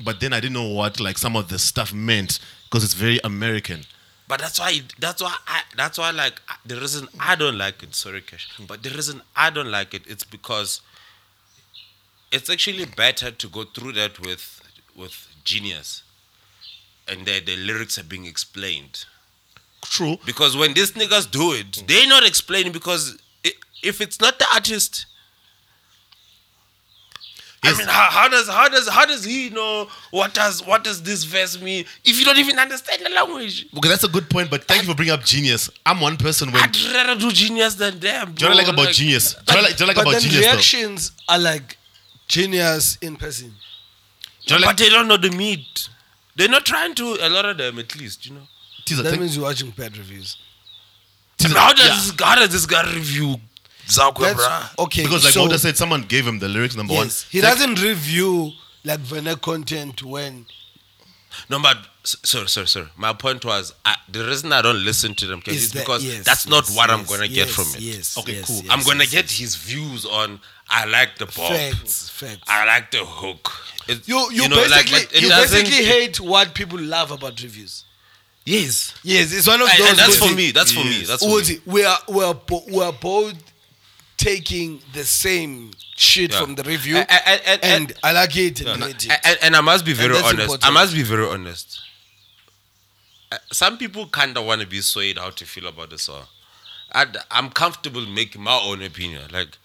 [0.04, 3.20] But then I didn't know what like some of the stuff meant because it's very
[3.22, 3.82] American.
[4.26, 7.94] But that's why that's why I that's why like the reason I don't like it,
[7.94, 8.48] sorry Cash.
[8.66, 10.80] But the reason I don't like it, it's because
[12.32, 14.62] it's actually better to go through that with
[14.96, 16.02] with genius.
[17.08, 19.04] And the, the lyrics are being explained.
[19.82, 20.18] True.
[20.24, 23.50] Because when these niggas do it, they're not explaining because i
[23.82, 25.06] if it's not the artist,
[27.62, 27.74] Yes.
[27.74, 31.02] I mean, how, how does how does how does he know what does what does
[31.02, 33.66] this verse mean if you don't even understand the language?
[33.76, 35.68] Okay, that's a good point, but thank you for bringing up genius.
[35.84, 38.32] I'm one person when I'd rather do genius than them.
[38.32, 38.82] do you know what I like bro.
[38.84, 39.34] about genius?
[39.34, 40.46] Do you know what I like, do you know what But like about then genius
[40.46, 40.52] though?
[40.52, 41.76] reactions are like
[42.30, 43.52] genius in person.
[44.46, 45.88] Do you know what But they don't know the meat.
[46.36, 47.18] They're not trying to.
[47.20, 48.46] A lot of them, at least, you know.
[48.84, 50.36] Teaser, That thank- means you're watching bad reviews.
[51.36, 51.94] teaser- how does yeah.
[52.16, 53.36] this how does this guy review
[53.86, 54.78] Zakwe, bruh?
[54.78, 55.02] okay.
[55.02, 57.30] Because like so, Walter said, someone gave him the lyrics number yes, one.
[57.32, 58.52] he Sec- doesn't review
[58.84, 60.46] like Vernac content when
[61.48, 62.88] No, but sorry, sorry, sorry.
[62.96, 66.04] My point was I, the reason I don't listen to them Is is that- because
[66.04, 67.80] yes, that's not yes, what I'm gonna get from it.
[67.80, 68.16] Yes.
[68.18, 68.56] Okay, yes, cool.
[68.62, 69.38] yes, I'm gonna yes, get yes.
[69.38, 70.40] his views on.
[70.70, 71.50] I like the pop.
[71.50, 72.08] facts.
[72.10, 72.42] Facts.
[72.46, 73.50] I like the hook.
[73.88, 77.40] It- You you, know, like, basically but it you basically hate what people love about
[77.42, 77.84] reviews.
[78.44, 78.94] Yes.
[79.02, 79.88] Yes, it's one of those.
[79.88, 80.50] and that's for me.
[80.52, 81.02] That's for me.
[81.02, 81.60] That's for me.
[81.66, 83.34] We are we are bo- we are both
[84.16, 86.40] taking the same shit Yeah.
[86.40, 88.86] from the review, And- and- and- and I like it and Yeah.
[88.86, 89.10] hate it.
[89.10, 90.64] And, and- and I must be very that's honest.
[90.64, 91.80] I must be very honest.
[93.32, 96.26] Uh, Some people kind of want to be swayed how to feel about the song.
[96.92, 99.28] And I'm comfortable making my own opinion.
[99.32, 99.56] Like,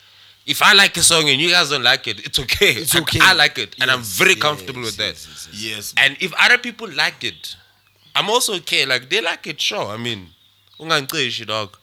[0.46, 2.72] if I like a song and you guys don't like it, it's okay.
[2.74, 3.20] It's okay.
[3.22, 5.14] I like it, and I'm Yes, very yes, comfortable with that.
[5.16, 5.94] yes, yes, Yes.
[5.98, 7.56] And if other people like it,
[8.16, 8.86] I'm also okay.
[8.86, 9.88] Like they like it, sure.
[9.88, 10.28] I mean,
[10.80, 11.78] ungangiqishi, dog.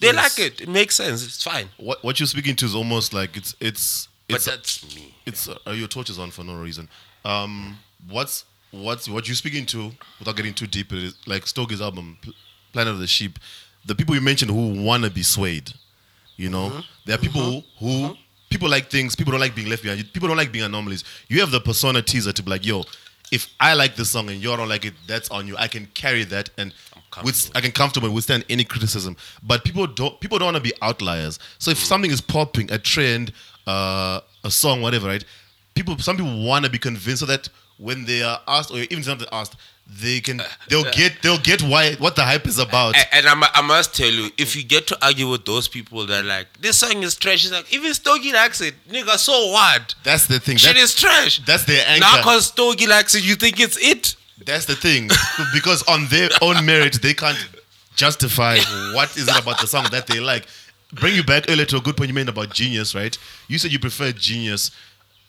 [0.00, 0.14] They Yes.
[0.16, 0.60] like it.
[0.62, 1.24] It makes sense.
[1.24, 1.68] It's fine.
[1.76, 5.14] What what you're speaking to is almost like it's it's But it's that's me.
[5.26, 6.88] it's uh, your torch is on for no reason.
[7.24, 7.78] Um,
[8.08, 10.92] what's what's what you're speaking to without getting too deep?
[10.92, 12.34] Is like Stogie's album, Pl-
[12.72, 13.38] Planet of the Sheep.
[13.84, 15.72] The people you mentioned who wanna be swayed,
[16.36, 16.80] you know, Mm-hmm.
[17.06, 18.16] there are people who
[18.50, 19.16] people like things.
[19.16, 20.12] People don't like being left behind.
[20.12, 21.04] People don't like being anomalies.
[21.28, 22.84] You have the persona teaser to be like, yo.
[23.32, 25.56] If I like this song and you don't like it, that's on you.
[25.56, 26.72] I can carry that and
[27.24, 27.50] with.
[27.56, 29.16] I can comfortable withstand any criticism.
[29.42, 31.40] But people don't people don't want to be outliers.
[31.58, 33.32] So if something is popping, a trend,
[33.66, 35.24] uh, a song, whatever, right?
[35.74, 37.48] People some people want to be convinced so that
[37.78, 39.56] when they are asked or even something asked,
[39.88, 42.96] they can uh, they'll uh, get they'll get why what the hype is about.
[42.96, 45.68] A- And, I, mu- I must tell you, if you get to argue with those
[45.68, 49.16] people that like this song is trash, it's like even Stogie likes it, nigga.
[49.16, 49.94] So what?
[50.02, 50.56] That's the thing.
[50.56, 51.40] Shit That- is trash.
[51.46, 52.00] that's their anchor.
[52.00, 54.16] Now, cause Stogie likes it, you think it's it?
[54.44, 55.08] That's the thing.
[55.54, 57.38] because on their own merit, they can't
[57.94, 58.58] justify
[58.94, 60.46] what is it about the song that they like.
[60.92, 63.16] Bring you back earlier to a good point you made about Genius, right?
[63.48, 64.70] You said you prefer Genius.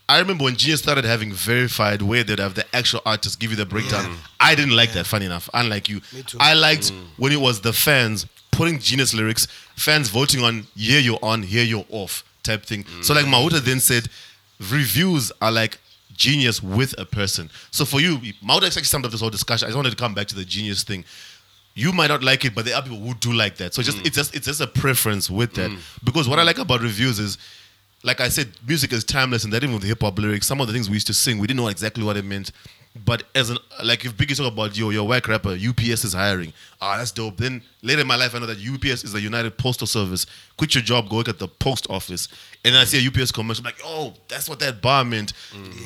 [0.10, 3.58] I remember when Genius started having verified where they'd have the actual artist give you
[3.58, 4.06] the breakdown.
[4.06, 4.18] Mm.
[4.40, 5.50] I didn't like that, funny enough.
[5.54, 6.02] Unlike you.
[6.14, 6.38] Me too.
[6.40, 7.04] I liked mm.
[7.18, 11.64] when it was the fans putting Genius lyrics, fans voting on here you're on, here
[11.64, 12.86] you're off type thing.
[13.02, 13.34] So like mm.
[13.34, 14.08] Mahuta then said,
[14.72, 15.78] reviews are like
[16.14, 17.50] genius with a person.
[17.72, 19.66] So for you, Mahuta actually summed up this whole discussion.
[19.66, 21.04] I just wanted to come back to the genius thing.
[21.76, 23.76] You might not like it, but there are people who do like that.
[23.76, 25.70] So just it's just it's just a preference with that.
[26.04, 27.38] Because what I like about reviews is
[28.04, 30.62] like I said, music is timeless, and that even with the hip hop lyrics, some
[30.62, 32.52] of the things we used to sing, we didn't know exactly what it meant.
[33.06, 36.52] But as an like, if Biggie talk about yo, your whack rapper, UPS is hiring.
[36.82, 37.38] Ah, that's dope.
[37.38, 40.26] Then later in my life, I know that UPS is the United Postal Service.
[40.58, 42.28] Quit your job, go work at the post office,
[42.66, 43.62] and then I see a UPS commercial.
[43.62, 45.34] I'm like, oh, that's what that bar meant.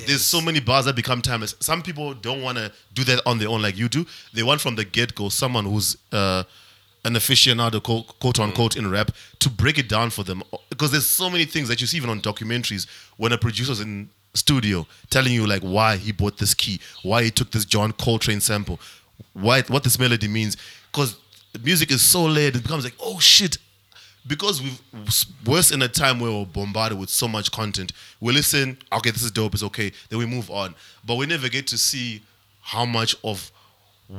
[0.08, 1.56] There's so many bars that become timeless.
[1.60, 4.06] Some people don't want to do that on their own like you do.
[4.34, 6.44] They want from the get go someone who's uh,
[7.04, 8.44] an aficionado, quote, quote mm.
[8.44, 10.44] unquote, in rap to break it down for them.
[10.70, 12.88] Because there's so many things that you see even on documentaries
[13.18, 17.32] when a producer's in studio telling you like why he bought this key, why he
[17.32, 18.80] took this John Coltrane sample,
[19.34, 20.58] why what this melody means.
[20.92, 21.18] Because
[21.64, 23.58] music is so layered, it becomes like, oh shit.
[24.28, 24.80] Because we've
[25.48, 29.24] worse in a time where we're bombarded with so much content, we listen, okay, this
[29.24, 30.76] is dope, it's okay, then we move on.
[31.04, 32.22] But we never get to see
[32.62, 33.52] how much of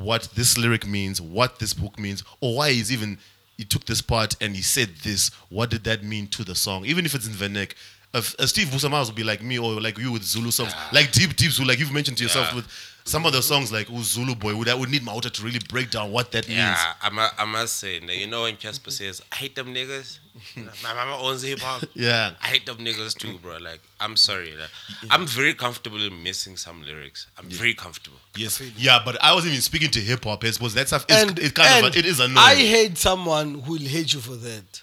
[0.00, 3.18] what this lyric means, what this book means, or why he's even
[3.58, 5.30] he took this part and he said this.
[5.50, 6.84] What did that mean to the song?
[6.86, 7.72] Even if it's in Vernac,
[8.14, 11.12] if, uh, Steve Busamaras would be like me or like you with Zulu songs, like
[11.12, 12.56] deep, deep Zulu, like you've mentioned to yourself Yeah.
[12.56, 12.66] with
[13.04, 14.54] some of the songs like "Ooh, Zulu Boy.
[14.54, 16.58] Would I would need Mahuta to really break down what that means.
[16.58, 20.18] Yeah, I, must say, you know when Cassper says, I hate them niggas?
[20.56, 21.84] My mama owns hip hop.
[21.94, 22.32] Yeah.
[22.42, 23.58] I hate them niggas too, bro.
[23.58, 24.54] Like, I'm sorry.
[24.56, 24.70] Like,
[25.10, 27.26] I'm very comfortable in missing some lyrics.
[27.38, 28.18] I'm very comfortable.
[28.36, 30.44] Yes, yeah, but I wasn't even speaking to hip hop.
[30.44, 32.38] I suppose that stuff is and it kind and of it is annoying.
[32.38, 34.82] I hate someone who will hate you for that,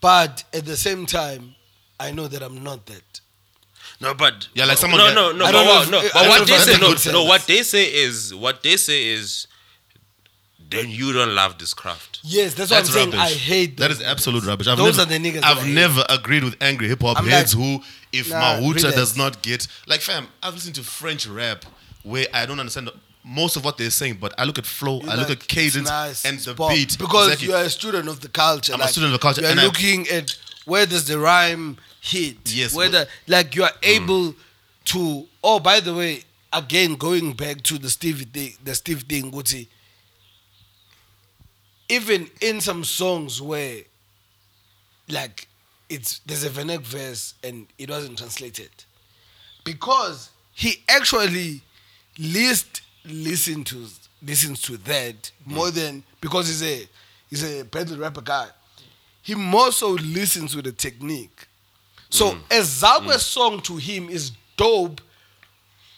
[0.00, 1.54] but at the same time,
[1.98, 3.19] I know that I'm not that.
[4.00, 5.44] No, but Yeah, like someone No, that- no, no.
[5.44, 7.24] I But what, no, but what they say, no, no.
[7.24, 9.46] What they say is, what they say is,
[10.70, 12.20] then you don't love this craft.
[12.22, 13.20] Yes, that's, That's what I'm saying.
[13.20, 13.34] rubbish.
[13.34, 14.68] I hate that those absolute rubbish.
[14.68, 15.36] I've those never, are the niggas.
[15.42, 15.74] I've that I hate.
[15.74, 17.82] never agreed with angry hip hop heads like, who,
[18.12, 21.64] if nah, Mahuta does not get like, fam, I've listened to French rap
[22.04, 22.88] where I don't understand
[23.24, 25.48] most of what they're saying, but I look at flow, You I look like, at
[25.48, 27.48] cadence nice, and the beat because Exactly.
[27.48, 28.72] you are a student of the culture.
[28.72, 30.36] I'm a student of the culture, You are and I- looking at
[30.66, 32.36] where does the rhyme hit.
[32.46, 33.88] Yes, whether like you are mm.
[33.88, 34.34] able
[34.86, 35.26] to.
[35.42, 39.66] Oh, by the way, again going back to the Steve thing, the Steve thing, Gucci.
[41.88, 43.80] Even in some songs where,
[45.08, 45.48] like,
[45.88, 48.70] it's there's a Vernac verse and it wasn't translated,
[49.64, 51.62] because he actually
[52.18, 53.86] least listen to
[54.22, 55.54] listens to that mm.
[55.54, 56.88] more than because he's a
[57.28, 58.48] he's a battle rapper guy.
[59.22, 61.46] He more so listens to the technique.
[62.10, 65.00] So a Zakwe song to him is dope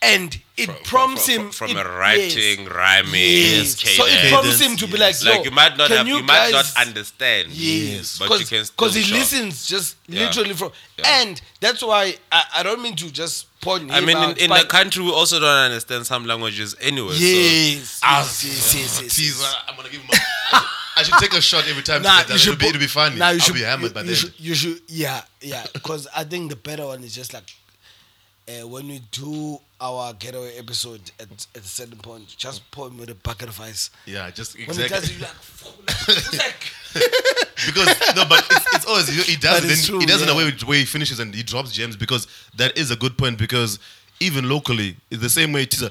[0.03, 2.69] and it From- prompts from, him from, it- a writing, yes.
[2.69, 3.81] rhyming, Yes.
[3.81, 4.31] So it cadence.
[4.31, 6.51] prompts him to be like, Yo, like you might not can have, you, you, might
[6.51, 7.49] guys- not understand.
[7.51, 9.19] Yes, but you can because he shout.
[9.21, 10.25] listens just Yeah.
[10.27, 11.21] literally from, Yeah.
[11.23, 13.91] and that's why I, I don't mean to just point.
[13.93, 17.15] I him mean, in, out, in the country, we also don't understand some languages anyway.
[17.17, 19.57] Yes, Ah, yes, yes, yes, yes, Tease, yes.
[19.69, 20.11] I'm gonna give him.
[20.53, 20.61] A,
[21.03, 22.03] I, should, take a shot every time.
[22.03, 23.17] Nah, you should it'll, be, it'll be funny.
[23.17, 24.15] Nah, you I'll should, be hammered you, by you then.
[24.17, 25.65] should, you should, yeah, yeah.
[25.73, 27.45] Because I think the better one is just like
[28.49, 32.99] uh, when we do our getaway episode at, at a certain point, just pour him
[32.99, 33.91] with a bucket of ice.
[34.07, 35.15] Yeah, just When he does exactly.
[35.15, 36.73] you're like, fuck, like,
[37.67, 39.69] because no, but it's, it's always he does it.
[39.69, 41.97] Then true, he does it in a way where he finishes and he drops gems
[41.97, 42.27] because
[42.57, 43.39] that is a good point.
[43.39, 43.79] Because
[44.21, 45.65] even locally, it's the same way.
[45.65, 45.91] Teaser,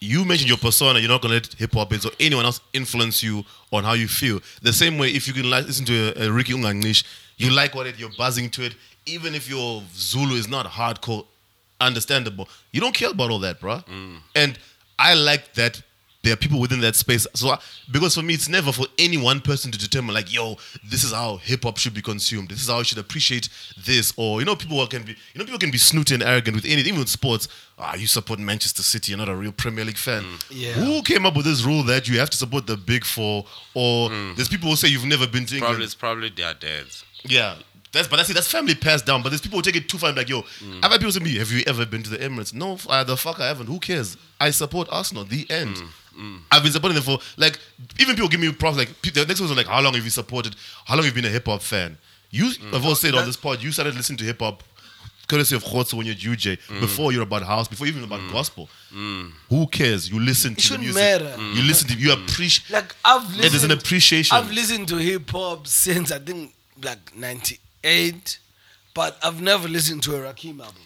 [0.00, 0.98] you mentioned your persona.
[0.98, 4.40] You're not gonna let hip hop or anyone else influence you on how you feel.
[4.62, 7.04] The same way, if you can listen to a, a Riky Unganglish,
[7.36, 7.98] you like what it.
[7.98, 8.74] You're buzzing to it,
[9.06, 11.26] even if your Zulu is not hardcore,
[11.80, 12.48] understandable.
[12.72, 13.84] You don't care about all that, bruh.
[13.86, 14.18] Mm.
[14.34, 14.58] And
[14.98, 15.82] I like that
[16.26, 17.24] there are people within that space.
[17.34, 17.58] So I,
[17.90, 21.12] because for me, it's never for any one person to determine like, yo, this is
[21.12, 22.48] how hip hop should be consumed.
[22.48, 23.48] This is how I should appreciate
[23.86, 24.12] this.
[24.16, 26.64] Or you know, people can be you know people can be snooty and arrogant with
[26.64, 27.46] anything, even with sports.
[27.78, 30.24] Ah, you support Manchester City, you're not a real Premier League fan.
[30.50, 30.72] Yeah.
[30.72, 33.44] Who came up with this rule that you have to support the big four?
[33.74, 35.82] Or there's people who say you've never been to Probably, England.
[35.84, 37.04] it's probably their dads.
[37.24, 37.56] Yeah.
[37.92, 38.34] That's but that's it.
[38.34, 39.22] That's family passed down.
[39.22, 40.08] But there's people who take it too far.
[40.10, 40.84] and be Like yo, mm.
[40.84, 43.04] I've had people say to me, "Have you ever been to the Emirates?" No, uh,
[43.04, 43.66] the fuck I haven't.
[43.68, 44.16] Who cares?
[44.40, 45.24] I support Arsenal.
[45.24, 45.76] The end.
[45.76, 46.40] Mm, mm.
[46.50, 47.58] I've been supporting them for like
[47.98, 48.76] even people give me props.
[48.76, 50.54] Like pe- the next one's like, "How long have you supported?
[50.84, 51.96] How long have you been a hip hop fan?"
[52.30, 54.62] You have all said on this pod, you started listening to hip hop.
[55.28, 58.68] Courtesy of Khotso when you're UJ, before you're about house, before even about gospel.
[58.92, 60.08] Who cares?
[60.08, 61.02] You listen to the shouldn't music.
[61.02, 61.36] matter.
[61.36, 62.70] You listen to you appreciate.
[62.72, 63.44] like I've listened.
[63.44, 64.36] It is an appreciation.
[64.36, 67.16] I've listened to hip hop since I think like
[67.86, 68.38] '98,
[68.94, 70.82] but I've never listened to a Rakim album.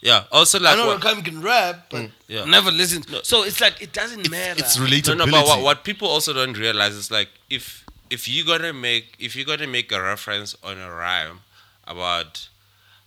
[0.00, 0.24] Yeah.
[0.30, 2.44] Also, like I know what, Rakim can rap, but Yeah.
[2.44, 3.06] never listened.
[3.24, 4.60] So it's like it doesn't matter.
[4.60, 5.16] It's no, relatability.
[5.18, 8.72] no, no, but what, what people also don't realize is like if if you're gonna
[8.72, 11.40] make if you're gonna make a reference on a rhyme
[11.86, 12.48] about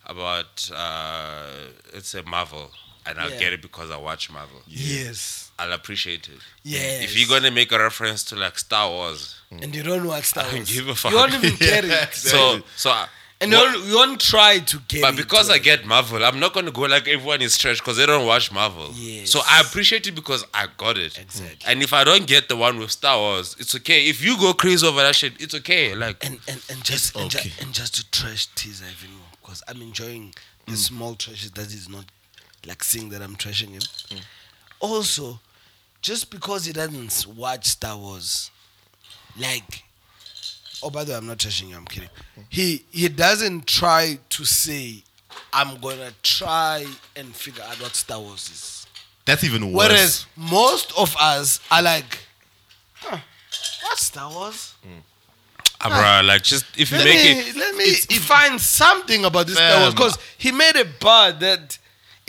[0.06, 1.46] about uh
[1.94, 2.72] it's a Marvel
[3.06, 3.40] and I'll Yeah.
[3.40, 4.62] get it because I watch Marvel.
[4.68, 5.52] Yes.
[5.60, 6.40] I'll appreciate it.
[6.64, 7.04] Yes.
[7.06, 10.44] If you're gonna make a reference to like Star Wars, and you don't watch Star
[10.44, 10.72] I don't Wars.
[10.72, 11.12] give a fuck.
[11.12, 12.14] You don't even get Yeah, it.
[12.14, 13.08] so so I,
[13.42, 16.54] And you what- you don't try to get but because I get Marvel, I'm not
[16.54, 18.92] gonna go like everyone is trash because they don't watch Marvel.
[18.96, 19.32] Yes.
[19.32, 21.18] So I appreciate it because I got it.
[21.18, 21.66] Exactly.
[21.66, 24.08] And if I don't get the one with Star Wars, it's okay.
[24.08, 25.96] If you go crazy over that shit, it's okay.
[25.96, 27.48] Like and and, and just and, okay.
[27.50, 30.34] just and just to trash teaser even more because I'm enjoying
[30.66, 30.78] the mm.
[30.78, 32.06] small trashes that is not
[32.68, 33.82] like seeing that I'm trashing him.
[33.82, 34.22] Mm.
[34.80, 35.40] Also,
[36.02, 38.52] just because he doesn't watch Star Wars,
[39.38, 39.84] like,
[40.84, 41.76] oh by the way, I'm not trashing you.
[41.76, 42.10] I'm kidding.
[42.50, 45.04] He he doesn't try to say,
[45.54, 46.86] I'm gonna try
[47.16, 48.88] and figure out what Star Wars is.
[49.26, 49.90] That's even worse.
[49.90, 52.20] Whereas most of us are like,
[52.96, 53.18] huh,
[53.84, 54.74] what's Star Wars?
[55.82, 59.48] Ah, bruh, like just if you Let make me, it, let me find something about
[59.48, 61.78] this Star Wars because he made a bar that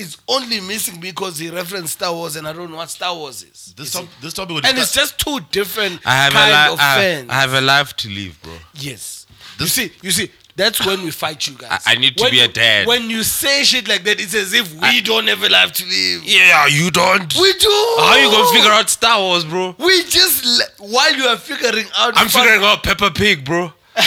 [0.00, 3.42] is only missing because he referenced Star Wars and I don't know what Star Wars
[3.42, 3.74] is.
[3.76, 6.72] this, top, this topic would and it's just two different I have kind a life.
[6.72, 7.30] of I, fans.
[7.30, 8.52] I have a life to live, bro.
[8.74, 9.26] yes.
[9.58, 11.82] you see, you see, that's when we fight you guys.
[11.86, 12.86] I- I need to When be a dad.
[12.86, 15.84] When you say shit like that, it's as if we don't have a life to
[15.84, 16.24] live.
[16.24, 17.34] Yeah, you don't.
[17.36, 17.68] We do.
[17.98, 19.74] How you gonna figure out Star Wars, bro?
[19.78, 20.44] We just
[20.78, 22.14] while you are figuring out.
[22.16, 23.72] I'm figuring out Peppa Pig, bro.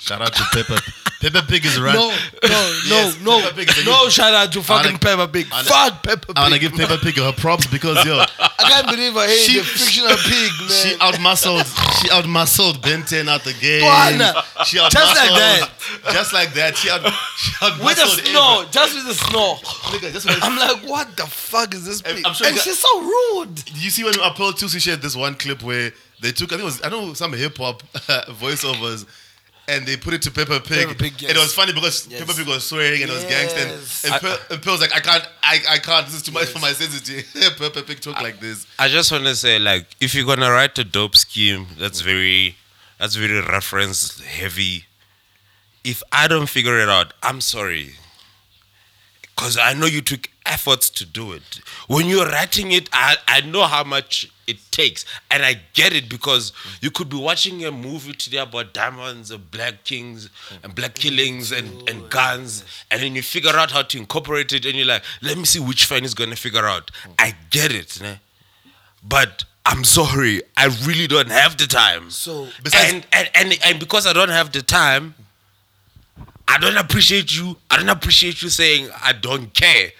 [0.00, 0.80] Shout out to Peppa.
[1.20, 1.94] Peppa Pig is right.
[1.94, 2.14] No, no,
[2.48, 2.54] no,
[2.86, 4.04] Yes, no, Peppa Pig is a no!
[4.04, 5.46] good- Shout out to fucking wanna- Peppa Pig.
[5.50, 6.36] I wanna- Fuck Peppa Pig.
[6.38, 9.38] I want to give Peppa Pig her props because yo, I can't believe I hate
[9.40, 10.68] She- the fictional pig, man.
[10.70, 11.66] she outmuscled,
[12.00, 13.82] she outmuscled Ben 10 out the game.
[13.82, 16.76] Bwana, She just like outmuscled- just like that.
[16.76, 17.00] She out,
[17.36, 19.56] she outmuscled with the snow, just with the snow.
[19.90, 22.24] Nigga, just with I'm like, what the fuck is this I'm- pig?
[22.26, 23.64] I'm sure and got- she's so rude.
[23.74, 25.92] you see when Apollo Tusi shared this one clip where
[26.22, 27.82] they took, I think it was, I know, some hip hop
[28.40, 29.04] voiceovers.
[29.68, 30.88] And they put it to Peppa Pig.
[30.88, 32.20] Peppa Pig, And it was funny because Yes.
[32.20, 33.58] Peppa Pig was swearing and it was gangster.
[33.58, 34.02] Yes.
[34.04, 36.06] And, and, Pe- and Pearl's like, I can't, I, I can't.
[36.06, 37.28] This is too much for my sensitivity.
[37.58, 38.66] Peppa Pig talk like this.
[38.78, 42.56] I just want to say, like, if you're gonna write a dope scheme, that's very,
[42.98, 44.86] that's very reference heavy.
[45.84, 47.92] If I don't figure it out, I'm sorry,
[49.22, 51.60] because I know you took efforts to do it.
[51.86, 56.08] When you're writing it, I I know how much it takes, and I get it
[56.08, 60.30] because you could be watching a movie today about diamonds and black kings
[60.62, 64.64] and black killings and, and guns, and then you figure out how to incorporate it,
[64.64, 66.90] and you're like, let me see which fan is gonna figure out.
[67.04, 67.14] Mm.
[67.18, 68.18] I get it, ne?
[69.06, 72.10] but I'm sorry, I really don't have the time.
[72.10, 75.14] So Besides- and, and and and because I don't have the time,
[76.48, 77.56] I don't appreciate you.
[77.70, 79.92] I don't appreciate you saying I don't care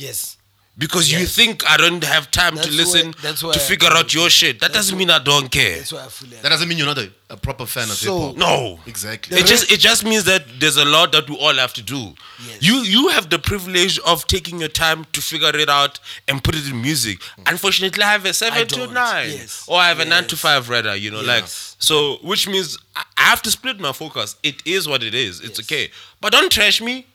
[0.00, 0.36] yes,
[0.80, 3.68] Because you think I don't have time That's to listen why- that's why to I-
[3.72, 4.60] figure out your shit.
[4.60, 5.76] That doesn't mean I don't care.
[5.76, 8.14] That's why I fully That doesn't mean you're not a, a proper fan of So-
[8.18, 8.36] hip hop.
[8.38, 8.80] No.
[8.86, 9.38] Exactly.
[9.38, 12.14] It just it just means that there's a lot that we all have to do.
[12.48, 12.56] Yes.
[12.60, 16.54] You you have the privilege of taking your time to figure it out and put
[16.56, 17.18] it in music.
[17.46, 19.64] Unfortunately, I have a seven to nine, Yes.
[19.68, 20.96] or I have a nine to five rather.
[20.96, 24.36] You know, like so, which means I I have to split my focus.
[24.42, 25.40] It is what it is.
[25.40, 25.66] It's Yes.
[25.66, 25.90] okay,
[26.22, 27.06] but don't trash me.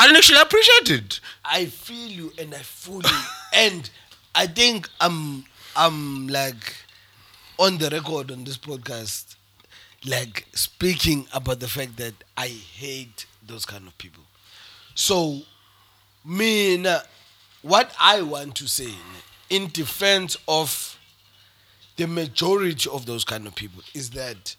[0.00, 1.20] I don't actually appreciate it.
[1.44, 3.04] I feel you and I fully
[3.54, 3.90] and
[4.34, 5.44] I think I'm
[5.76, 6.74] I'm like
[7.58, 9.36] on the record on this podcast
[10.06, 14.22] like speaking about the fact that I hate those kind of people.
[14.94, 15.42] So
[16.24, 17.02] me na-
[17.60, 18.94] what I want to say
[19.50, 20.98] in defense of
[21.96, 24.56] the majority of those kind of people is that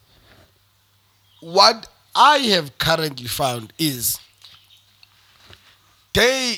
[1.40, 4.20] what I have currently found is
[6.14, 6.58] they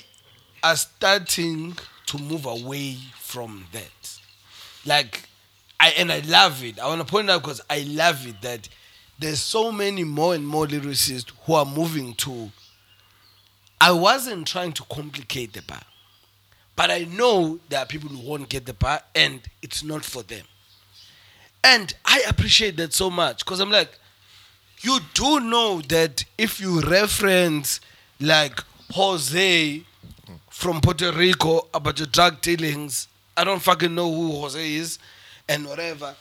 [0.63, 1.75] are starting
[2.07, 4.19] to move away from that.
[4.85, 5.27] Like,
[5.79, 6.79] I and I love it.
[6.79, 8.69] I want to point out because I love it that
[9.19, 12.51] there's so many more and more lyricists who are moving to.
[13.79, 15.83] I wasn't trying to complicate the bar,
[16.75, 20.23] but I know there are people who won't get the bar, and it's not for
[20.23, 20.45] them.
[21.63, 23.97] And I appreciate that so much because I'm like,
[24.81, 27.79] you do know that if you reference
[28.19, 28.59] like
[28.93, 29.81] Jose
[30.51, 34.99] from Puerto Rico about your drug dealings, I don't fucking know who Jose is
[35.49, 36.15] and whatever.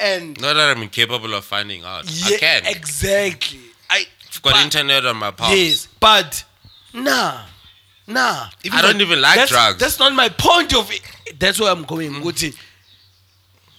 [0.00, 2.04] And Not that I'm incapable of finding out.
[2.06, 2.66] I yeah, can.
[2.66, 3.60] exactly.
[3.88, 5.56] I I've got but- internet on my palms.
[5.56, 6.44] Yes, but
[6.92, 7.42] nah,
[8.08, 8.48] nah.
[8.72, 9.78] I don't even like that's, drugs.
[9.78, 11.02] That's not my point of it.
[11.38, 12.10] That's where I'm going.
[12.12, 12.22] Mm.
[12.22, 12.56] Guti.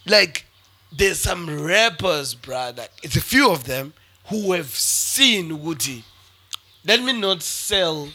[0.05, 0.45] Like,
[0.91, 2.87] there's some rappers, brother.
[3.03, 3.93] It's a few of them
[4.27, 6.03] who have seen Guti.
[6.85, 8.07] Let me not sell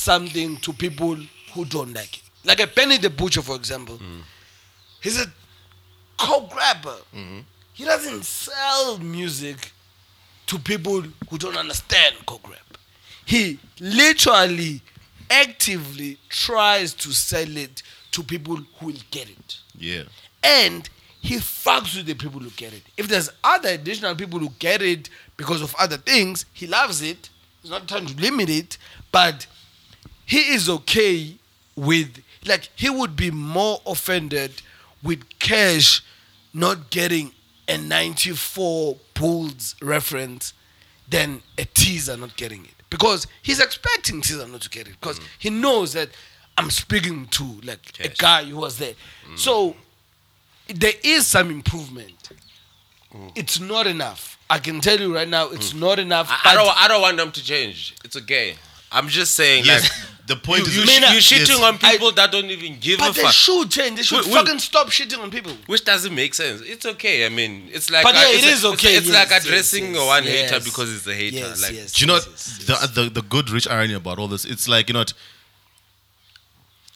[0.00, 1.16] something to people
[1.52, 2.22] who don't like it.
[2.44, 3.96] Like a Benny the Butcher, for example.
[3.96, 4.22] Mm.
[5.00, 5.26] He's a
[6.18, 6.96] coke rapper.
[7.14, 7.40] Mm-hmm.
[7.72, 9.72] He doesn't sell music
[10.46, 12.78] to people who don't understand coke rap.
[13.24, 14.82] He literally,
[15.30, 19.58] actively tries to sell it to people who will get it.
[19.78, 20.02] Yeah.
[20.42, 20.88] And
[21.20, 22.82] he fucks with the people who get it.
[22.96, 27.28] If there's other additional people who get it because of other things, he loves it.
[27.62, 28.78] He's not trying to limit it,
[29.12, 29.46] but
[30.30, 31.34] he is okay
[31.74, 34.62] with like he would be more offended
[35.02, 36.04] with Cash
[36.54, 37.32] not getting
[37.66, 40.54] a 94 Bulls reference
[41.08, 42.74] than a teaser not getting it.
[42.90, 44.94] Because he's expecting teaser not to get it.
[45.00, 45.24] Because mm.
[45.40, 46.10] he knows that
[46.56, 48.94] I'm speaking to like a guy who was there.
[49.28, 49.36] Mm.
[49.36, 49.74] So
[50.68, 52.30] there is some improvement.
[53.12, 53.32] Mm.
[53.34, 54.38] It's not enough.
[54.48, 56.28] I can tell you right now, it's not enough.
[56.30, 57.96] I, I don't I don't want them to change.
[58.04, 58.54] It's okay.
[58.92, 59.82] I'm just saying Yes.
[59.82, 61.60] like the point you, is you, Mina, uh, you shitting yes.
[61.62, 63.32] on people that don't even give a But they fuck.
[63.32, 63.96] should change.
[63.96, 65.56] They should Will- will- fucking stop shitting on people.
[65.66, 66.60] Which doesn't make sense.
[66.62, 67.26] It's okay.
[67.26, 68.96] I mean, it's like But yeah, it's a- it's- okay.
[68.96, 70.50] It's, yes, like yes, addressing yes, one yes.
[70.50, 71.36] hater because it's a hater.
[71.36, 73.94] Yes, like yes, Do you know yes, what yes, the, the the good rich irony
[73.94, 74.44] about all this?
[74.44, 75.12] It's like you know, what,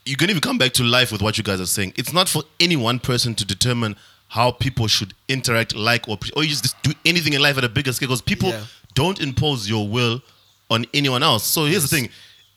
[0.04, 1.92] you can even come back to life with what you guys are saying.
[1.96, 3.96] It's not for any one person to determine
[4.28, 7.68] how people should interact, like or or you just do anything in life at a
[7.68, 8.64] bigger scale because people Yeah.
[8.94, 10.22] don't impose your will
[10.70, 11.44] on anyone else.
[11.46, 12.08] So here's the thing: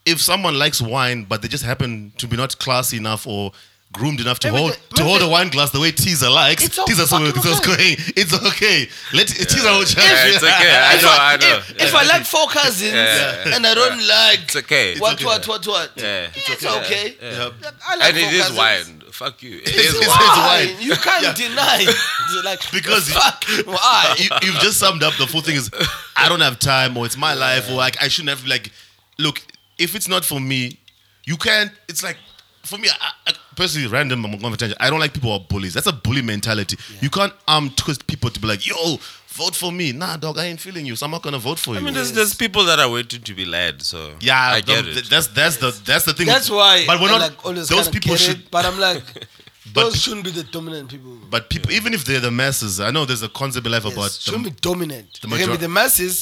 [0.05, 3.51] if someone likes wine but they just happen to be not classy enough or
[3.93, 6.65] groomed enough to Maybe hold they- to hold a wine glass the way Teaser likes,
[6.65, 7.95] It's all Teaser so fucking it's okay.
[7.95, 7.95] going.
[8.17, 8.89] It's okay.
[9.13, 10.51] Let Teaser hold Yeah, it's okay.
[10.75, 11.09] I If know.
[11.09, 11.57] I know.
[11.57, 13.55] If, if I like four cousins Yeah.
[13.55, 14.99] and I don't like It's okay.
[14.99, 15.25] what, okay.
[15.25, 16.27] what, what, what, Yeah.
[16.35, 17.15] it's okay.
[17.21, 17.49] Yeah.
[17.87, 18.57] I like and it four is cousins.
[18.57, 18.96] wine.
[19.17, 19.59] Fuck you.
[19.63, 20.17] It's, is wine.
[20.17, 20.75] wine.
[20.79, 21.33] You can't Yeah.
[21.33, 21.85] deny.
[22.43, 24.15] Like Because- fuck why?
[24.19, 25.71] you, you've just summed up the full thing is
[26.15, 28.71] I don't have time or it's my life or like I shouldn't have like
[29.17, 29.41] look
[29.79, 30.77] if it's not for me
[31.25, 32.17] you can't it's like
[32.63, 35.37] for me I, I, personally random I'm going for tangent, I don't like people who
[35.41, 38.97] are bullies that's a bully mentality you can't um twist people to be like yo
[39.41, 41.71] vote for me nah dog I ain't feeling you so I'm not gonna vote for
[41.73, 43.73] you I mean, there's, there's people that are waiting to be led.
[43.91, 45.09] So yeah I get the- it.
[45.13, 46.75] that's that's the that's the thing That's why.
[46.89, 49.03] but we're I not like always those people should It, but I'm like,
[49.73, 51.13] But- those shouldn't be the dominant people.
[51.29, 53.93] but people even if they're the masses I know there's a concept in life Yes,
[53.97, 55.09] about shouldn't the, be dominant.
[55.21, 56.15] the they can be the masses.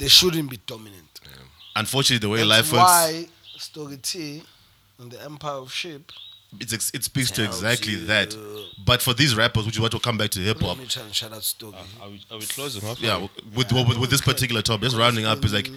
[0.00, 1.12] They shouldn't be dominant.
[1.82, 3.26] unfortunately the way That's life works why
[3.66, 4.42] Stogie T
[5.00, 6.04] on the Empire of Sheep.
[6.60, 8.04] It's, ex- it speaks to exactly you.
[8.06, 8.36] that.
[8.84, 10.86] But for these rappers, which is what will come back to hip hop, Let me
[10.86, 11.76] try and shout out Stogie.
[11.76, 13.00] Uh, are we, are we closing off?
[13.00, 15.70] yeah, with, with with this particular topic, just rounding up is like,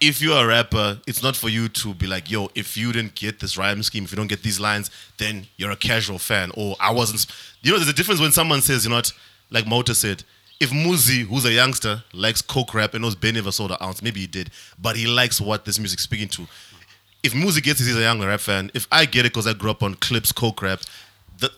[0.00, 3.14] if you're a rapper, it's not for you to be like, yo, if you didn't
[3.14, 6.50] get this rhyme scheme, if you don't get these lines, then you're a casual fan.
[6.56, 7.20] Or I wasn't.
[7.22, 9.12] sp-" You know, there's a difference when someone says, you know what,
[9.50, 10.24] like Mahuta said.
[10.60, 14.02] If Muzi, who's a youngster, likes coke rap and knows Benny never sold an ounce,
[14.02, 14.50] maybe he did,
[14.80, 16.46] but he likes what this music's speaking to.
[17.24, 18.70] If music gets it, he's a young rap fan.
[18.74, 20.80] If I get it because I grew up on clips, coke rap,
[21.40, 21.50] that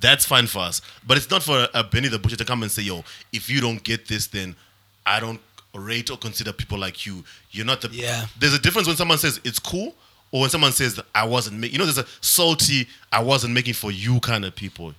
[0.00, 0.82] that's fine for us.
[1.06, 3.60] But it's not for a Benny the Butcher to come and say, "Yo, if you
[3.60, 4.56] don't get this, then
[5.06, 5.40] I don't
[5.72, 7.24] rate or consider people like you.
[7.52, 8.26] You're not the." Yeah.
[8.38, 9.94] There's a difference when someone says it's cool,
[10.32, 11.74] or when someone says I wasn't making.
[11.74, 14.94] You know, there's a salty I wasn't making for you kind of people.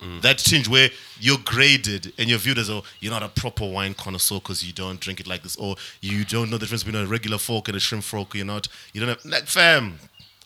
[0.00, 0.22] Mm.
[0.22, 3.94] That change where you're graded and you're viewed as a you're not a proper wine
[3.94, 7.02] connoisseur because you don't drink it like this, or you don't know the difference between
[7.02, 8.34] a regular fork and a shrimp fork.
[8.34, 8.68] You're not.
[8.92, 9.98] You don't have like fam.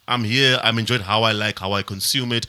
[0.09, 0.59] I'm here.
[0.63, 2.47] I'm enjoying how I like how I consume it.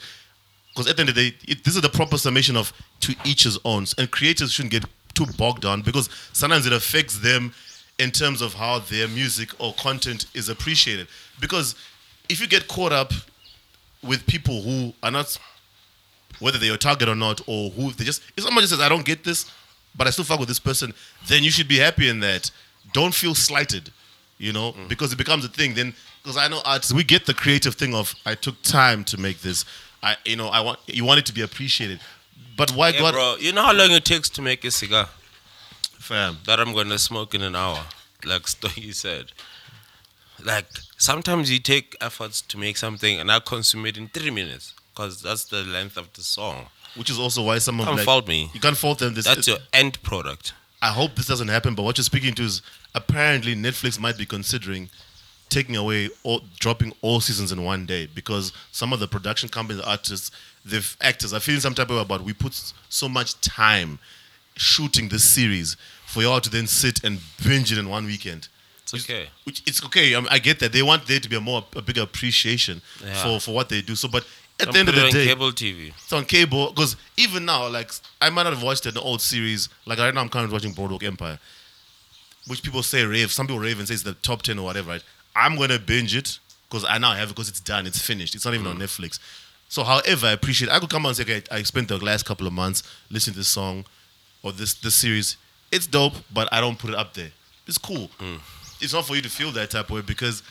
[0.72, 3.14] Because at the end of the day, it, this is the proper summation of to
[3.24, 3.86] each his own.
[3.96, 7.52] And creators shouldn't get too bogged down because sometimes it affects them
[7.98, 11.06] in terms of how their music or content is appreciated.
[11.40, 11.76] Because
[12.28, 13.12] if you get caught up
[14.02, 15.38] with people who are not,
[16.40, 18.88] whether they're your target or not, or who they just, if someone just says, I
[18.88, 19.50] don't get this,
[19.96, 20.92] but I still fuck with this person,
[21.28, 22.50] then you should be happy in that.
[22.92, 23.90] Don't feel slighted,
[24.38, 24.88] you know, mm.
[24.88, 25.74] because it becomes a thing.
[25.74, 29.20] Then, because I know artists, we get the creative thing of, I took time to
[29.20, 29.64] make this.
[30.02, 32.00] I, you know, I want, you want it to be appreciated.
[32.56, 35.08] But why Yeah, God, bro, you know how long it takes to make a cigar
[35.98, 36.38] fam?
[36.46, 37.84] that I'm gonna smoke in an hour,
[38.24, 39.32] like Stogie said.
[40.42, 40.66] Like
[40.98, 45.20] sometimes you take efforts to make something and I consume it in three minutes because
[45.22, 46.66] that's the length of the song.
[46.96, 48.50] Which is also why some of Can't like, fault me.
[48.54, 49.14] You can't fault them.
[49.14, 50.52] This, That's your end product.
[50.80, 51.74] I hope this doesn't happen.
[51.74, 52.62] But what you're speaking to is
[52.94, 54.90] apparently Netflix might be considering
[55.48, 59.82] taking away or dropping all seasons in one day because some of the production companies,
[59.82, 60.30] artists,
[60.64, 62.54] the actors are feeling some type of way about we put
[62.88, 63.98] so much time
[64.56, 65.76] shooting this series
[66.06, 68.48] for y'all to then sit and binge it in one weekend.
[68.84, 69.28] It's Which- okay.
[69.44, 70.14] Which it's okay.
[70.14, 72.82] I, mean, I get that they want there to be a more a bigger appreciation
[73.04, 73.22] Yeah.
[73.22, 73.94] for for what they do.
[73.96, 74.24] So, but
[74.60, 75.88] at Don't the end of the day, cable TV.
[75.88, 77.90] it's on cable because even now, like
[78.20, 79.68] I might not have watched an old series.
[79.84, 81.38] Like right now, I'm currently watching Boardwalk Empire,
[82.46, 83.32] which people say rave.
[83.32, 84.90] Some people rave and say it's the top ten or whatever.
[84.90, 85.02] Right?
[85.34, 87.86] I'm gonna binge it because I now have it because it's done.
[87.86, 88.34] It's finished.
[88.34, 88.82] It's not even on mm.
[88.82, 89.18] Netflix.
[89.68, 90.70] So, however, I appreciate.
[90.70, 93.34] I could come out and say, okay, I spent the last couple of months listening
[93.34, 93.84] to this song
[94.42, 95.36] or this this series.
[95.72, 97.30] It's dope, but I don't put it up there.
[97.66, 98.08] It's cool.
[98.20, 98.38] Mm.
[98.80, 100.42] It's not for you to feel that type of way because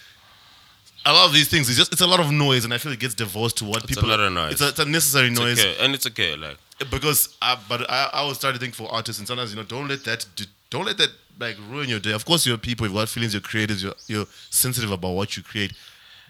[1.05, 2.91] a lot of these things is just it's a lot of noise, and I feel
[2.91, 4.07] it gets divorced to what a people.
[4.07, 4.53] lot of noise.
[4.53, 5.75] It's a, it's a necessary It's noise okay.
[5.83, 6.35] And it's okay.
[6.35, 6.57] Like
[6.89, 9.63] because I, but I, I was starting to think for artists and sometimes you know
[9.63, 11.09] don't let that do- don't let that
[11.39, 12.11] like ruin your day.
[12.13, 15.43] Of course, you're people, you've got feelings, you're creators, you're you're sensitive about what you
[15.43, 15.73] create,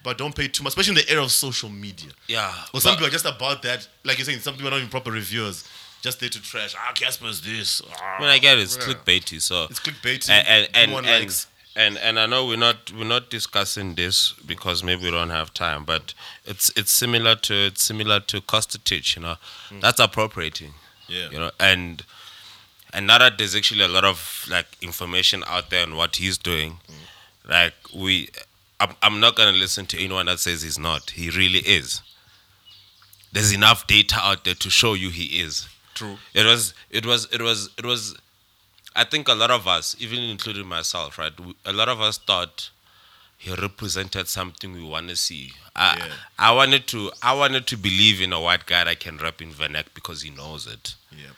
[0.03, 2.11] but don't pay too much, especially in the era of social media.
[2.27, 2.51] yeah.
[2.73, 4.39] Well, some people are just about that, like you're saying.
[4.39, 5.67] Some people are not even proper reviewers,
[6.01, 6.75] just there to trash.
[6.77, 7.81] Ah, Cassper's this.
[7.99, 8.63] Ah, I get it.
[8.63, 8.93] It's yeah.
[8.93, 9.41] clickbaity.
[9.41, 10.29] So It's clickbaity.
[10.29, 11.47] and and and, and, likes.
[11.75, 15.53] And and I know we're not we're not discussing this because maybe we don't have
[15.53, 16.13] time, but
[16.45, 19.35] it's it's similar to it's similar to Costa Titch, you know.
[19.69, 19.81] Mm.
[19.81, 20.73] That's appropriating.
[21.07, 21.29] Yeah.
[21.31, 22.03] You know, and
[22.93, 26.37] and now that there's actually a lot of like information out there on what he's
[26.37, 27.49] doing, mm.
[27.49, 28.29] like we
[28.79, 31.11] I'm, I'm not gonna listen to anyone that says he's not.
[31.11, 32.01] He really is.
[33.31, 35.67] There's enough data out there to show you he is.
[35.95, 36.17] True.
[36.33, 38.15] It was it was it was it was
[38.95, 41.37] I think a lot of us, even including myself, right?
[41.39, 42.69] we- A lot of us thought
[43.37, 45.53] he represented something we want to see.
[45.75, 46.13] I, Yeah.
[46.39, 49.51] I wanted to I wanted to believe in a white guy that can rap in
[49.53, 50.95] Vernac because he knows it.
[51.11, 51.31] Yeah.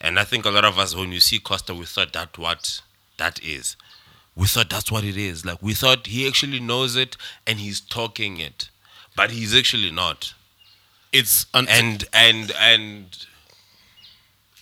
[0.00, 2.80] And I think a lot of us, when you see Costa, we thought that what
[3.18, 3.76] that is.
[4.34, 5.44] We thought that's what it is.
[5.44, 7.16] Like we thought he actually knows it
[7.46, 8.68] and he's talking it,
[9.14, 10.34] but he's actually not.
[11.12, 13.26] It's un- And and and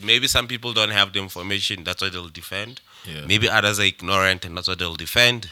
[0.03, 1.85] maybe some people don't have the information.
[1.85, 2.81] That's why they'll defend.
[3.07, 3.25] Yeah.
[3.27, 5.51] Maybe others are ignorant, and that's why they'll defend.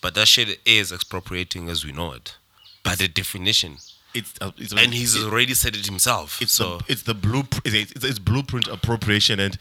[0.00, 2.36] But that shit is expropriating as we know it,
[2.82, 3.78] by the definition.
[4.14, 6.40] it's, uh, it's And he's it- already said it himself.
[6.40, 9.58] it's so the it's the blueprint it's, it's, it's blueprint appropriation and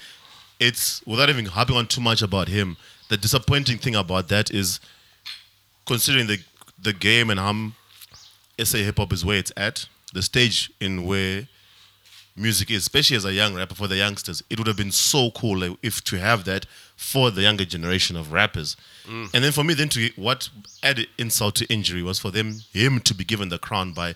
[0.59, 2.77] it's without even harping on too much about him
[3.09, 4.79] the disappointing thing about that is
[5.85, 6.39] considering the
[6.81, 7.71] the game and how
[8.63, 11.47] SA hip hop is where it's at the stage in where
[12.37, 15.31] music is especially as a young rapper for the youngsters it would have been so
[15.31, 16.65] cool if to have that
[16.95, 18.77] for the younger generation of rappers
[19.07, 20.49] and then for me then to what
[20.83, 24.13] added insult to injury was for them him to be given the crown by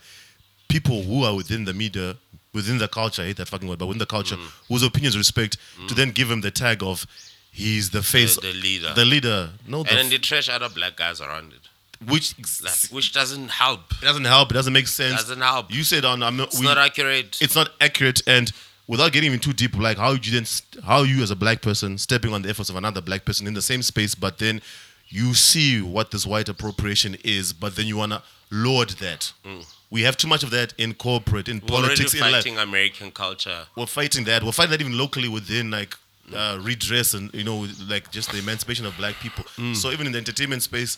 [0.68, 2.15] people who are within the media,
[2.53, 4.48] within the culture, I hate that fucking word, but within the culture, Mm.
[4.69, 5.57] whose opinions respect,
[5.89, 7.06] to then give him the tag of
[7.52, 8.93] he's the face, the leader.
[8.93, 9.49] the leader.
[9.68, 11.68] No, the and then f- they trash other black guys around it,
[12.07, 13.91] which like which doesn't help.
[14.01, 14.51] it doesn't help.
[14.51, 15.21] It doesn't make sense.
[15.21, 15.71] Doesn't help.
[15.73, 16.47] You said on, I'm not.
[16.49, 17.37] It's we- not accurate.
[17.41, 18.51] it's not accurate and
[18.87, 20.45] without getting even too deep like how you then
[20.83, 23.53] how you as a black person stepping on the efforts of another black person in
[23.53, 24.61] the same space but then
[25.07, 29.31] you see what this white appropriation is but then you want to lord that
[29.89, 31.69] we have too much of that in corporate in Mm.
[31.69, 33.67] We're already politics in life fighting American culture.
[33.77, 35.95] we're fighting that we're fighting that even locally within like
[36.35, 39.75] uh, redress and you know like just the emancipation of black people Mm.
[39.75, 40.97] so even in the entertainment space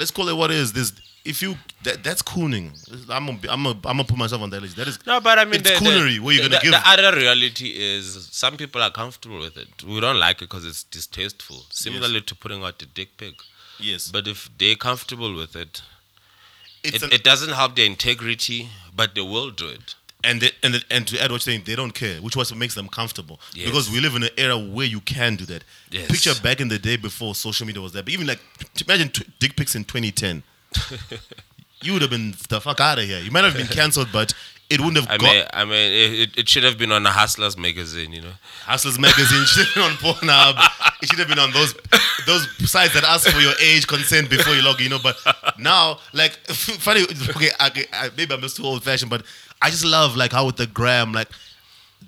[0.00, 0.92] let's call it what it is there's
[1.24, 2.66] if you that, that's cooning.
[3.10, 4.76] I'm gonna, I'm gonna, I'm gonna put myself on that list.
[4.76, 6.14] That is No, but I mean, it's the, coonery.
[6.16, 6.72] the, where you're the, gonna give.
[6.72, 9.68] the other reality is some people are comfortable with it.
[9.84, 11.58] We don't like it because it's distasteful.
[11.70, 13.34] Similarly to putting out the dick pic.
[13.78, 15.82] yes, But if they're comfortable with it,
[16.82, 19.94] it's it, an, it doesn't help their integrity, but they will do it.
[20.24, 22.58] And they, and and to add what you're saying, they don't care, which was what
[22.58, 23.40] makes them comfortable.
[23.54, 23.66] Yes.
[23.66, 25.64] Because we live in an era where you can do that.
[25.90, 26.10] Yes.
[26.10, 28.40] Picture back in the day before social media was there, but even like
[28.84, 30.42] imagine t- dick pics in 2010.
[31.82, 33.20] you would have been the fuck out of here.
[33.20, 34.34] You might have been cancelled, but
[34.70, 37.10] it wouldn't have I got mean, I mean, it, it should have been on a
[37.10, 38.32] Hustlers magazine, you know.
[38.62, 39.44] Hustlers magazine.
[39.44, 40.92] Should have been on Pornhub.
[41.02, 41.74] It should have been on those
[42.26, 44.76] those sites that ask for your age, consent before you log.
[44.78, 45.16] in, You know, but
[45.58, 47.02] now, like, funny.
[47.02, 49.24] Okay, I, I, maybe I'm just too old fashioned, but
[49.62, 51.28] I just love like how with the gram, like,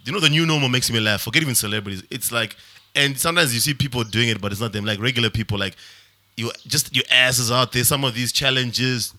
[0.04, 1.22] you know, the new normal makes me laugh.
[1.22, 2.02] Forget even celebrities.
[2.10, 2.56] It's like,
[2.94, 4.84] and sometimes you see people doing it, but it's not them.
[4.84, 5.76] Like regular people, like,
[6.36, 7.84] you just your asses out there.
[7.84, 9.14] Some of these challenges,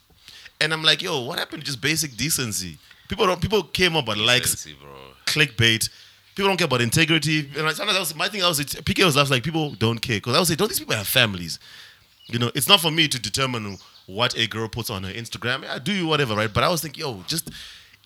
[0.59, 2.77] and I'm like, yo, what happened to just basic decency?
[3.07, 3.41] People don't.
[3.41, 4.89] People came up but likes bro.
[5.25, 5.89] clickbait.
[6.35, 7.49] People don't care about integrity.
[7.55, 10.17] And like, sometimes I was, my thing I was, PK was like, people don't care.
[10.17, 11.59] Because I was say, don't these people have families?
[12.25, 13.77] You know, it's not for me to determine
[14.07, 15.61] what a girl puts on her Instagram.
[15.61, 16.51] Yeah, do you whatever, right?
[16.51, 17.51] But I was thinking, yo, just,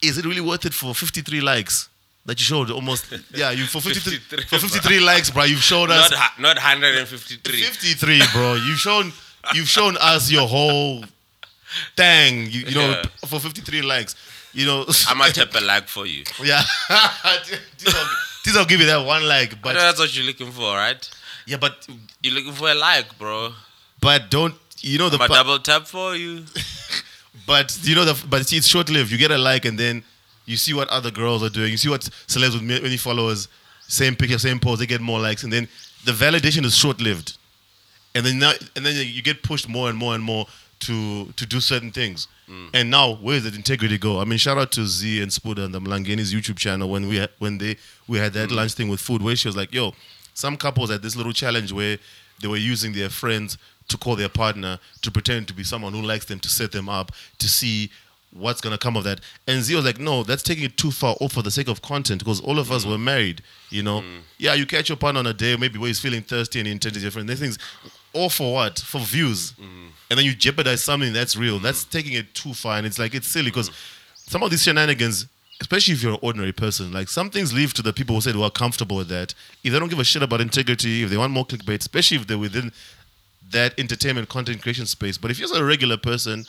[0.01, 1.89] is it really worth it for 53 likes?
[2.25, 5.45] That you showed almost, yeah, you for 53, 53, for 53 likes, bro.
[5.45, 7.61] You've showed us Not, not 153.
[7.61, 8.55] 53, bro.
[8.55, 9.13] You've shown,
[9.53, 11.05] you've shown us your whole
[11.95, 12.47] thing.
[12.51, 13.03] You, you know, Yeah.
[13.27, 14.15] for 53 likes.
[14.53, 16.23] You know, I might tap a like for you.
[16.43, 16.63] yeah.
[18.43, 21.09] these, will, give you that one like, But that's what you're looking for, right?
[21.45, 21.87] yeah, but
[22.21, 23.53] You're looking for a like, bro.
[24.01, 26.43] but don't you know the pa- double tap for you.
[27.47, 29.11] But you know the but see, it's short lived.
[29.11, 30.03] You get a like and then
[30.45, 31.71] you see what other girls are doing.
[31.71, 33.47] You see what celebs with many followers,
[33.87, 35.67] same picture, same pose, they get more likes, and then
[36.05, 37.37] the validation is short lived,
[38.13, 40.45] and then now and then you get pushed more and more and more
[40.81, 42.27] to to do certain things.
[42.49, 42.69] Mm.
[42.73, 44.19] And now where does the integrity go?
[44.19, 47.17] I mean, shout out to Z and Spuda and the Mlangeni's YouTube channel when we
[47.17, 48.55] had, when they we had that mm.
[48.55, 49.93] lunch thing with food where she was like, "Yo,
[50.33, 51.97] some couples had this little challenge where
[52.41, 53.57] they were using their friends
[53.87, 56.89] to call their partner to pretend to be someone who likes them to set them
[56.89, 57.89] up to see
[58.31, 61.15] what's gonna come of that." And Z was like, "No, that's taking it too far
[61.19, 62.89] off for the sake of content because all of us mm.
[62.89, 63.41] were married.
[63.69, 64.19] You know, mm.
[64.37, 66.71] yeah, you catch your partner on a day maybe where he's feeling thirsty and he
[66.71, 67.27] intends your friend.
[67.27, 67.57] These things,
[68.13, 68.79] all for what?
[68.79, 69.89] For views, mm.
[70.09, 71.59] and then you jeopardize something that's real.
[71.59, 73.71] That's taking it too far, and it's like it's silly because
[74.15, 75.27] some of these shenanigans."
[75.59, 78.35] Especially if you're an ordinary person, like some things leave to the people who said
[78.35, 79.33] who are comfortable with that.
[79.63, 82.27] If they don't give a shit about integrity, if they want more clickbait, especially if
[82.27, 82.71] they're within
[83.51, 85.17] that entertainment content creation space.
[85.17, 86.45] But if you're a regular person,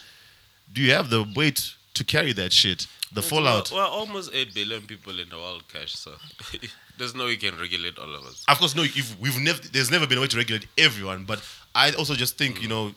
[0.72, 2.86] do you have the weight to carry that shit?
[3.12, 3.70] The fallout.
[3.70, 6.12] Well, well, almost 8 billion people in the world, Cash, so
[6.98, 8.44] there's no way you can regulate all of us.
[8.46, 8.82] Of course, no.
[8.82, 11.24] If we've never, there's never been a way to regulate everyone.
[11.24, 11.42] But
[11.74, 12.92] I also just think, you know,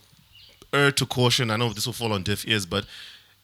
[0.73, 1.49] err to caution.
[1.49, 2.85] I know this will fall on deaf ears, but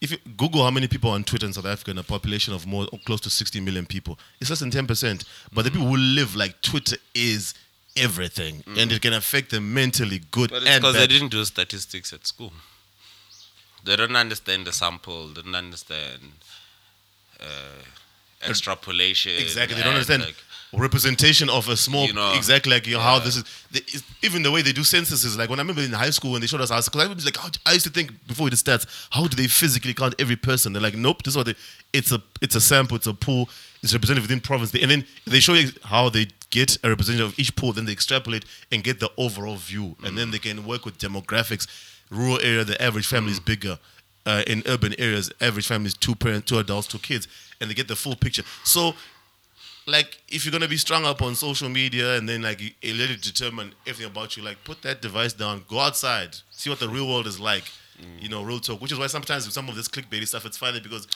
[0.02, 2.54] if you Google how many people are on Twitter in South Africa, in a population
[2.54, 5.24] of more close to 60 million people, it's less than 10 percent.
[5.54, 7.54] But the people who live like Twitter is
[7.98, 12.14] everything, and it can affect them mentally, good But and because they didn't do statistics
[12.14, 12.54] at school.
[13.84, 16.22] They don't understand the sample, they don't understand
[17.40, 19.34] uh, extrapolation.
[19.34, 20.36] Exactly, they don't understand like,
[20.74, 23.24] representation of a small You know, exactly like you know, how yeah.
[23.24, 26.10] this is the, even the way they do censuses like when I remember in high
[26.10, 28.46] school when they showed us because I was like how, I used to think before
[28.46, 31.38] we did stats how do they physically count every person they're like nope this is
[31.38, 31.56] what they
[31.94, 33.50] it's a it's a sample it's a pool
[33.82, 37.40] it's represented within province and then they show you how they get a representative of
[37.40, 39.96] each pool then they extrapolate and get the overall view.
[40.04, 40.16] And mm.
[40.16, 41.68] then they can work with demographics.
[42.10, 43.46] Rural area the average family is mm.
[43.46, 43.80] bigger.
[44.26, 47.30] Uh, in urban areas average family is two parents two adults two kids
[47.62, 48.44] and they get the full picture.
[48.64, 48.94] So
[49.86, 52.94] like if you're gonna be strung up on social media and then like you, you
[52.94, 56.80] let it determine everything about you, like put that device down, go outside, see what
[56.80, 57.64] the real world is like.
[58.00, 58.22] Mm.
[58.22, 58.80] You know, real talk.
[58.82, 61.08] Which is why sometimes with some of this clickbaity stuff, it's funny because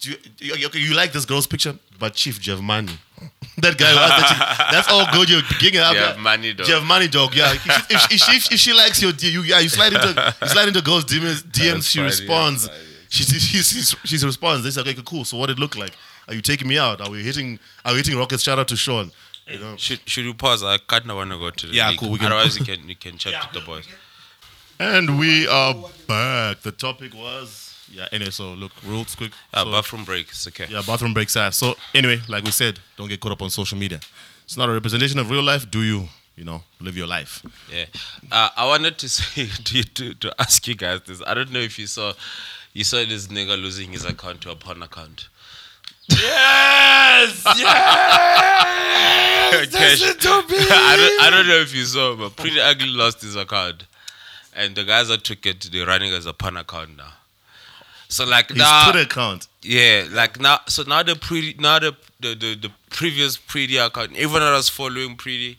[0.00, 2.92] do you, you- okay, you like this girl's picture, but Chief do you have Money,
[3.58, 5.28] that guy, who has that that's all good.
[5.28, 5.94] You're gigging up.
[5.94, 6.22] Jeff yeah.
[6.22, 6.68] Money Dog.
[6.68, 7.34] You have Money Dog.
[7.34, 9.92] Yeah, if, she- if, she- if, she, if she likes your, you, yeah, you slide
[9.92, 11.42] into you slide into girls' DMs.
[11.42, 12.66] DMs she funny, responds.
[12.68, 12.80] that's.
[13.10, 14.62] She, she, she, she, she responds.
[14.64, 15.24] They say, okay, cool.
[15.24, 15.92] So what it look like?
[16.28, 17.00] Are you taking me out?
[17.00, 17.58] Are we hitting?
[17.84, 18.44] Are we hitting rockets?
[18.44, 19.10] Shout out to Sean.
[19.48, 19.74] You know.
[19.76, 20.62] Should, should we pause?
[20.62, 21.98] I kind of want to go to the Yeah, league.
[21.98, 23.84] cool, we can- Otherwise, you can you can chat with the boys.
[24.78, 25.74] And we are
[26.06, 26.60] back.
[26.62, 28.08] The topic was yeah.
[28.12, 29.32] Anyway, so look, real quick.
[29.52, 30.28] Ah, so, bathroom break.
[30.28, 30.66] It's okay.
[30.68, 31.56] yeah, bathroom breaks ass.
[31.56, 34.00] So anyway, like we said, don't get caught up on social media.
[34.44, 35.70] It's not a representation of real life.
[35.70, 36.08] Do you?
[36.36, 37.42] You know, live your life.
[37.70, 37.84] Yeah.
[38.32, 41.22] Uh, I wanted to say to, to to ask you guys this.
[41.26, 42.12] I don't know if you saw
[42.72, 45.28] you saw this nigga losing his account to a porn account.
[46.08, 49.66] Yes, yes.
[49.70, 50.00] Cash.
[50.00, 50.58] Listen to me.
[50.58, 53.84] I don't I don't know if you saw, but Pretty Ugly lost his account,
[54.54, 57.12] and the guys that took it, they're running as a porn account now.
[58.10, 59.46] So like His now, Twitter account.
[59.62, 60.58] yeah, like now.
[60.66, 64.68] So now the pre, now the the the, the previous Pretty account, everyone that was
[64.68, 65.58] following Pretty,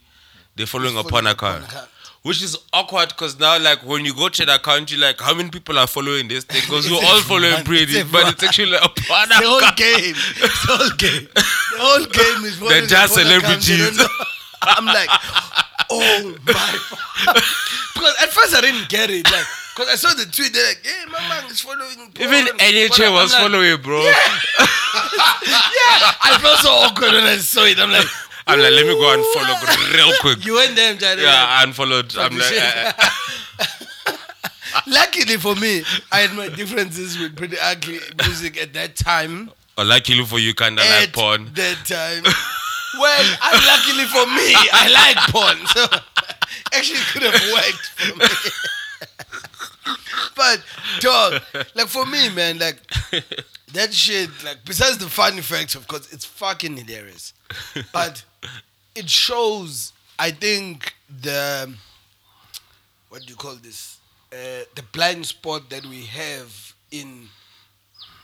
[0.56, 1.64] they're following a porn account.
[1.66, 1.88] account.
[2.24, 5.34] Which is awkward because now, like, when you go to the account, you're like, how
[5.34, 6.62] many people are following this thing?
[6.62, 7.64] Because we're all following everyone.
[7.66, 9.78] Pretty, It's but it's actually like a porn The whole account.
[9.78, 10.14] game.
[10.14, 11.28] The whole game.
[11.34, 13.62] The whole game is following just the porn account.
[13.64, 14.08] They celebrities.
[14.62, 15.10] I'm like,
[15.90, 16.80] oh my.
[17.96, 19.26] because at first I didn't get it.
[19.32, 19.46] Like,
[19.76, 22.12] because I saw the tweet, they're like, hey, my man is following.
[22.20, 24.02] Even porn." NHA was like, following, bro.
[24.94, 27.80] Yeah, I felt so awkward when I saw it.
[27.80, 28.06] I'm like,
[28.48, 29.56] I'm like, let me go and follow
[29.96, 30.46] real quick.
[30.46, 31.20] you went there, Jare.
[31.20, 32.16] Yeah, I unfollowed.
[32.18, 32.92] I'm like, eh.
[34.88, 39.52] Luckily for me, I had my differences with pretty ugly music at that time.
[39.78, 41.50] oh, luckily for you, kinda at like porn.
[41.56, 42.24] that time.
[43.00, 45.86] well, unluckily for me, I like porn, so
[46.74, 48.26] actually it could have worked for me.
[50.36, 50.64] But
[51.00, 51.42] dog,
[51.76, 52.78] like for me, man, like
[53.74, 57.34] that shit, like besides the funny facts, of course, it's fucking hilarious.
[57.92, 58.24] But
[58.96, 61.74] it shows, I think, the
[63.10, 63.98] what do you call this?
[64.32, 67.28] Uh, the blind spot that we have in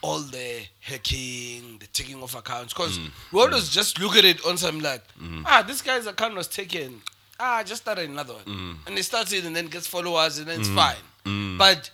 [0.02, 2.74] all the hacking, the taking of accounts.
[2.74, 2.98] Because
[3.34, 5.04] we always just look at it on some like,
[5.46, 7.02] ah, this guy's account was taken.
[7.40, 8.80] Ah, just started another one.
[8.88, 10.96] And they start it and then gets followers and then it's fine.
[11.58, 11.90] But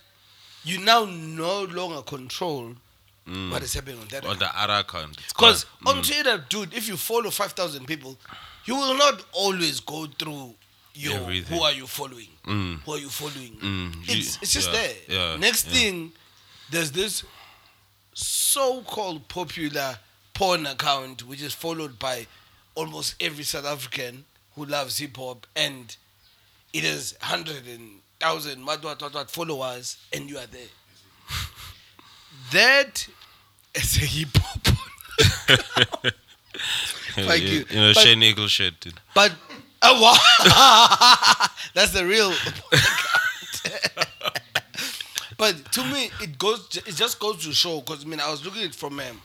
[0.64, 2.74] you now no longer control
[3.26, 4.38] what is happening on that On account.
[4.40, 5.16] the other account.
[5.28, 8.16] Because called- on Twitter, dude, if you follow 5,000 people,
[8.66, 10.54] you will not always go through
[10.94, 11.56] your Everything.
[11.58, 12.28] who are you following?
[12.46, 12.80] Mm.
[12.82, 13.56] Who are you following?
[13.56, 14.94] Mm, It's, it's just yeah, there.
[15.08, 15.72] yeah, Next yeah.
[15.72, 16.12] thing,
[16.70, 17.24] there's this
[18.14, 19.98] so called popular
[20.34, 22.26] porn account which is followed by
[22.74, 24.24] almost every South African
[24.54, 25.96] who loves hip hop and
[26.72, 30.72] it is hundred and thousand what, what, what, what followers and you are there.
[32.52, 33.06] that
[33.74, 34.66] is a hip hop.
[37.14, 37.64] Thank you, you.
[37.70, 38.80] You know, But- Shane Eagle shit.
[38.80, 39.00] dude.
[39.14, 39.32] But
[39.82, 41.46] oh, wow.
[41.74, 42.32] that's the real.
[45.36, 46.80] but to me, it goes.
[46.86, 49.20] It just goes to show because I mean I was looking at it from um,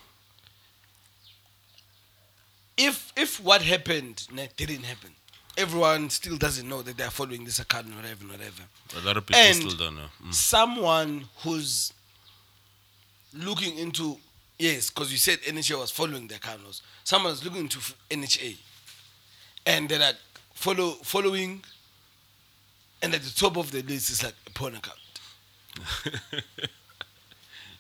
[2.77, 4.27] if if what happened
[4.57, 5.11] didn't happen,
[5.59, 8.63] everyone still doesn't know that they are following this account, whatever, whatever.
[8.97, 10.09] A lot of people And- still don't know.
[10.23, 10.33] Mm.
[10.33, 11.93] Someone who's
[13.33, 14.17] looking into
[14.57, 16.61] yes, because you said NHA was following the account.
[17.03, 17.79] Someone's looking into
[18.09, 18.57] NHA,
[19.65, 20.15] and they're like
[20.53, 21.63] follow following,
[23.01, 24.97] and at the top of the list is like a porn account.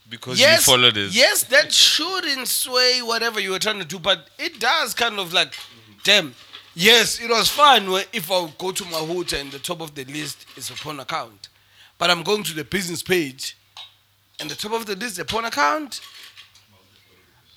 [0.09, 1.15] Because yes, you follow this.
[1.15, 5.33] Yes, that shouldn't sway whatever you were trying to do, but it does kind of
[5.33, 5.53] like,
[6.03, 6.33] damn.
[6.81, 7.83] Yes, it was fine
[8.13, 11.01] if I go to my hood and the top of the list is a porn
[11.01, 11.49] account,
[11.97, 13.57] but I'm going to the business page,
[14.39, 15.99] and the top of the list is a porn account.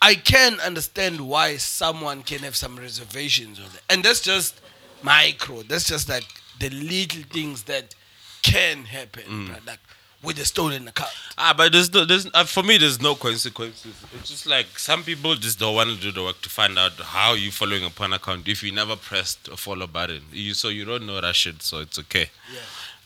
[0.01, 4.61] I can understand why someone can have some reservations on that, and that's just
[5.05, 5.63] micro.
[5.63, 6.27] That's just like
[6.59, 7.95] the little things that
[8.43, 9.49] can happen, Mm.
[9.51, 9.79] bruh, like
[10.23, 11.11] with a stolen account.
[11.37, 13.93] Ah, but there's no, there's uh, for me, there's no consequences.
[14.15, 16.93] It's just like some people just don't want to do the work to find out
[16.93, 20.23] how you're following a porn account if you never pressed a follow button.
[20.33, 22.31] You so you don't know that shit, so it's okay.
[22.53, 22.61] Yeah.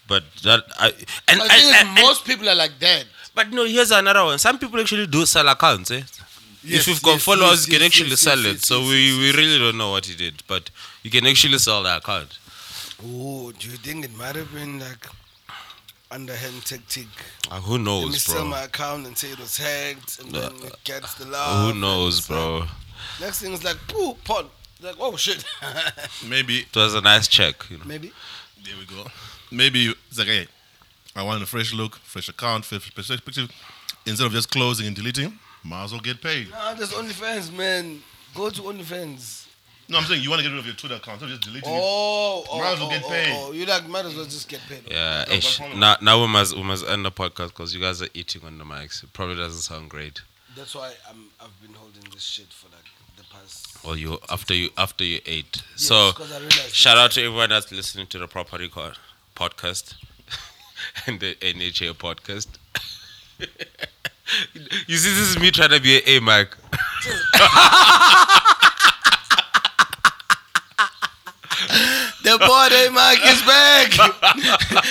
[0.09, 0.89] But that I
[1.29, 3.05] and, I and- think and- and- most people are like that.
[3.35, 4.39] but no, here's another one.
[4.39, 5.91] Some people actually do sell accounts.
[5.91, 6.03] Eh?
[6.63, 8.61] Yes, if you've got yes, followers, yes, you can actually sell it.
[8.61, 10.69] so we, we really don't know what he did, but
[11.05, 12.39] you can actually sell the account.
[13.05, 15.07] Oh, do you think it might have been like
[16.11, 17.07] underhand tactic?
[17.51, 20.53] Uh, who Let me knows, sell my account and say it was hacked, and then
[20.65, 21.75] it gets the love.
[21.75, 22.63] who knows, bro?
[22.63, 22.67] so-
[23.25, 24.47] Next thing is like, poo, porn.
[24.83, 25.45] Like, oh shit.
[26.29, 27.65] Maybe It was a nice check.
[27.71, 27.85] You know?
[27.87, 28.13] Maybe.
[28.65, 29.07] there we go.
[29.51, 30.47] Maybe it's like, hey,
[31.15, 33.51] I want a fresh look, fresh account, fresh perspective.
[34.05, 36.51] Instead of just closing and deleting, might as well get paid.
[36.51, 38.03] Nah, there's OnlyFans, man.
[38.35, 39.46] Go to OnlyFans.
[39.89, 41.69] No, I'm saying you want to get rid of your Twitter account, so just deleting
[41.71, 41.81] it.
[41.81, 43.33] Oh, oh, Might as well oh, get oh, paid.
[43.33, 43.53] Oh, oh.
[43.53, 44.83] You like might as well just get paid.
[44.91, 45.45] Yeah, No, ish.
[45.45, 48.03] that's one of Now, now we must we must end the podcast because you guys
[48.03, 49.05] are eating on the mics.
[49.05, 50.23] It probably doesn't sound great.
[50.57, 52.85] That's why I'm I've been holding this shit for like
[53.17, 53.85] the past.
[53.85, 55.63] Well, you after you after you ate.
[55.77, 58.93] so 'cause I shout out to everyone that's listening to the Property Co-
[59.37, 59.95] podcast
[61.07, 62.49] and the NHA podcast.
[64.89, 66.57] you see, this is me trying to be a Mike.
[72.27, 73.93] The body Mike is back.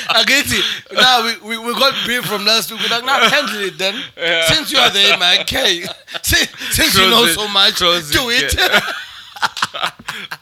[0.08, 0.64] I get it.
[0.94, 2.80] Now we, we, we got beef from last week.
[2.80, 4.02] We're like, now handle it then.
[4.48, 5.84] Since you are there, Mike, okay.
[6.24, 7.36] Since, since you know it.
[7.36, 8.56] so much, Close do it, it.
[8.58, 9.92] yeah.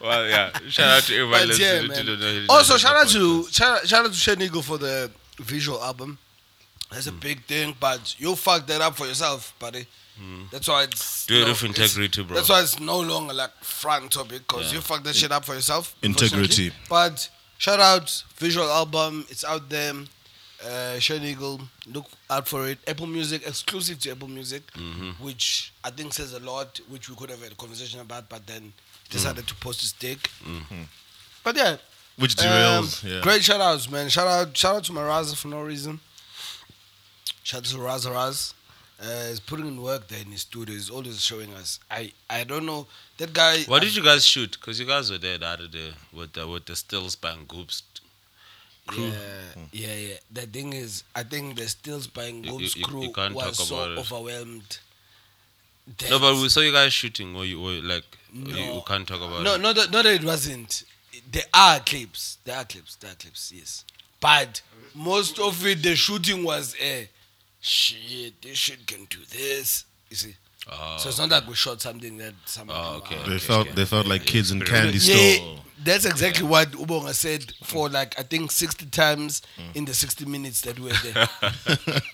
[0.00, 0.50] well, yeah.
[0.68, 2.46] Shout out to everyone But yeah, listening man.
[2.46, 2.46] to.
[2.48, 5.10] Also, shout out to shout, shout out to Eagle for the
[5.40, 6.16] visual album.
[6.92, 7.18] That's a mm.
[7.18, 9.88] big thing, but you fucked that up for yourself, buddy.
[10.52, 12.36] That's why it's Do it no, with it's- integrity, bro.
[12.36, 14.76] That's why it's no longer like front topic because Yeah.
[14.76, 15.94] you fuck that shit up for yourself.
[16.02, 16.72] Integrity.
[16.88, 17.28] But
[17.58, 19.92] shout out, visual album, it's out there.
[20.64, 22.78] Uh, Shane Eagle, look out for it.
[22.86, 25.10] Apple Music, exclusive to Apple Music, Mm-hmm.
[25.22, 28.46] which I think says a lot, which we could have had a conversation about, but
[28.46, 28.72] then
[29.10, 30.30] decided to post his dick.
[31.42, 31.76] But yeah,
[32.16, 33.20] Which um, yeah.
[33.20, 34.08] Great shout outs, man.
[34.08, 36.00] Shout out shout out to Maraza for no reason.
[37.42, 38.54] Shout out to Raz Raz.
[39.04, 40.74] Uh, he's putting in work there in his studio.
[40.74, 41.78] He's always showing us.
[41.90, 42.86] I, I don't know.
[43.18, 44.52] That guy What did you guys shoot?
[44.52, 47.82] Because you guys were there the other day with the with the Stills Band Goops.
[48.86, 49.04] crew.
[49.06, 49.12] Yeah,
[49.72, 50.14] yeah, yeah.
[50.32, 53.98] The thing is, I think the Stills You- you- you crew can't was so it.
[53.98, 54.78] overwhelmed.
[56.08, 57.36] No, but we saw you guys shooting.
[57.36, 58.74] Or you or like you, No.
[58.76, 59.60] you can't talk about no, it.
[59.60, 60.84] not that, not that it wasn't.
[61.30, 62.38] There are clips.
[62.44, 62.96] There are clips.
[62.96, 63.52] There are clips.
[63.54, 63.84] Yes,
[64.20, 64.62] but
[64.94, 67.08] most of it, the shooting was a
[67.64, 68.40] shit.
[68.42, 69.84] This shit can do this.
[70.10, 70.34] You see.
[70.70, 72.78] Oh, So it's not like we shot something that somebody.
[72.82, 73.16] Oh, okay.
[73.16, 73.74] They Okay, felt okay.
[73.74, 74.64] they felt like kids in Yeah.
[74.66, 75.60] candy Yeah, store.
[75.84, 79.42] that's exactly what Ubonga said for like I think sixty times
[79.74, 81.28] in the sixty minutes that we were there.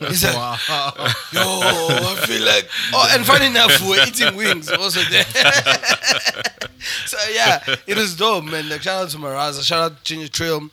[0.09, 0.35] He said,
[1.33, 5.25] "Yo, I feel like." Oh, and funny enough, we were eating wings also there.
[7.07, 8.69] so yeah, it was dope, man.
[8.69, 10.71] Like shout out to Maraza, shout out to Ginger Trill.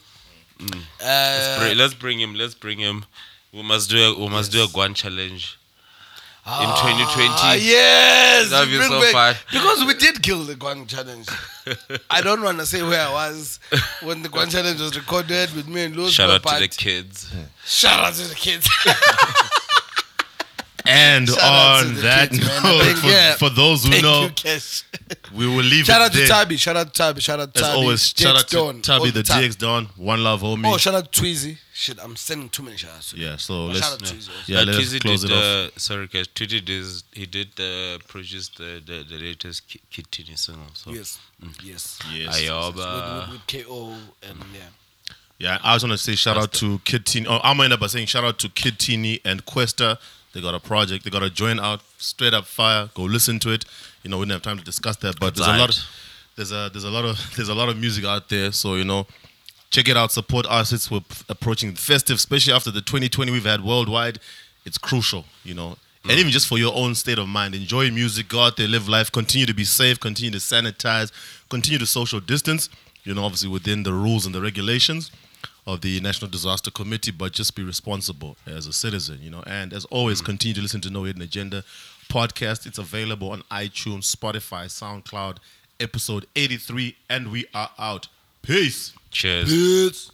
[0.59, 2.33] Let's Uh, bring, let's bring him.
[2.33, 3.05] Let's bring him.
[3.53, 5.57] We must do a we must do a Guan challenge.
[6.47, 7.29] in 2020.
[7.29, 9.35] Ah, yes, That'd be bring so back- fun.
[9.51, 11.27] Because we did kill the Guang challenge.
[12.09, 13.59] I don't want to say where I was
[14.01, 16.13] when the Guang challenge was recorded with me and Luz.
[16.13, 17.33] Shout out to the kids.
[17.65, 18.69] Shout out to the kids.
[20.87, 21.39] And Shout
[21.87, 23.35] on that kids, note, for, yeah.
[23.35, 26.27] for those who Thank know, you, we will leave Shout it out to there.
[26.27, 26.57] Tabi.
[26.57, 27.21] Shout out to Tabi.
[27.21, 27.79] Shout out to As Tabi.
[27.81, 29.43] always, shout out to Dawn, all Tabi, the time.
[29.43, 29.85] DX Don.
[29.97, 30.71] One love, homie.
[30.73, 31.57] Oh, shout out to Tweezy.
[31.73, 33.13] Shit, I'm sending too many shout outs.
[33.13, 34.29] yeah, so Oh, let's shout out to Tweezy.
[34.29, 34.31] also.
[34.47, 35.43] yeah, Uh, let's Tweezy close did, it off.
[35.75, 36.27] uh, sorry, guys.
[36.29, 40.63] Tweezy did he did uh, produce the, the the latest Ki- Kid Tini single.
[40.73, 41.19] So Yes.
[41.63, 41.99] Yes.
[42.11, 42.41] Yes.
[42.41, 42.75] Ayoba.
[42.75, 43.93] With, with, with KO
[44.27, 44.59] and yeah.
[45.39, 47.27] Yeah, I was gonna say shout out to Kid Tini.
[47.27, 49.99] Oh, I'm gonna end up by saying shout out to Kid Tini and Kwesta.
[50.33, 51.03] They got a project.
[51.03, 52.89] They got a joint out, straight up fire.
[52.93, 53.65] Go listen to it.
[54.03, 55.69] You know, we didn't have time to discuss that, but there's a lot.
[55.69, 55.83] Of,
[56.35, 58.51] there's a there's a lot of there's a lot of music out there.
[58.51, 59.07] So you know,
[59.69, 60.11] check it out.
[60.11, 60.91] Support artists.
[60.91, 64.19] We're approaching festive, especially after the 2020 we've had worldwide.
[64.65, 65.25] It's crucial.
[65.43, 65.77] You know.
[66.03, 66.19] And mm.
[66.19, 69.11] even just for your own state of mind, enjoy music, go out there, live life,
[69.11, 71.11] continue to be safe, continue to sanitize,
[71.49, 72.69] continue to social distance,
[73.03, 75.11] you know, obviously within the rules and the regulations
[75.67, 79.43] of the National Disaster Committee, but just be responsible as a citizen, you know.
[79.45, 80.25] And as always, mm.
[80.25, 81.65] continue to listen to No Hidden Agenda
[82.09, 82.65] podcast.
[82.65, 85.37] It's available on iTunes, Spotify, SoundCloud,
[85.81, 88.07] episode 83, and we are out.
[88.41, 88.93] Peace.
[89.11, 89.49] Cheers.
[89.49, 90.11] Peace.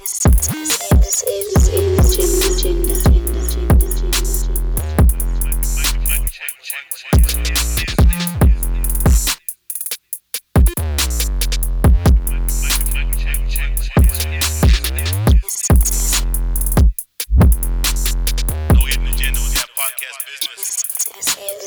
[0.00, 2.47] This is, this is, this is.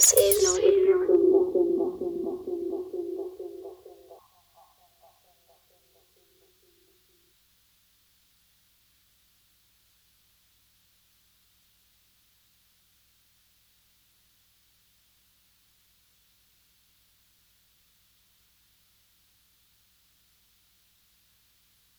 [0.01, 0.80] this is.